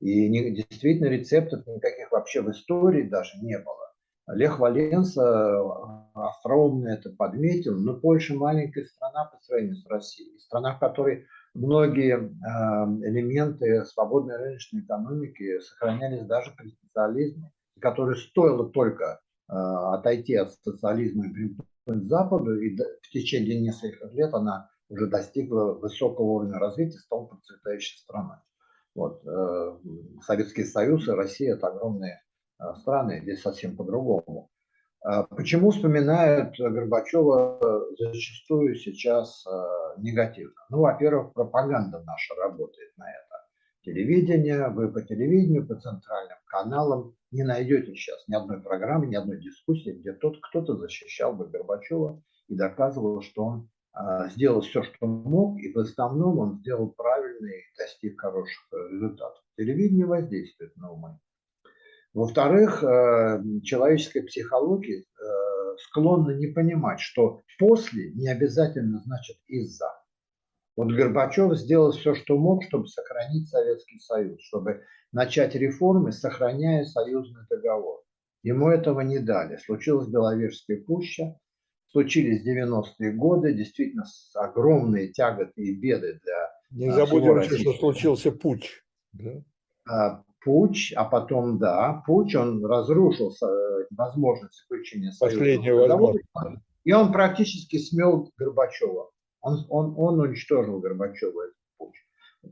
И 0.01 0.29
не, 0.29 0.51
действительно 0.51 1.07
рецептов 1.07 1.67
никаких 1.67 2.11
вообще 2.11 2.43
в 2.43 2.51
истории 2.51 3.03
даже 3.03 3.39
не 3.41 3.59
было. 3.59 3.94
Лех 4.27 4.59
Валенса 4.59 5.61
остроумно 6.15 6.89
это 6.89 7.11
подметил, 7.11 7.79
но 7.79 7.95
Польша 7.95 8.35
маленькая 8.35 8.87
страна 8.87 9.27
по 9.27 9.39
сравнению 9.43 9.77
с 9.77 9.87
Россией. 9.87 10.39
Страна, 10.39 10.77
в 10.77 10.81
которой 10.81 11.27
многие 11.53 12.17
э, 12.17 13.09
элементы 13.09 13.85
свободной 13.85 14.37
рыночной 14.37 14.81
экономики 14.81 15.61
сохранялись 15.61 16.25
даже 16.27 16.53
при 16.57 16.71
социализме, 16.71 17.53
которой 17.81 18.17
стоило 18.17 18.71
только 18.71 19.21
э, 19.49 19.53
отойти 19.53 20.37
от 20.37 20.53
социализма 20.55 21.27
и 21.27 21.33
примкнуть 21.33 21.67
к 21.87 22.09
Западу, 22.09 22.59
и 22.59 22.77
в 22.77 23.11
течение 23.11 23.61
нескольких 23.61 24.11
лет 24.13 24.33
она 24.33 24.71
уже 24.89 25.07
достигла 25.07 25.75
высокого 25.75 26.25
уровня 26.25 26.59
развития, 26.59 26.99
стала 26.99 27.27
процветающей 27.27 27.99
страной. 27.99 28.39
Вот. 28.95 29.23
Э, 29.27 29.79
Советский 30.23 30.65
Союз 30.65 31.09
и 31.09 31.13
Россия– 31.13 31.55
это 31.57 31.67
огромные 31.67 32.15
э, 32.15 32.24
страны, 32.81 33.21
здесь 33.23 33.43
совсем 33.43 33.77
по-другому. 33.77 34.51
Э, 35.05 35.25
почему 35.31 35.71
вспоминают 35.71 36.59
Горбачева 36.59 37.87
зачастую 37.99 38.77
сейчас 38.77 39.45
негативно? 39.99 40.55
Ну, 40.71 40.81
во-первых, 40.81 41.33
пропаганда 41.33 42.03
наша 42.05 42.35
работает 42.35 42.97
на 42.97 43.11
это. 43.11 43.35
Телевидение, 43.85 44.69
вы 44.69 44.91
по 44.91 45.03
телевидению, 45.03 45.67
по 45.67 45.75
центральным 45.75 46.39
каналам 46.47 47.15
не 47.31 47.43
найдете 47.43 47.95
сейчас 47.95 48.27
ни 48.29 48.35
одной 48.35 48.63
программы, 48.63 49.07
ни 49.07 49.15
одной 49.15 49.39
дискуссии, 49.39 49.91
где 49.91 50.13
тот 50.13 50.39
кто-то 50.41 50.77
защищал 50.77 51.35
бы 51.35 51.47
Горбачева 51.49 52.23
и 52.49 52.55
доказывал, 52.55 53.21
что 53.21 53.45
он 53.45 53.71
э, 53.95 54.31
сделал 54.31 54.63
все, 54.63 54.83
что 54.85 55.07
мог, 55.07 55.59
и 55.59 55.71
в 55.71 55.79
основном 55.79 56.39
он 56.39 56.59
сделал 56.61 56.91
правильный 56.97 57.59
и 57.59 57.79
достиг 57.79 58.19
хороших 58.19 58.63
результатов. 58.91 59.43
Телевидение 59.59 60.07
воздействует 60.07 60.75
на 60.77 60.91
умы. 60.91 61.19
Во-вторых, 62.15 62.85
э, 62.85 63.43
человеческая 63.65 64.23
психология 64.23 65.01
э, 65.01 65.05
склонна 65.79 66.31
не 66.31 66.47
понимать, 66.47 67.01
что 67.01 67.43
после 67.59 68.13
не 68.13 68.29
обязательно 68.29 69.01
значит 69.01 69.37
из-за. 69.49 69.91
Вот 70.77 70.93
Горбачев 70.93 71.57
сделал 71.57 71.91
все, 71.91 72.15
что 72.15 72.39
мог, 72.39 72.65
чтобы 72.65 72.87
сохранить 72.87 73.49
Советский 73.49 73.99
Союз, 73.99 74.41
чтобы 74.43 74.83
начать 75.13 75.57
реформы, 75.57 76.13
сохраняя 76.13 76.85
союзный 76.85 77.43
договор. 77.51 78.03
Ему 78.43 78.69
этого 78.69 79.01
не 79.01 79.19
дали. 79.19 79.57
Случилась 79.57 80.09
Беловежская 80.09 80.81
пуща, 80.81 81.37
случились 81.89 82.47
90-е 82.47 83.13
годы, 83.13 83.55
действительно 83.55 84.05
огромные 84.35 85.13
тяготы 85.13 85.63
и 85.63 85.75
беды 85.75 86.21
для 86.23 86.51
Не 86.71 86.93
забудем, 86.93 87.43
что 87.43 87.73
случился 87.73 88.33
путь. 88.33 88.83
Да? 89.13 90.25
Путь, 90.45 90.93
а 90.95 91.05
потом, 91.05 91.59
да, 91.59 92.03
путь, 92.07 92.35
он 92.35 92.65
разрушил 92.65 93.35
возможность 93.91 94.61
заключения 94.61 95.13
союзного 95.13 95.89
договора. 95.89 96.19
И 96.85 96.93
он 96.93 97.13
практически 97.13 97.79
смел 97.79 98.31
Горбачева. 98.37 99.11
Он, 99.41 99.67
он, 99.71 99.95
он 99.97 100.21
уничтожил 100.21 100.81
Горбачева 100.81 101.43
этот 101.45 101.57
путь. 101.79 101.95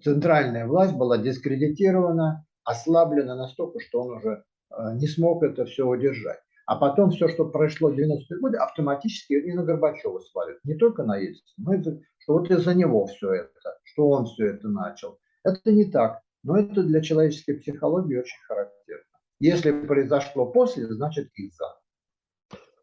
Центральная 0.03 0.67
власть 0.67 0.95
была 0.95 1.19
дискредитирована, 1.19 2.47
ослаблена 2.65 3.35
настолько, 3.35 3.81
что 3.81 4.03
он 4.03 4.17
уже 4.17 4.45
э, 4.71 4.95
не 4.95 5.07
смог 5.07 5.43
это 5.43 5.67
все 5.67 5.87
удержать. 5.87 6.39
А 6.67 6.77
потом 6.77 7.11
все, 7.11 7.29
что 7.29 7.45
прошло 7.47 7.91
в 7.91 7.99
90-е 7.99 8.39
годы, 8.41 8.57
автоматически 8.57 9.35
и 9.35 9.53
на 9.53 9.65
Горбачева 9.65 10.21
свалят. 10.21 10.59
Не 10.65 10.75
только 10.75 11.03
на 11.03 11.17
Ельцина, 11.17 11.43
но 11.59 11.75
это, 11.75 12.01
что 12.19 12.35
вот 12.35 12.51
из-за 12.51 12.75
него 12.75 13.07
все 13.07 13.33
это, 13.33 13.79
что 13.83 14.09
он 14.09 14.27
все 14.27 14.47
это 14.47 14.69
начал. 14.69 15.19
Это 15.45 15.73
не 15.73 15.85
так, 15.85 16.23
но 16.43 16.59
это 16.59 16.83
для 16.83 17.01
человеческой 17.01 17.55
психологии 17.55 18.17
очень 18.17 18.41
характерно. 18.47 19.05
Если 19.39 19.73
произошло 19.73 20.47
после, 20.47 20.87
значит 20.87 21.31
из-за. 21.35 21.67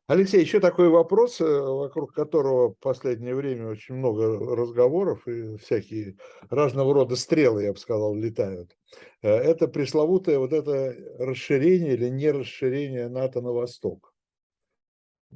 Алексей, 0.10 0.42
еще 0.42 0.60
такой 0.60 0.90
вопрос, 0.90 1.40
э, 1.40 1.46
вокруг 1.46 2.14
которого 2.14 2.74
в 2.74 2.80
последнее 2.80 3.36
время 3.36 3.68
очень 3.68 3.94
много 3.94 4.56
разговоров 4.56 5.28
и 5.28 5.56
всякие 5.58 6.18
разного 6.50 6.96
рода 6.96 7.16
стрелы, 7.16 7.66
я 7.66 7.74
бы 7.74 7.78
сказал, 7.78 8.16
летают. 8.16 8.76
Э, 9.22 9.30
это 9.30 9.68
пресловутое 9.68 10.40
вот 10.40 10.52
это 10.52 10.96
расширение 11.20 11.94
или 11.94 12.10
не 12.10 12.32
расширение 12.32 13.08
НАТО 13.08 13.42
на 13.42 13.52
восток. 13.52 14.12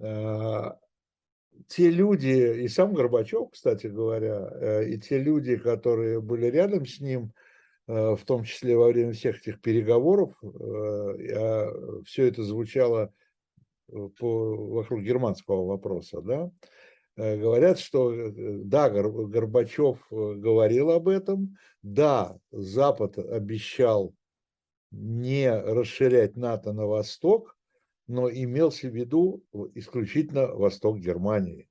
Э, 0.01 0.71
те 1.67 1.91
люди, 1.91 2.63
и 2.63 2.67
сам 2.67 2.95
Горбачев, 2.95 3.51
кстати 3.51 3.86
говоря, 3.86 4.82
и 4.82 4.97
те 4.97 5.19
люди, 5.19 5.55
которые 5.55 6.19
были 6.19 6.47
рядом 6.47 6.88
с 6.88 6.99
ним, 6.99 7.32
в 7.88 8.20
том 8.26 8.44
числе 8.44 8.78
во 8.78 8.88
время 8.88 9.12
всех 9.14 9.40
этих 9.40 9.62
переговоров, 9.62 10.34
а 10.44 12.02
все 12.06 12.28
это 12.28 12.44
звучало 12.44 13.14
по, 13.88 14.56
вокруг 14.56 15.02
германского 15.02 15.66
вопроса, 15.66 16.22
да, 16.22 16.52
говорят, 17.16 17.80
что 17.80 18.14
да, 18.32 18.90
Горбачев 18.90 20.00
говорил 20.10 20.92
об 20.92 21.10
этом, 21.10 21.58
да, 21.82 22.38
Запад 22.52 23.18
обещал 23.18 24.16
не 24.92 25.52
расширять 25.52 26.38
НАТО 26.38 26.72
на 26.72 26.86
восток, 26.86 27.58
но 28.08 28.30
имелся 28.30 28.88
в 28.90 28.96
виду 28.96 29.44
исключительно 29.76 30.48
восток 30.48 31.00
Германии, 31.00 31.68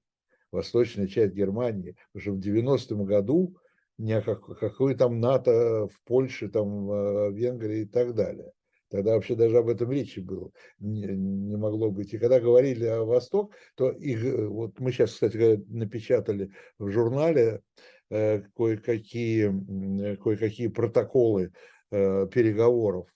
восточная 0.51 1.07
часть 1.07 1.35
Германии. 1.35 1.97
Потому 2.13 2.41
что 2.41 2.51
в 2.51 2.55
90-м 2.55 3.05
году 3.05 3.57
ни 3.99 4.12
о 4.12 4.22
какой 4.22 4.95
там 4.95 5.20
НАТО 5.20 5.88
в 5.88 6.01
Польше, 6.05 6.49
там, 6.49 6.86
в 6.86 7.30
Венгрии 7.32 7.82
и 7.82 7.86
так 7.86 8.14
далее. 8.14 8.53
Тогда 8.90 9.14
вообще 9.14 9.34
даже 9.34 9.57
об 9.57 9.68
этом 9.68 9.90
речи 9.90 10.20
было, 10.20 10.51
не, 10.78 11.07
не 11.07 11.57
могло 11.57 11.90
быть. 11.90 12.12
И 12.12 12.18
когда 12.18 12.40
говорили 12.40 12.84
о 12.84 13.05
Восток, 13.05 13.55
то 13.74 13.90
их, 13.90 14.22
вот 14.51 14.78
мы 14.80 14.93
сейчас, 14.93 15.12
кстати, 15.12 15.64
напечатали 15.68 16.51
в 16.78 16.90
журнале 16.90 17.62
э, 18.11 18.43
кое-какие, 18.55 20.16
кое-какие 20.16 20.68
протоколы 20.68 21.53
э, 21.90 22.26
переговоров 22.26 23.09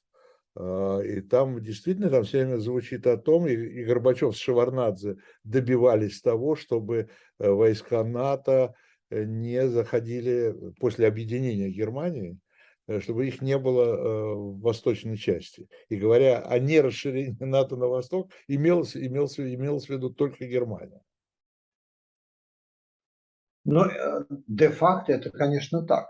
а, 0.56 1.00
и 1.00 1.20
там 1.20 1.62
действительно 1.62 2.08
там 2.08 2.24
все 2.24 2.44
время 2.44 2.58
звучит 2.58 3.06
о 3.06 3.18
том, 3.18 3.46
и, 3.46 3.52
и 3.52 3.84
Горбачев 3.84 4.34
с 4.34 4.40
Шеварнадзе 4.40 5.16
добивались 5.44 6.22
того, 6.22 6.56
чтобы 6.56 7.08
э, 7.38 7.50
войска 7.50 8.02
НАТО 8.02 8.72
э, 8.72 8.74
не 9.10 9.68
заходили 9.68 10.54
после 10.80 11.06
объединения 11.06 11.70
Германии, 11.70 12.38
э, 12.86 13.00
чтобы 13.00 13.26
их 13.26 13.42
не 13.42 13.58
было 13.58 14.34
в 14.34 14.60
восточной 14.60 15.16
части. 15.16 15.68
И 15.88 15.96
говоря 15.96 16.40
о 16.40 16.58
нерасширении 16.58 17.36
НАТО 17.44 17.76
на 17.76 17.86
восток, 17.86 18.30
имелось, 18.48 18.96
имелось, 18.96 19.38
имелось 19.38 19.86
в 19.86 19.90
виду 19.90 20.10
только 20.10 20.46
Германия. 20.46 21.02
Но 23.64 23.86
де-факто 24.46 25.12
это, 25.12 25.30
конечно, 25.30 25.84
так 25.84 26.06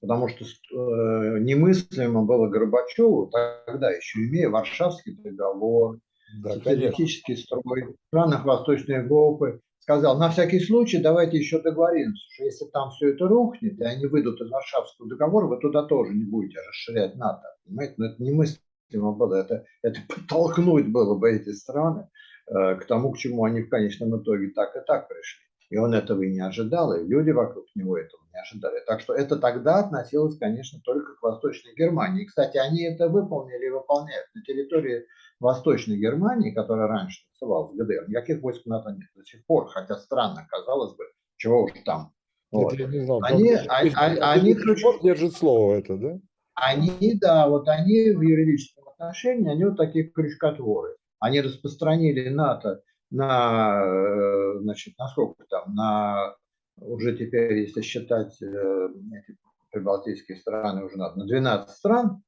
потому 0.00 0.28
что 0.28 0.44
э, 0.44 1.38
немыслимо 1.40 2.24
было 2.24 2.48
Горбачеву, 2.48 3.30
тогда 3.66 3.90
еще 3.90 4.20
имея 4.20 4.48
Варшавский 4.48 5.16
договор, 5.16 5.98
да, 6.42 6.54
социалистический 6.54 7.36
строй 7.36 7.84
в 7.84 7.96
странах 8.08 8.44
Восточной 8.44 8.96
Европы, 8.96 9.60
сказал, 9.88 10.18
на 10.18 10.28
всякий 10.28 10.60
случай 10.60 10.98
давайте 10.98 11.38
еще 11.38 11.62
договоримся, 11.62 12.22
что 12.34 12.44
если 12.44 12.66
там 12.66 12.90
все 12.90 13.14
это 13.14 13.26
рухнет, 13.26 13.80
и 13.80 13.84
они 13.84 14.04
выйдут 14.04 14.38
из 14.38 14.50
Варшавского 14.50 15.08
договора, 15.08 15.46
вы 15.46 15.58
туда 15.60 15.82
тоже 15.84 16.12
не 16.12 16.24
будете 16.24 16.58
расширять 16.60 17.16
НАТО. 17.16 17.56
Понимаете, 17.64 17.94
но 17.96 18.06
это 18.06 18.22
немыслимо 18.22 19.12
было, 19.12 19.36
это, 19.36 19.64
это 19.82 20.00
подтолкнуть 20.06 20.92
было 20.92 21.18
бы 21.18 21.32
эти 21.32 21.52
страны 21.52 22.10
э, 22.48 22.74
к 22.74 22.84
тому, 22.84 23.12
к 23.12 23.18
чему 23.18 23.44
они 23.44 23.62
в 23.62 23.70
конечном 23.70 24.22
итоге 24.22 24.50
так 24.50 24.76
и 24.76 24.80
так 24.86 25.08
пришли. 25.08 25.47
И 25.70 25.76
он 25.76 25.92
этого 25.92 26.22
и 26.22 26.32
не 26.32 26.40
ожидал, 26.40 26.94
и 26.94 27.06
люди 27.06 27.30
вокруг 27.30 27.66
него 27.74 27.98
этого 27.98 28.22
не 28.32 28.40
ожидали. 28.40 28.82
Так 28.86 29.00
что 29.00 29.12
это 29.12 29.36
тогда 29.36 29.80
относилось, 29.80 30.38
конечно, 30.38 30.80
только 30.82 31.14
к 31.14 31.22
Восточной 31.22 31.74
Германии. 31.74 32.22
И, 32.22 32.26
кстати, 32.26 32.56
они 32.56 32.84
это 32.84 33.08
выполнили 33.08 33.66
и 33.66 33.70
выполняют. 33.70 34.26
На 34.34 34.42
территории 34.42 35.04
Восточной 35.40 35.98
Германии, 35.98 36.52
которая 36.52 36.88
раньше 36.88 37.20
называлась 37.34 37.76
ГДР, 37.76 38.08
никаких 38.08 38.40
войск 38.40 38.64
НАТО 38.64 38.92
нет 38.92 39.08
до 39.14 39.24
сих 39.24 39.44
пор. 39.44 39.68
Хотя 39.68 39.96
странно, 39.96 40.46
казалось 40.50 40.96
бы, 40.96 41.04
чего 41.36 41.64
уж 41.64 41.72
там. 41.84 42.12
Вот. 42.50 42.72
Это 42.72 42.84
я 42.84 42.88
не 42.88 43.04
знал. 43.04 43.20
Они, 43.22 43.52
они, 43.52 43.92
они, 43.94 44.18
они 44.20 44.54
ключ... 44.54 44.82
держат 45.02 45.34
слово 45.34 45.74
это, 45.74 45.98
да? 45.98 46.18
Они, 46.54 47.14
да, 47.20 47.46
вот 47.46 47.68
они 47.68 48.10
в 48.12 48.22
юридическом 48.22 48.88
отношении, 48.88 49.52
они 49.52 49.64
вот 49.66 49.76
такие 49.76 50.04
крючкотворы. 50.08 50.96
Они 51.20 51.40
распространили 51.40 52.28
НАТО 52.30 52.82
на, 53.10 53.82
э, 53.84 54.58
значит, 54.60 54.98
на 54.98 55.08
сколько 55.08 55.44
там, 55.44 55.74
на 55.74 56.34
уже 56.76 57.16
теперь, 57.16 57.58
если 57.58 57.80
считать 57.80 58.40
э, 58.42 58.88
эти 59.12 59.36
прибалтийские 59.70 60.38
страны, 60.38 60.84
уже 60.84 60.96
надо, 60.96 61.18
на 61.18 61.26
12 61.26 61.70
стран, 61.70 62.22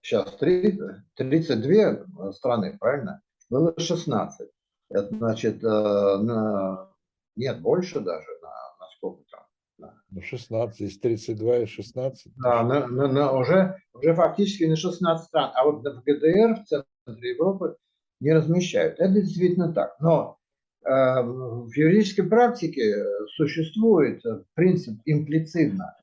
сейчас 0.00 0.34
3, 0.36 0.78
32 1.14 2.32
страны, 2.32 2.76
правильно? 2.78 3.22
Было 3.50 3.74
16. 3.76 4.48
Это 4.90 5.16
значит, 5.16 5.62
э, 5.62 5.68
на, 5.68 6.90
нет, 7.36 7.60
больше 7.60 8.00
даже, 8.00 8.28
на, 8.42 8.48
на 8.48 8.90
сколько 8.96 9.22
там? 9.30 9.42
На 10.10 10.22
16, 10.22 10.80
из 10.80 10.98
32 10.98 11.58
и 11.58 11.66
16. 11.66 12.32
Да, 12.36 12.62
на, 12.62 12.86
на, 12.86 13.08
на, 13.08 13.32
уже, 13.32 13.76
уже 13.94 14.14
фактически 14.14 14.64
на 14.64 14.76
16 14.76 15.26
стран. 15.26 15.50
А 15.54 15.64
вот 15.64 15.80
в 15.80 16.02
ГДР, 16.02 16.62
в 16.62 16.64
центре 16.66 17.30
Европы, 17.30 17.76
не 18.22 18.32
размещают. 18.32 19.00
Это 19.00 19.14
действительно 19.14 19.72
так. 19.72 19.96
Но 20.00 20.38
э, 20.84 20.88
в 20.88 21.70
юридической 21.74 22.22
практике 22.22 23.04
существует 23.36 24.22
принцип 24.54 25.00
имплицитно, 25.04 25.96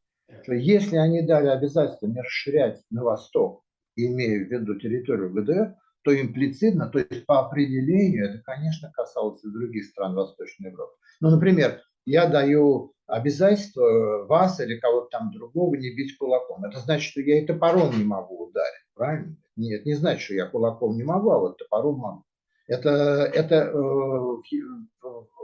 что 0.44 0.54
если 0.54 0.98
они 0.98 1.26
дали 1.26 1.48
обязательство 1.48 2.08
не 2.08 2.22
расширять 2.22 2.82
на 2.92 3.04
восток, 3.04 3.64
имея 3.96 4.46
в 4.46 4.50
виду 4.50 4.76
территорию 4.80 5.34
ГДР, 5.34 5.76
то 6.04 6.22
имплицитно, 6.22 6.88
то 6.88 7.00
есть 7.00 7.26
по 7.26 7.40
определению, 7.40 8.30
это, 8.30 8.42
конечно, 8.44 8.92
касалось 8.94 9.44
и 9.44 9.50
других 9.50 9.86
стран 9.86 10.16
Восточной 10.16 10.72
Европы. 10.72 10.94
Ну, 11.20 11.30
например, 11.30 11.82
я 12.06 12.28
даю 12.28 12.94
обязательство 13.06 14.26
вас 14.26 14.60
или 14.60 14.80
кого-то 14.80 15.10
там 15.10 15.32
другого 15.32 15.76
не 15.76 15.94
бить 15.94 16.18
кулаком. 16.18 16.64
Это 16.64 16.80
значит, 16.80 17.12
что 17.12 17.22
я 17.22 17.42
и 17.42 17.46
топором 17.46 17.98
не 17.98 18.04
могу 18.04 18.46
ударить, 18.46 18.86
правильно? 18.94 19.36
Нет, 19.60 19.86
не 19.86 19.94
значит, 19.94 20.22
что 20.22 20.36
я 20.36 20.46
кулаком 20.46 20.96
не 20.96 21.04
могу, 21.04 21.32
а 21.32 21.40
вот 21.40 21.58
топором 21.58 21.98
могу. 21.98 22.24
Это, 22.68 22.90
это 22.90 23.56
э, 23.56 23.78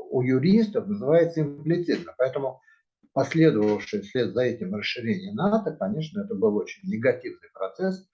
у 0.09 0.21
юристов 0.21 0.87
называется 0.87 1.41
имплицитно. 1.41 2.13
Поэтому 2.17 2.61
последовавшее 3.11 4.03
вслед 4.03 4.33
за 4.33 4.43
этим 4.43 4.73
расширение 4.73 5.33
НАТО, 5.33 5.75
конечно, 5.77 6.21
это 6.21 6.33
был 6.33 6.55
очень 6.55 6.89
негативный 6.89 7.49
процесс, 7.53 8.07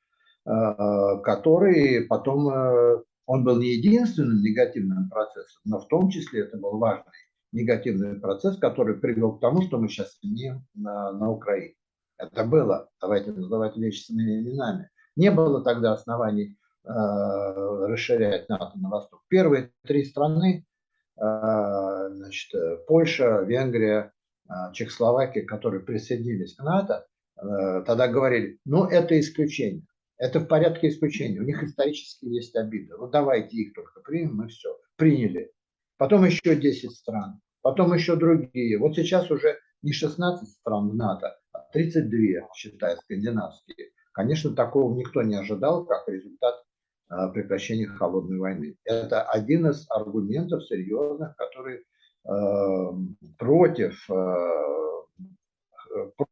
э, 0.46 0.52
который 1.24 2.06
потом, 2.08 2.50
э, 2.50 3.04
он 3.28 3.44
был 3.44 3.60
не 3.60 3.76
единственным 3.76 4.42
негативным 4.42 5.08
процессом, 5.08 5.62
но 5.66 5.80
в 5.80 5.88
том 5.88 6.10
числе 6.10 6.46
это 6.46 6.58
был 6.58 6.80
важный 6.80 7.12
негативный 7.52 8.20
процесс, 8.20 8.58
который 8.58 8.98
привел 8.98 9.34
к 9.34 9.42
тому, 9.42 9.62
что 9.62 9.78
мы 9.78 9.88
сейчас 9.88 10.18
имеем 10.24 10.66
на, 10.74 11.12
на 11.12 11.30
Украине. 11.30 11.76
Это 12.18 12.44
было, 12.44 12.90
давайте 13.00 13.34
называть 13.34 13.78
вещи 13.78 14.06
своими 14.06 14.42
именами, 14.42 14.90
не 15.22 15.30
было 15.30 15.64
тогда 15.64 15.94
оснований 15.94 16.58
э, 16.84 16.90
расширять 16.90 18.50
НАТО 18.50 18.72
на 18.80 18.90
восток. 18.90 19.22
Первые 19.28 19.72
три 19.86 20.04
страны, 20.04 20.66
э, 21.16 21.22
значит, 21.22 22.52
Польша, 22.88 23.42
Венгрия, 23.42 24.14
э, 24.50 24.74
Чехословакия, 24.74 25.46
которые 25.46 25.84
присоединились 25.84 26.56
к 26.56 26.64
НАТО, 26.64 27.06
э, 27.38 27.84
тогда 27.86 28.08
говорили, 28.08 28.58
ну 28.66 28.86
это 28.86 29.20
исключение. 29.20 29.86
Это 30.18 30.40
в 30.40 30.48
порядке 30.48 30.90
исключения. 30.90 31.40
У 31.40 31.44
них 31.44 31.62
исторически 31.64 32.26
есть 32.26 32.56
обиды. 32.56 32.96
Ну 32.98 33.08
давайте 33.08 33.58
их 33.58 33.74
только 33.74 34.02
примем 34.02 34.44
и 34.44 34.48
все. 34.48 34.76
Приняли. 34.96 35.52
Потом 35.98 36.26
еще 36.26 36.56
10 36.56 36.92
стран. 36.92 37.42
Потом 37.62 37.94
еще 37.94 38.16
другие. 38.16 38.80
Вот 38.80 38.96
сейчас 38.96 39.30
уже 39.30 39.60
не 39.84 39.94
16 39.94 40.50
стран 40.50 40.96
НАТО, 40.98 41.38
а 41.52 41.60
32, 41.74 42.54
считая 42.56 42.96
скандинавские. 42.96 43.92
Конечно, 44.14 44.54
такого 44.56 44.94
никто 44.96 45.22
не 45.22 45.36
ожидал, 45.36 45.86
как 45.86 46.08
результат 46.08 46.56
а, 47.10 47.30
прекращения 47.30 47.88
холодной 47.88 48.40
войны. 48.40 48.76
Это 48.86 49.24
один 49.24 49.68
из 49.68 49.86
аргументов 49.90 50.66
серьезных, 50.66 51.36
который 51.36 51.84
э, 52.26 52.92
против, 53.38 54.10
э, 54.10 54.36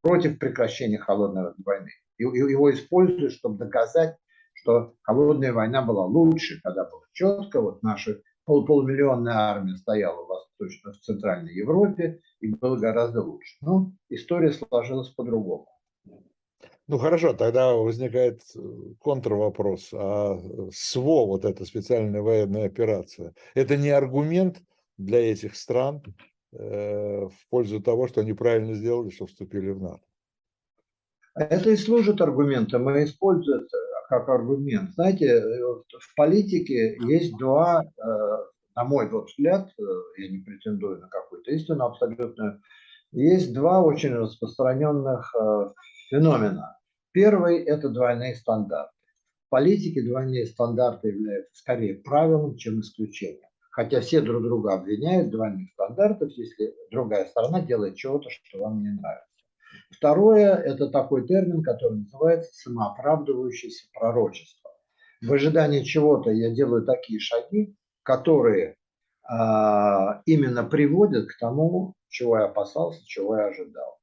против 0.01 0.39
прекращения 0.39 0.97
холодной 0.97 1.53
войны. 1.65 1.89
И, 2.17 2.23
его 2.23 2.71
используют, 2.71 3.33
чтобы 3.33 3.57
доказать, 3.57 4.17
что 4.53 4.93
холодная 5.03 5.53
война 5.53 5.81
была 5.81 6.05
лучше, 6.05 6.59
когда 6.63 6.83
было 6.83 7.03
четко, 7.13 7.61
вот 7.61 7.81
наши 7.81 8.21
пол, 8.45 8.65
полумиллионная 8.65 9.33
армия 9.33 9.75
стояла 9.75 10.25
в, 10.25 10.49
в 10.59 10.99
Центральной 11.01 11.53
Европе 11.53 12.21
и 12.41 12.53
было 12.53 12.77
гораздо 12.77 13.21
лучше. 13.21 13.57
Но 13.61 13.91
история 14.09 14.51
сложилась 14.51 15.09
по-другому. 15.09 15.67
Ну 16.89 16.97
хорошо, 16.97 17.33
тогда 17.33 17.71
возникает 17.75 18.41
э, 18.55 18.59
контрвопрос. 18.99 19.91
А 19.93 20.39
СВО, 20.71 21.27
вот 21.27 21.45
эта 21.45 21.63
специальная 21.63 22.23
военная 22.23 22.65
операция, 22.65 23.35
это 23.53 23.77
не 23.77 23.91
аргумент 23.91 24.57
для 24.97 25.31
этих 25.31 25.55
стран 25.55 26.01
э, 26.51 27.27
в 27.27 27.49
пользу 27.51 27.79
того, 27.79 28.07
что 28.07 28.21
они 28.21 28.33
правильно 28.33 28.73
сделали, 28.73 29.11
что 29.11 29.27
вступили 29.27 29.69
в 29.69 29.79
НАТО? 29.79 30.01
Это 31.35 31.69
и 31.69 31.75
служит 31.75 32.21
аргументом, 32.21 32.89
и 32.89 33.03
используется 33.03 33.77
как 34.09 34.27
аргумент. 34.27 34.89
Знаете, 34.95 35.27
э, 35.27 35.61
в 35.61 36.15
политике 36.15 36.97
есть 37.07 37.37
два, 37.37 37.83
на 38.75 38.83
мой 38.83 39.07
взгляд, 39.07 39.69
я 40.17 40.27
не 40.27 40.39
претендую 40.39 41.01
на 41.01 41.07
какую-то 41.07 41.51
истину 41.51 41.85
абсолютную, 41.85 42.63
есть 43.11 43.53
два 43.53 43.79
очень 43.83 44.15
распространенных 44.15 45.35
феномена 46.09 46.78
Первый– 47.11 47.63
это 47.65 47.89
двойные 47.89 48.35
стандарты. 48.35 48.93
В 49.47 49.49
политике 49.49 50.03
двойные 50.03 50.45
стандарты 50.45 51.07
являются 51.07 51.55
скорее 51.55 51.95
правилом, 51.95 52.55
чем 52.55 52.81
исключением. 52.81 53.49
Хотя 53.71 54.01
все 54.01 54.21
друг 54.21 54.43
друга 54.43 54.73
обвиняют 54.73 55.27
в 55.27 55.31
двойных 55.31 55.71
стандартах, 55.73 56.31
если 56.37 56.73
другая 56.91 57.25
сторона 57.25 57.61
делает 57.61 57.95
чего-то, 57.95 58.29
что 58.29 58.59
вам 58.59 58.81
не 58.83 58.89
нравится. 58.89 59.25
Второе– 59.91 60.55
это 60.65 60.89
такой 60.89 61.25
термин, 61.27 61.63
который 61.63 61.99
называется 61.99 62.51
самооправдывающееся 62.53 63.87
пророчество. 63.93 64.71
В 65.21 65.33
ожидании 65.33 65.83
чего-то 65.83 66.31
я 66.31 66.53
делаю 66.53 66.85
такие 66.85 67.19
шаги, 67.19 67.75
которые 68.03 68.75
а, 69.27 70.21
именно 70.25 70.63
приводят 70.63 71.27
к 71.27 71.37
тому, 71.39 71.95
чего 72.07 72.37
я 72.37 72.45
опасался, 72.45 73.05
чего 73.05 73.37
я 73.37 73.47
ожидал. 73.47 73.98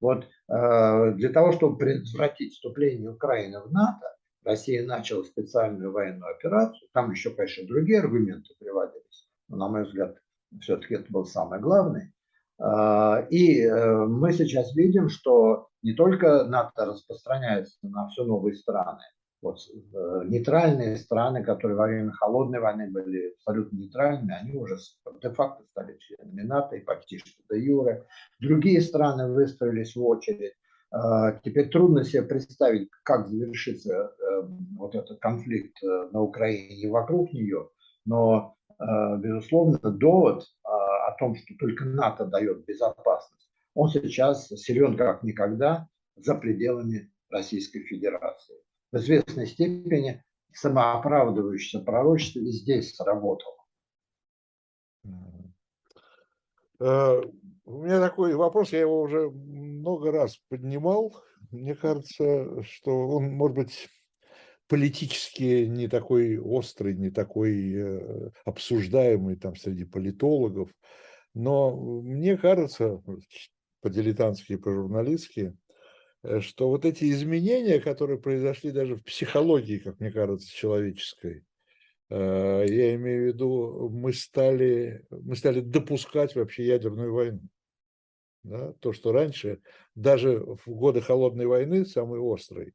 Вот 0.00 0.28
а, 0.48 1.10
для 1.12 1.30
того, 1.30 1.52
чтобы 1.52 1.78
предотвратить 1.78 2.54
вступление 2.54 3.10
Украины 3.10 3.60
в 3.60 3.72
НАТО, 3.72 4.06
Россия 4.44 4.86
начала 4.86 5.24
специальную 5.24 5.92
военную 5.92 6.30
операцию. 6.34 6.88
Там 6.92 7.10
еще, 7.10 7.30
конечно, 7.30 7.66
другие 7.66 8.00
аргументы 8.00 8.54
приводились, 8.58 9.28
но, 9.48 9.56
на 9.56 9.68
мой 9.68 9.84
взгляд, 9.84 10.16
все-таки 10.60 10.94
это 10.94 11.06
был 11.10 11.24
самый 11.24 11.60
главный. 11.60 12.12
А, 12.58 13.26
и 13.30 13.60
э, 13.60 14.06
мы 14.06 14.32
сейчас 14.32 14.74
видим, 14.74 15.08
что 15.08 15.68
не 15.82 15.92
только 15.92 16.44
НАТО 16.44 16.86
распространяется 16.86 17.78
на 17.82 18.08
все 18.08 18.24
новые 18.24 18.54
страны, 18.54 19.02
вот 19.40 19.58
э, 19.58 20.22
нейтральные 20.26 20.96
страны, 20.96 21.44
которые 21.44 21.76
во 21.76 21.86
время 21.86 22.12
холодной 22.12 22.60
войны 22.60 22.90
были 22.90 23.34
абсолютно 23.34 23.76
нейтральными, 23.76 24.34
они 24.34 24.56
уже 24.56 24.76
де-факто 25.22 25.64
стали 25.70 25.96
членами 25.98 26.42
НАТО 26.42 26.76
и 26.76 26.80
почти 26.80 27.18
что 27.18 27.42
до 27.48 27.56
юре. 27.56 28.04
Другие 28.40 28.80
страны 28.80 29.32
выстроились 29.32 29.94
в 29.94 30.04
очередь. 30.04 30.54
А, 30.90 31.32
теперь 31.44 31.68
трудно 31.68 32.02
себе 32.02 32.22
представить, 32.22 32.88
как 33.04 33.28
завершится 33.28 33.94
э, 33.94 34.42
вот 34.76 34.94
этот 34.94 35.20
конфликт 35.20 35.76
на 35.82 36.20
Украине 36.20 36.80
и 36.80 36.88
вокруг 36.88 37.32
нее, 37.32 37.68
но, 38.06 38.54
безусловно, 39.18 39.78
довод 39.82 40.46
о 40.62 41.12
том, 41.18 41.34
что 41.34 41.54
только 41.58 41.84
НАТО 41.84 42.24
дает 42.24 42.64
безопасность, 42.64 43.50
он 43.74 43.88
сейчас 43.88 44.48
силен 44.48 44.96
как 44.96 45.22
никогда 45.22 45.88
за 46.16 46.34
пределами 46.34 47.12
Российской 47.28 47.80
Федерации. 47.80 48.56
В 48.90 48.96
известной 48.96 49.46
степени 49.46 50.24
самооправдывающееся 50.52 51.80
пророчество 51.84 52.40
и 52.40 52.50
здесь 52.50 52.94
сработало. 52.94 53.56
Э, 56.80 57.20
у 57.64 57.82
меня 57.82 58.00
такой 58.00 58.34
вопрос, 58.34 58.72
я 58.72 58.80
его 58.80 59.02
уже 59.02 59.30
много 59.30 60.10
раз 60.10 60.38
поднимал. 60.48 61.14
Мне 61.50 61.74
кажется, 61.74 62.62
что 62.62 63.08
он, 63.08 63.32
может 63.32 63.56
быть, 63.56 63.88
политически 64.68 65.64
не 65.64 65.88
такой 65.88 66.38
острый, 66.38 66.94
не 66.94 67.10
такой 67.10 67.74
э, 67.74 68.30
обсуждаемый 68.44 69.36
там 69.36 69.56
среди 69.56 69.84
политологов. 69.84 70.70
Но 71.34 71.76
мне 72.02 72.36
кажется, 72.36 73.02
по-дилетантски 73.80 74.54
и 74.54 74.56
по-журналистски, 74.56 75.56
что 76.40 76.68
вот 76.68 76.84
эти 76.84 77.10
изменения, 77.10 77.80
которые 77.80 78.18
произошли 78.18 78.70
даже 78.70 78.96
в 78.96 79.04
психологии, 79.04 79.78
как 79.78 80.00
мне 80.00 80.10
кажется, 80.10 80.52
человеческой, 80.52 81.44
э, 82.10 82.64
я 82.68 82.94
имею 82.94 83.24
в 83.24 83.26
виду, 83.34 83.88
мы 83.90 84.12
стали, 84.12 85.04
мы 85.10 85.36
стали 85.36 85.60
допускать 85.60 86.34
вообще 86.34 86.66
ядерную 86.66 87.12
войну. 87.12 87.40
Да? 88.42 88.72
То, 88.80 88.92
что 88.92 89.12
раньше, 89.12 89.60
даже 89.94 90.38
в 90.38 90.66
годы 90.66 91.00
холодной 91.00 91.46
войны, 91.46 91.84
самой 91.84 92.20
острой, 92.20 92.74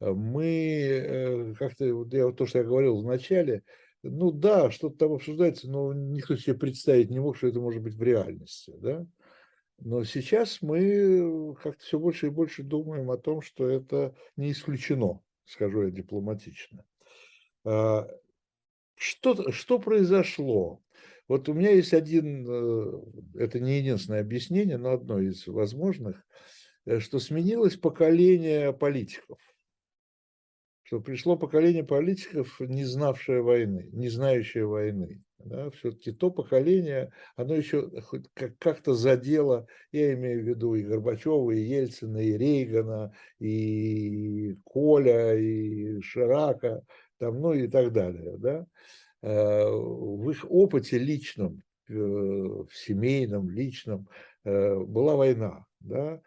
мы 0.00 0.44
э, 0.44 1.54
как-то, 1.54 1.94
вот 1.94 2.12
я, 2.12 2.30
то, 2.32 2.46
что 2.46 2.58
я 2.58 2.64
говорил 2.64 3.00
в 3.00 3.06
начале, 3.06 3.62
ну 4.02 4.32
да, 4.32 4.70
что-то 4.70 4.96
там 4.96 5.12
обсуждается, 5.12 5.70
но 5.70 5.92
никто 5.92 6.36
себе 6.36 6.56
представить 6.56 7.10
не 7.10 7.20
мог, 7.20 7.36
что 7.36 7.48
это 7.48 7.60
может 7.60 7.82
быть 7.82 7.94
в 7.94 8.02
реальности, 8.02 8.72
да. 8.80 9.06
Но 9.80 10.04
сейчас 10.04 10.60
мы 10.60 11.54
как-то 11.62 11.82
все 11.82 11.98
больше 11.98 12.26
и 12.26 12.30
больше 12.30 12.62
думаем 12.62 13.10
о 13.10 13.16
том, 13.16 13.40
что 13.40 13.68
это 13.68 14.14
не 14.36 14.52
исключено, 14.52 15.20
скажу 15.44 15.84
я 15.84 15.90
дипломатично. 15.90 16.84
А, 17.64 18.08
что, 18.94 19.50
что 19.52 19.78
произошло? 19.78 20.82
Вот 21.28 21.48
у 21.48 21.54
меня 21.54 21.70
есть 21.70 21.94
один, 21.94 22.44
э, 22.48 23.02
это 23.36 23.60
не 23.60 23.78
единственное 23.78 24.20
объяснение, 24.20 24.76
но 24.76 24.90
одно 24.90 25.20
из 25.20 25.46
возможных, 25.46 26.26
э, 26.84 26.98
что 26.98 27.18
сменилось 27.18 27.76
поколение 27.76 28.72
политиков 28.72 29.38
что 30.90 31.00
пришло 31.00 31.36
поколение 31.36 31.84
политиков, 31.84 32.58
не 32.58 32.84
знавшее 32.84 33.42
войны, 33.42 33.88
не 33.92 34.08
знающее 34.08 34.66
войны. 34.66 35.22
Да, 35.38 35.70
все-таки 35.70 36.10
то 36.10 36.32
поколение, 36.32 37.12
оно 37.36 37.54
еще 37.54 37.88
как-то 38.58 38.94
задело, 38.94 39.68
я 39.92 40.12
имею 40.14 40.42
в 40.42 40.48
виду 40.48 40.74
и 40.74 40.82
Горбачева, 40.82 41.52
и 41.52 41.60
Ельцина, 41.60 42.18
и 42.18 42.36
Рейгана, 42.36 43.14
и 43.38 44.56
Коля, 44.64 45.38
и 45.38 46.00
Ширака, 46.00 46.82
там, 47.18 47.40
ну 47.40 47.52
и 47.52 47.68
так 47.68 47.92
далее. 47.92 48.36
Да? 48.38 48.66
Э, 49.22 49.70
в 49.70 50.28
их 50.28 50.44
опыте 50.50 50.98
личном, 50.98 51.62
э, 51.88 51.94
в 51.94 52.68
семейном, 52.74 53.48
личном 53.48 54.08
э, 54.42 54.76
была 54.76 55.14
война. 55.14 55.66
Да? 55.78 56.20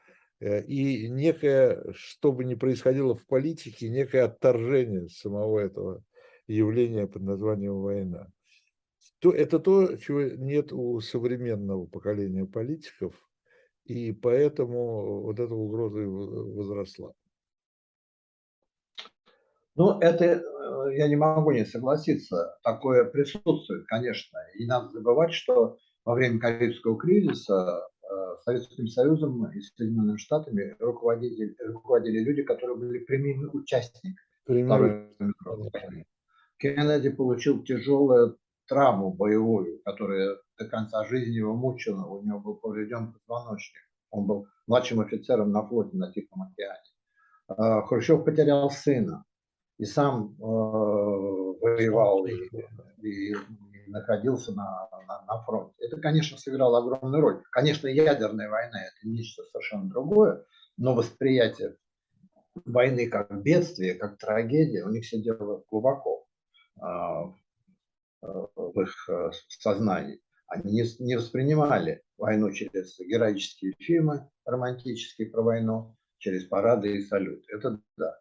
Э, 0.44 0.62
и 0.66 1.08
некое, 1.08 1.82
что 1.94 2.34
бы 2.34 2.44
ни 2.44 2.56
происходило 2.56 3.16
в 3.16 3.26
политике, 3.26 3.90
некое 3.90 4.26
отторжение 4.26 5.08
самого 5.08 5.60
этого 5.60 6.04
явления 6.48 7.08
под 7.08 7.22
названием 7.22 7.80
война. 7.80 8.28
То, 9.20 9.32
это 9.32 9.60
то, 9.60 9.96
чего 9.96 10.24
нет 10.24 10.74
у 10.74 11.00
современного 11.00 11.86
поколения 11.86 12.46
политиков, 12.46 13.16
и 13.86 14.12
поэтому 14.12 15.22
вот 15.22 15.40
эта 15.40 15.54
угроза 15.54 16.00
возросла. 16.00 17.14
Ну, 19.76 19.98
это 20.02 20.26
э, 20.26 20.42
я 20.98 21.08
не 21.08 21.16
могу 21.16 21.52
не 21.52 21.66
согласиться. 21.66 22.58
Такое 22.64 23.06
присутствует, 23.06 23.88
конечно. 23.88 24.38
И 24.56 24.66
надо 24.66 24.90
забывать, 24.90 25.32
что 25.32 25.78
во 26.04 26.16
время 26.16 26.38
Карибского 26.40 27.00
кризиса 27.00 27.88
Советским 28.44 28.88
Союзом 28.88 29.46
и 29.52 29.62
Соединенными 29.62 30.18
Штатами 30.18 30.76
руководили, 30.80 31.56
руководили 31.60 32.20
люди, 32.20 32.44
которые 32.44 32.78
были 32.78 33.00
прямыми 33.00 33.46
участниками 33.46 34.16
Второй 34.44 35.08
войны. 35.46 36.06
Кеннеди 36.58 37.10
получил 37.10 37.64
тяжелую 37.64 38.38
травму 38.68 39.14
боевую, 39.14 39.82
которая 39.84 40.38
до 40.58 40.66
конца 40.66 41.04
жизни 41.06 41.34
его 41.34 41.56
мучила. 41.56 42.06
У 42.06 42.24
него 42.24 42.40
был 42.40 42.56
поврежден 42.56 43.14
позвоночник. 43.14 43.82
Он 44.12 44.28
был 44.28 44.48
младшим 44.68 45.00
офицером 45.00 45.52
на 45.52 45.66
флоте 45.66 45.98
на 45.98 46.12
Тихом 46.12 46.44
океане. 46.44 46.80
А, 47.48 47.82
Хрущев 47.84 48.24
потерял 48.24 48.70
сына 48.70 49.26
и 49.78 49.86
сам 49.86 50.36
э, 50.40 50.44
воевал 50.44 52.26
и, 52.26 52.34
и 53.02 53.36
находился 53.88 54.54
на, 54.54 54.88
на, 55.08 55.22
на 55.26 55.44
фронте. 55.44 55.76
Это, 55.80 56.00
конечно, 56.00 56.38
сыграло 56.38 56.80
огромную 56.80 57.22
роль. 57.22 57.44
Конечно, 57.52 57.88
ядерная 57.88 58.50
война– 58.50 58.84
это 58.84 59.08
нечто 59.08 59.44
совершенно 59.44 59.90
другое, 59.90 60.46
но 60.78 60.94
восприятие 60.94 61.76
войны 62.66 63.08
как 63.08 63.42
бедствие, 63.44 63.96
как 63.96 64.18
трагедия 64.18 64.84
у 64.84 64.90
них 64.90 65.06
сидело 65.06 65.64
глубоко 65.70 66.28
а, 66.80 67.34
в 68.22 68.82
их 68.82 69.10
э, 69.10 69.32
сознании. 69.48 70.22
Они 70.48 70.72
не, 70.72 71.04
не 71.04 71.16
воспринимали 71.16 72.04
войну 72.18 72.52
через 72.52 73.00
героические 73.00 73.74
фильмы 73.80 74.30
романтические 74.46 75.30
про 75.30 75.42
войну, 75.42 75.96
через 76.20 76.46
парады 76.46 76.98
и 76.98 77.02
салют. 77.02 77.44
Это 77.50 77.82
да. 77.98 78.20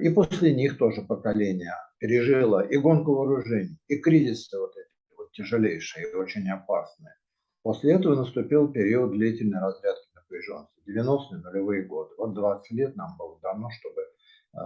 И 0.00 0.08
после 0.10 0.54
них 0.54 0.78
тоже 0.78 1.02
поколение 1.02 1.74
пережило 1.98 2.60
и 2.60 2.76
гонку 2.76 3.14
вооружений, 3.14 3.76
и 3.88 3.96
кризисы 3.96 4.58
вот 4.58 4.72
эти 4.76 4.89
тяжелейшие 5.32 6.10
и 6.10 6.14
очень 6.14 6.48
опасные. 6.50 7.14
После 7.62 7.94
этого 7.94 8.14
наступил 8.14 8.72
период 8.72 9.12
длительной 9.12 9.60
разрядки 9.60 10.08
напряженности, 10.14 10.80
90-е 10.88 11.38
нулевые 11.42 11.84
годы. 11.84 12.10
Вот 12.16 12.34
20 12.34 12.70
лет 12.72 12.96
нам 12.96 13.16
было 13.18 13.38
дано, 13.42 13.68
чтобы 13.70 14.00
э, 14.00 14.58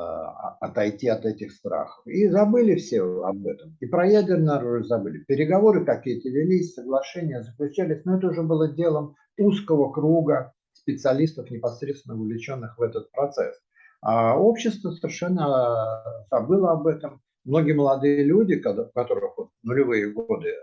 отойти 0.60 1.08
от 1.08 1.24
этих 1.24 1.52
страхов. 1.52 2.06
И 2.06 2.28
забыли 2.28 2.76
все 2.76 3.02
об 3.02 3.44
этом. 3.46 3.76
И 3.80 3.86
про 3.86 4.06
ядерное 4.06 4.56
оружие 4.56 4.86
забыли. 4.86 5.24
Переговоры 5.24 5.84
какие-то 5.84 6.28
велись, 6.28 6.74
соглашения 6.74 7.42
заключались, 7.42 8.04
но 8.04 8.18
это 8.18 8.28
уже 8.28 8.42
было 8.42 8.72
делом 8.72 9.16
узкого 9.36 9.90
круга 9.90 10.52
специалистов, 10.72 11.50
непосредственно 11.50 12.16
увлеченных 12.16 12.78
в 12.78 12.82
этот 12.82 13.10
процесс. 13.10 13.56
А 14.02 14.38
общество 14.38 14.90
совершенно 14.90 16.04
забыло 16.30 16.72
об 16.72 16.86
этом 16.86 17.22
многие 17.44 17.72
молодые 17.72 18.24
люди, 18.24 18.54
у 18.54 18.62
которых 18.92 19.36
вот 19.36 19.50
нулевые 19.62 20.10
годы 20.10 20.48
э, 20.48 20.60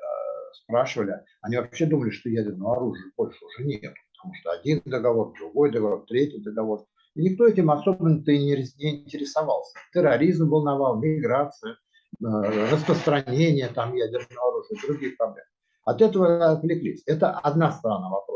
спрашивали, 0.53 1.21
они 1.41 1.57
вообще 1.57 1.85
думали, 1.85 2.09
что 2.09 2.29
ядерного 2.29 2.75
оружия 2.75 3.11
больше 3.17 3.43
уже 3.45 3.67
нет, 3.67 3.93
потому 4.17 4.33
что 4.35 4.51
один 4.51 4.81
договор, 4.85 5.33
другой 5.37 5.71
договор, 5.71 6.05
третий 6.07 6.41
договор. 6.41 6.85
И 7.15 7.21
никто 7.21 7.47
этим 7.47 7.71
особенно-то 7.71 8.31
и 8.31 8.37
не, 8.37 8.65
не 8.77 9.03
интересовался. 9.03 9.73
Терроризм 9.93 10.49
волновал, 10.49 10.99
миграция, 10.99 11.73
э, 11.73 12.25
распространение 12.71 13.67
там 13.67 13.95
ядерного 13.95 14.49
оружия, 14.49 14.77
других 14.87 15.17
проблем. 15.17 15.45
От 15.83 16.01
этого 16.01 16.51
отвлеклись. 16.51 17.03
Это 17.05 17.31
одна 17.31 17.71
сторона 17.71 18.09
вопроса. 18.09 18.31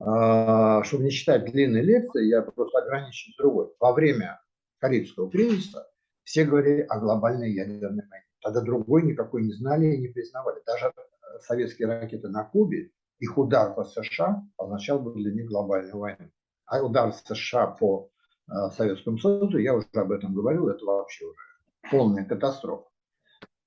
А, 0.00 0.82
чтобы 0.84 1.04
не 1.04 1.10
читать 1.10 1.44
длинные 1.44 1.82
лекции, 1.82 2.26
я 2.26 2.42
просто 2.42 2.78
ограничен 2.78 3.32
другой. 3.38 3.70
Во 3.78 3.92
время 3.92 4.40
Карибского 4.80 5.30
кризиса 5.30 5.86
все 6.24 6.44
говорили 6.44 6.80
о 6.82 6.98
глобальной 6.98 7.52
ядерной 7.52 8.04
войне. 8.08 8.24
Тогда 8.42 8.60
другой 8.60 9.02
никакой 9.02 9.42
не 9.42 9.52
знали 9.52 9.86
и 9.86 10.00
не 10.00 10.08
признавали. 10.08 10.60
Даже 10.66 10.92
советские 11.40 11.88
ракеты 11.88 12.28
на 12.28 12.44
Кубе, 12.44 12.90
их 13.18 13.38
удар 13.38 13.74
по 13.74 13.84
США 13.84 14.42
означал 14.58 15.00
бы 15.00 15.14
для 15.14 15.32
них 15.32 15.46
глобальную 15.46 15.98
войну. 15.98 16.30
А 16.66 16.82
удар 16.82 17.12
США 17.12 17.68
по 17.68 18.10
э, 18.48 18.52
Советскому 18.76 19.18
Союзу, 19.18 19.58
я 19.58 19.74
уже 19.74 19.86
об 19.94 20.12
этом 20.12 20.34
говорил, 20.34 20.68
это 20.68 20.84
вообще 20.84 21.24
уже 21.26 21.90
полная 21.90 22.24
катастрофа. 22.24 22.88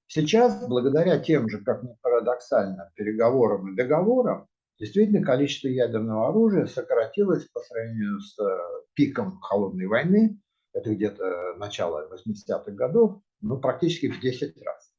Сейчас, 0.07 0.67
благодаря 0.67 1.19
тем 1.19 1.49
же, 1.49 1.63
как 1.63 1.83
ни 1.83 1.95
парадоксально, 2.01 2.91
переговорам 2.95 3.71
и 3.71 3.75
договорам, 3.75 4.47
действительно 4.79 5.25
количество 5.25 5.67
ядерного 5.67 6.29
оружия 6.29 6.65
сократилось 6.65 7.45
по 7.45 7.59
сравнению 7.61 8.19
с 8.19 8.39
э, 8.39 8.59
пиком 8.93 9.39
холодной 9.41 9.87
войны, 9.87 10.39
это 10.77 10.93
где-то 10.93 11.55
начало 11.57 12.07
80-х 12.13 12.71
годов, 12.71 13.19
ну, 13.41 13.59
практически 13.59 14.11
в 14.11 14.19
10 14.19 14.61
раз. 14.63 14.93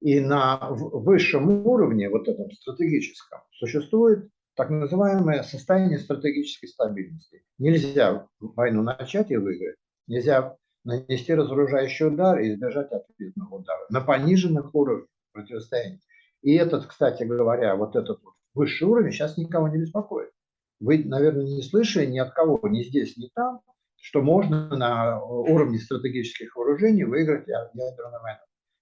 И 0.00 0.18
на 0.18 0.58
высшем 0.70 1.66
уровне, 1.66 2.08
вот 2.08 2.26
этом 2.26 2.50
стратегическом, 2.50 3.40
существует 3.52 4.28
так 4.54 4.70
называемое 4.70 5.42
состояние 5.42 5.98
стратегической 5.98 6.68
стабильности. 6.68 7.44
Нельзя 7.58 8.26
войну 8.40 8.82
начать 8.82 9.30
и 9.30 9.36
выиграть. 9.36 9.76
Нельзя 10.06 10.56
нанести 10.84 11.34
разоружающий 11.34 12.06
удар 12.06 12.40
и 12.40 12.52
избежать 12.52 12.90
ответного 12.90 13.56
удара. 13.56 13.86
На 13.90 14.00
пониженных 14.00 14.74
уровнях 14.74 15.06
противостояния. 15.32 16.00
И 16.42 16.54
этот, 16.54 16.86
кстати 16.86 17.22
говоря, 17.22 17.76
вот 17.76 17.94
этот 17.94 18.22
вот 18.22 18.34
высший 18.54 18.88
уровень 18.88 19.12
сейчас 19.12 19.36
никого 19.36 19.68
не 19.68 19.78
беспокоит. 19.78 20.30
Вы, 20.80 21.04
наверное, 21.04 21.44
не 21.44 21.62
слышали 21.62 22.06
ни 22.06 22.18
от 22.18 22.32
кого, 22.32 22.60
ни 22.68 22.82
здесь, 22.82 23.16
ни 23.16 23.30
там, 23.34 23.60
что 24.02 24.20
можно 24.20 24.68
на 24.76 25.22
уровне 25.22 25.78
стратегических 25.78 26.56
вооружений 26.56 27.04
выиграть 27.04 27.46
ядерную 27.46 28.20
войну. 28.20 28.40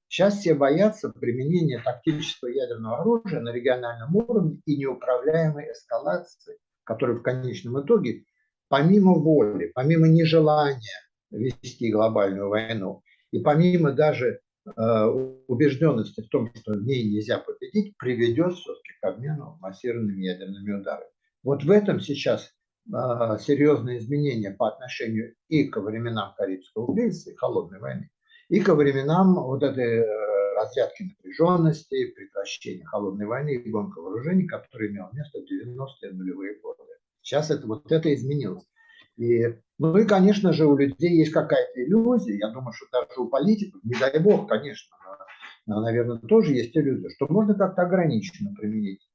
Сейчас 0.09 0.39
все 0.39 0.55
боятся 0.55 1.11
применения 1.11 1.79
тактического 1.79 2.49
ядерного 2.49 3.01
оружия 3.01 3.41
на 3.41 3.53
региональном 3.53 4.16
уровне 4.16 4.61
и 4.64 4.79
неуправляемой 4.79 5.71
эскалации, 5.73 6.57
которая 6.85 7.18
в 7.18 7.23
конечном 7.23 7.85
итоге, 7.85 8.25
помимо 8.68 9.12
воли, 9.14 9.71
помимо 9.75 10.09
нежелания 10.09 10.99
вести 11.31 11.93
глобальную 11.93 12.49
войну, 12.49 13.03
и 13.31 13.41
помимо 13.41 13.93
даже 13.93 14.41
э, 14.64 15.05
убежденности 15.47 16.23
в 16.23 16.29
том, 16.31 16.51
что 16.55 16.73
в 16.73 16.83
ней 16.83 17.05
нельзя 17.05 17.39
победить, 17.39 17.95
приведет 17.99 18.55
все-таки 18.55 18.93
к 19.03 19.05
обмену 19.05 19.59
массированными 19.61 20.25
ядерными 20.25 20.81
ударами. 20.81 21.11
Вот 21.43 21.62
в 21.62 21.71
этом 21.71 22.01
сейчас 22.01 22.47
э, 22.47 22.60
серьезные 22.91 23.99
изменения 23.99 24.51
по 24.51 24.68
отношению 24.68 25.34
и 25.49 25.64
к 25.64 25.76
временам 25.78 26.34
Карибского 26.36 26.95
и 26.99 27.34
холодной 27.36 27.78
войны, 27.78 28.11
и 28.49 28.61
ко 28.61 28.74
временам 28.74 29.34
вот 29.34 29.62
этой 29.62 30.01
э, 30.01 30.55
разрядки 30.57 31.05
напряженности, 31.05 32.11
прекращения 32.11 32.84
холодной 32.84 33.26
войны 33.26 33.55
и 33.55 33.70
гонка 33.70 34.01
вооружений, 34.01 34.47
которая 34.47 34.88
имела 34.88 35.11
место 35.12 35.38
в 35.38 35.43
90-е 35.43 36.12
нулевые 36.12 36.59
годы. 36.61 36.82
Сейчас 37.22 37.51
это, 37.51 37.66
вот 37.66 37.91
это 37.93 38.12
изменилось. 38.12 38.64
И, 39.16 39.55
ну 39.78 39.97
и, 39.97 40.07
конечно 40.07 40.53
же, 40.53 40.66
у 40.66 40.76
людей 40.76 41.16
есть 41.16 41.32
какая-то 41.32 41.84
иллюзия. 41.84 42.38
Я 42.38 42.51
думаю, 42.51 42.72
что 42.72 42.86
даже 42.91 43.20
у 43.20 43.28
политиков, 43.28 43.80
не 43.84 43.95
дай 43.99 44.18
бог, 44.18 44.49
конечно, 44.49 44.97
но, 45.66 45.80
наверное, 45.80 46.18
тоже 46.18 46.55
есть 46.55 46.76
иллюзия, 46.76 47.11
что 47.11 47.26
можно 47.28 47.55
как-то 47.55 47.82
ограниченно 47.82 48.53
применить 48.55 49.09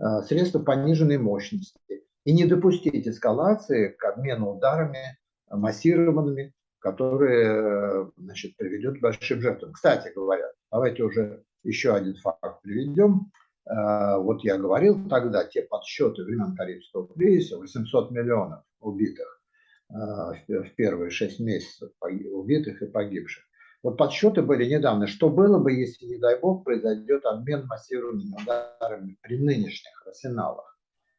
э, 0.00 0.22
средства 0.26 0.58
пониженной 0.58 1.18
мощности 1.18 2.04
и 2.24 2.32
не 2.32 2.44
допустить 2.46 3.06
эскалации 3.06 3.88
к 3.88 4.04
обмену 4.04 4.52
ударами 4.52 5.18
массированными 5.50 6.52
которые 6.80 8.10
значит, 8.16 8.56
приведет 8.56 8.98
к 8.98 9.02
большим 9.02 9.40
жертвам. 9.40 9.72
Кстати 9.72 10.12
говоря, 10.14 10.50
давайте 10.72 11.04
уже 11.04 11.44
еще 11.62 11.94
один 11.94 12.16
факт 12.16 12.62
приведем. 12.62 13.30
Э, 13.66 14.16
вот 14.18 14.42
я 14.42 14.56
говорил 14.56 15.08
тогда, 15.08 15.44
те 15.44 15.62
подсчеты 15.62 16.24
времен 16.24 16.56
Карибского 16.56 17.06
кризиса, 17.08 17.58
800 17.58 18.10
миллионов 18.10 18.64
убитых 18.80 19.42
э, 19.90 19.94
в 19.94 20.74
первые 20.74 21.10
6 21.10 21.40
месяцев, 21.40 21.90
убитых 22.00 22.82
и 22.82 22.86
погибших. 22.86 23.44
Вот 23.82 23.96
подсчеты 23.96 24.42
были 24.42 24.64
недавно. 24.66 25.06
Что 25.06 25.30
было 25.30 25.58
бы, 25.58 25.72
если, 25.72 26.06
не 26.06 26.18
дай 26.18 26.38
бог, 26.38 26.64
произойдет 26.64 27.24
обмен 27.24 27.66
массированными 27.66 28.34
ударами 28.42 29.18
при 29.22 29.38
нынешних 29.38 30.06
арсеналах? 30.06 30.69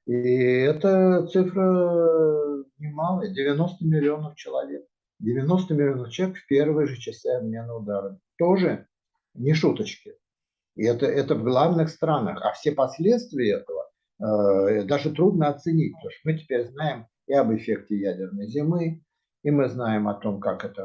И 0.05 0.13
эта 0.13 1.27
цифра 1.27 2.63
немалая, 2.77 3.29
90 3.29 3.85
миллионов 3.85 4.35
человек. 4.35 4.85
90 5.19 5.73
миллионов 5.73 6.09
человек 6.09 6.37
в 6.37 6.47
первые 6.47 6.87
же 6.87 6.97
часы 6.97 7.27
обмена 7.27 7.75
ударами. 7.75 8.19
Тоже 8.37 8.87
не 9.33 9.53
шуточки. 9.53 10.15
И 10.75 10.83
это, 10.83 11.05
это 11.05 11.35
в 11.35 11.43
главных 11.43 11.89
странах. 11.89 12.41
А 12.43 12.53
все 12.53 12.71
последствия 12.71 13.57
этого 13.57 13.89
э, 14.19 14.83
даже 14.83 15.11
трудно 15.11 15.49
оценить. 15.49 15.93
Потому 15.93 16.11
что 16.11 16.21
мы 16.23 16.37
теперь 16.37 16.67
знаем 16.69 17.07
и 17.27 17.33
об 17.33 17.53
эффекте 17.53 17.97
ядерной 17.97 18.47
зимы, 18.47 19.03
и 19.43 19.51
мы 19.51 19.69
знаем 19.69 20.07
о 20.07 20.15
том, 20.15 20.39
как 20.39 20.65
это... 20.65 20.83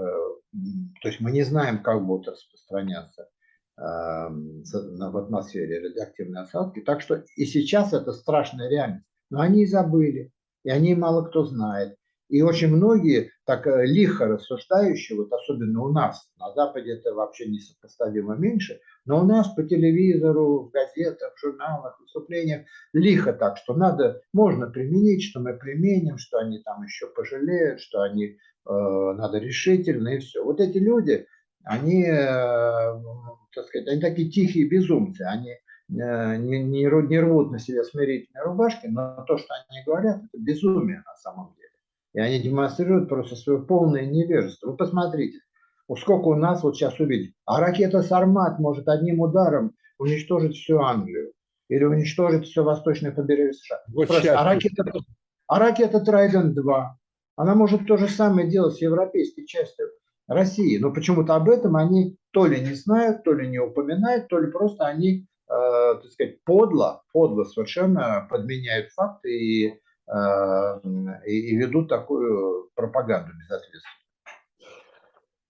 То 1.02 1.08
есть 1.08 1.20
мы 1.20 1.30
не 1.30 1.42
знаем, 1.42 1.82
как 1.82 2.04
будут 2.04 2.28
распространяться 2.28 3.28
э, 3.78 3.82
в 3.82 5.16
атмосфере 5.16 5.80
радиоактивные 5.80 6.42
осадки. 6.42 6.80
Так 6.80 7.00
что 7.00 7.24
и 7.36 7.44
сейчас 7.46 7.92
это 7.92 8.12
страшная 8.12 8.68
реальность. 8.68 9.05
Но 9.30 9.40
они 9.40 9.62
и 9.62 9.66
забыли, 9.66 10.32
и 10.64 10.70
они 10.70 10.94
мало 10.94 11.22
кто 11.24 11.44
знает. 11.44 11.96
И 12.28 12.42
очень 12.42 12.68
многие 12.68 13.30
так 13.44 13.66
э, 13.66 13.86
лихо 13.86 14.26
рассуждающие, 14.26 15.16
вот 15.16 15.32
особенно 15.32 15.82
у 15.82 15.92
нас, 15.92 16.28
на 16.38 16.52
Западе 16.54 16.94
это 16.94 17.14
вообще 17.14 17.46
несопоставимо 17.46 18.34
меньше, 18.34 18.80
но 19.04 19.20
у 19.20 19.24
нас 19.24 19.48
по 19.54 19.62
телевизору, 19.62 20.64
в 20.64 20.70
газетах, 20.70 21.34
в 21.36 21.40
журналах, 21.40 22.00
выступлениях 22.00 22.66
лихо 22.92 23.32
так, 23.32 23.58
что 23.58 23.74
надо, 23.74 24.20
можно 24.32 24.66
применить, 24.68 25.22
что 25.22 25.38
мы 25.38 25.56
применим, 25.56 26.18
что 26.18 26.38
они 26.38 26.58
там 26.58 26.82
еще 26.82 27.06
пожалеют, 27.06 27.80
что 27.80 28.02
они, 28.02 28.24
э, 28.24 28.36
надо 28.66 29.38
решительно 29.38 30.08
и 30.08 30.18
все. 30.18 30.42
Вот 30.42 30.60
эти 30.60 30.78
люди, 30.78 31.26
они, 31.62 32.06
э, 32.06 33.02
так 33.54 33.66
сказать, 33.68 33.86
они 33.86 34.00
такие 34.00 34.28
тихие 34.28 34.68
безумцы, 34.68 35.22
они 35.22 35.52
не, 35.88 36.62
не, 36.62 36.64
не 36.64 37.20
рвут 37.20 37.50
на 37.50 37.58
себе 37.58 37.84
смирительные 37.84 38.44
рубашки, 38.44 38.86
но 38.86 39.24
то, 39.26 39.38
что 39.38 39.54
они 39.68 39.82
говорят, 39.84 40.18
это 40.18 40.42
безумие 40.42 41.02
на 41.06 41.14
самом 41.16 41.54
деле. 41.56 41.70
И 42.14 42.18
они 42.20 42.42
демонстрируют 42.42 43.08
просто 43.08 43.36
свое 43.36 43.62
полное 43.62 44.06
невежество. 44.06 44.70
Вы 44.70 44.76
посмотрите, 44.76 45.38
сколько 45.98 46.26
у 46.26 46.34
нас 46.34 46.62
вот 46.62 46.76
сейчас 46.76 46.98
увидеть. 46.98 47.34
А 47.44 47.60
ракета 47.60 48.02
«Сармат» 48.02 48.58
может 48.58 48.88
одним 48.88 49.20
ударом 49.20 49.74
уничтожить 49.98 50.56
всю 50.56 50.78
Англию. 50.80 51.32
Или 51.68 51.84
уничтожить 51.84 52.46
все 52.46 52.62
восточное 52.62 53.10
побережье 53.10 53.54
США. 53.54 53.78
Вот 53.88 54.06
просто, 54.06 54.38
а, 54.38 54.44
ракета, 54.44 54.84
а 55.48 55.58
ракета 55.58 56.00
«Трайдент-2», 56.00 56.84
она 57.36 57.54
может 57.54 57.86
то 57.86 57.96
же 57.96 58.08
самое 58.08 58.48
делать 58.48 58.76
с 58.76 58.80
европейской 58.80 59.44
частью 59.44 59.88
России. 60.26 60.78
Но 60.78 60.92
почему-то 60.92 61.34
об 61.34 61.48
этом 61.48 61.76
они 61.76 62.16
то 62.30 62.46
ли 62.46 62.60
не 62.60 62.74
знают, 62.74 63.24
то 63.24 63.32
ли 63.32 63.48
не 63.48 63.58
упоминают, 63.58 64.28
то 64.28 64.38
ли 64.38 64.50
просто 64.50 64.86
они, 64.86 65.20
э, 65.20 65.26
так 65.48 66.10
сказать, 66.10 66.42
подло, 66.44 67.02
подло 67.12 67.44
совершенно 67.44 68.26
подменяют 68.30 68.90
факты 68.92 69.30
и 69.30 69.80
Э, 70.08 70.78
и, 71.26 71.52
и 71.52 71.56
ведут 71.56 71.88
такую 71.88 72.70
пропаганду 72.74 73.32
безответственную. 73.32 73.82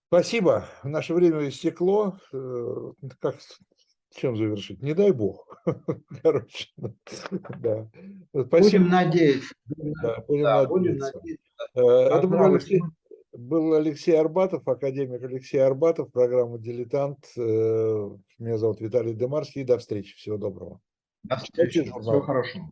Спасибо. 0.09 0.65
Наше 0.83 1.15
время 1.15 1.49
истекло. 1.49 2.19
Э, 2.33 2.93
как 3.21 3.37
чем 4.15 4.37
завершить? 4.37 4.83
Не 4.83 4.95
дай 4.95 5.13
бог. 5.13 5.61
Короче, 6.23 6.69
да. 7.59 7.91
Спасибо. 8.31 8.85
Будем 8.85 8.89
надеяться. 8.89 9.55
Да, 9.67 10.25
будем 10.27 10.43
да, 10.43 10.63
надеяться. 10.63 10.69
Будем 10.69 10.99
надеяться. 10.99 11.43
Э, 11.75 11.81
это 12.19 12.27
был 12.27 12.43
Алексей, 12.43 12.81
был 13.37 13.75
Алексей 13.75 14.19
Арбатов, 14.19 14.67
академик 14.67 15.23
Алексей 15.23 15.59
Арбатов, 15.59 16.11
программа 16.13 16.59
«Дилетант». 16.59 17.19
Меня 17.37 18.59
зовут 18.59 18.81
Виталий 18.81 19.15
Демарский. 19.15 19.65
До 19.65 19.79
встречи. 19.79 20.17
Всего 20.17 20.37
доброго. 20.37 20.81
До 21.23 21.37
встречи. 21.37 21.83
Всего 21.83 22.21
хорошего. 22.21 22.71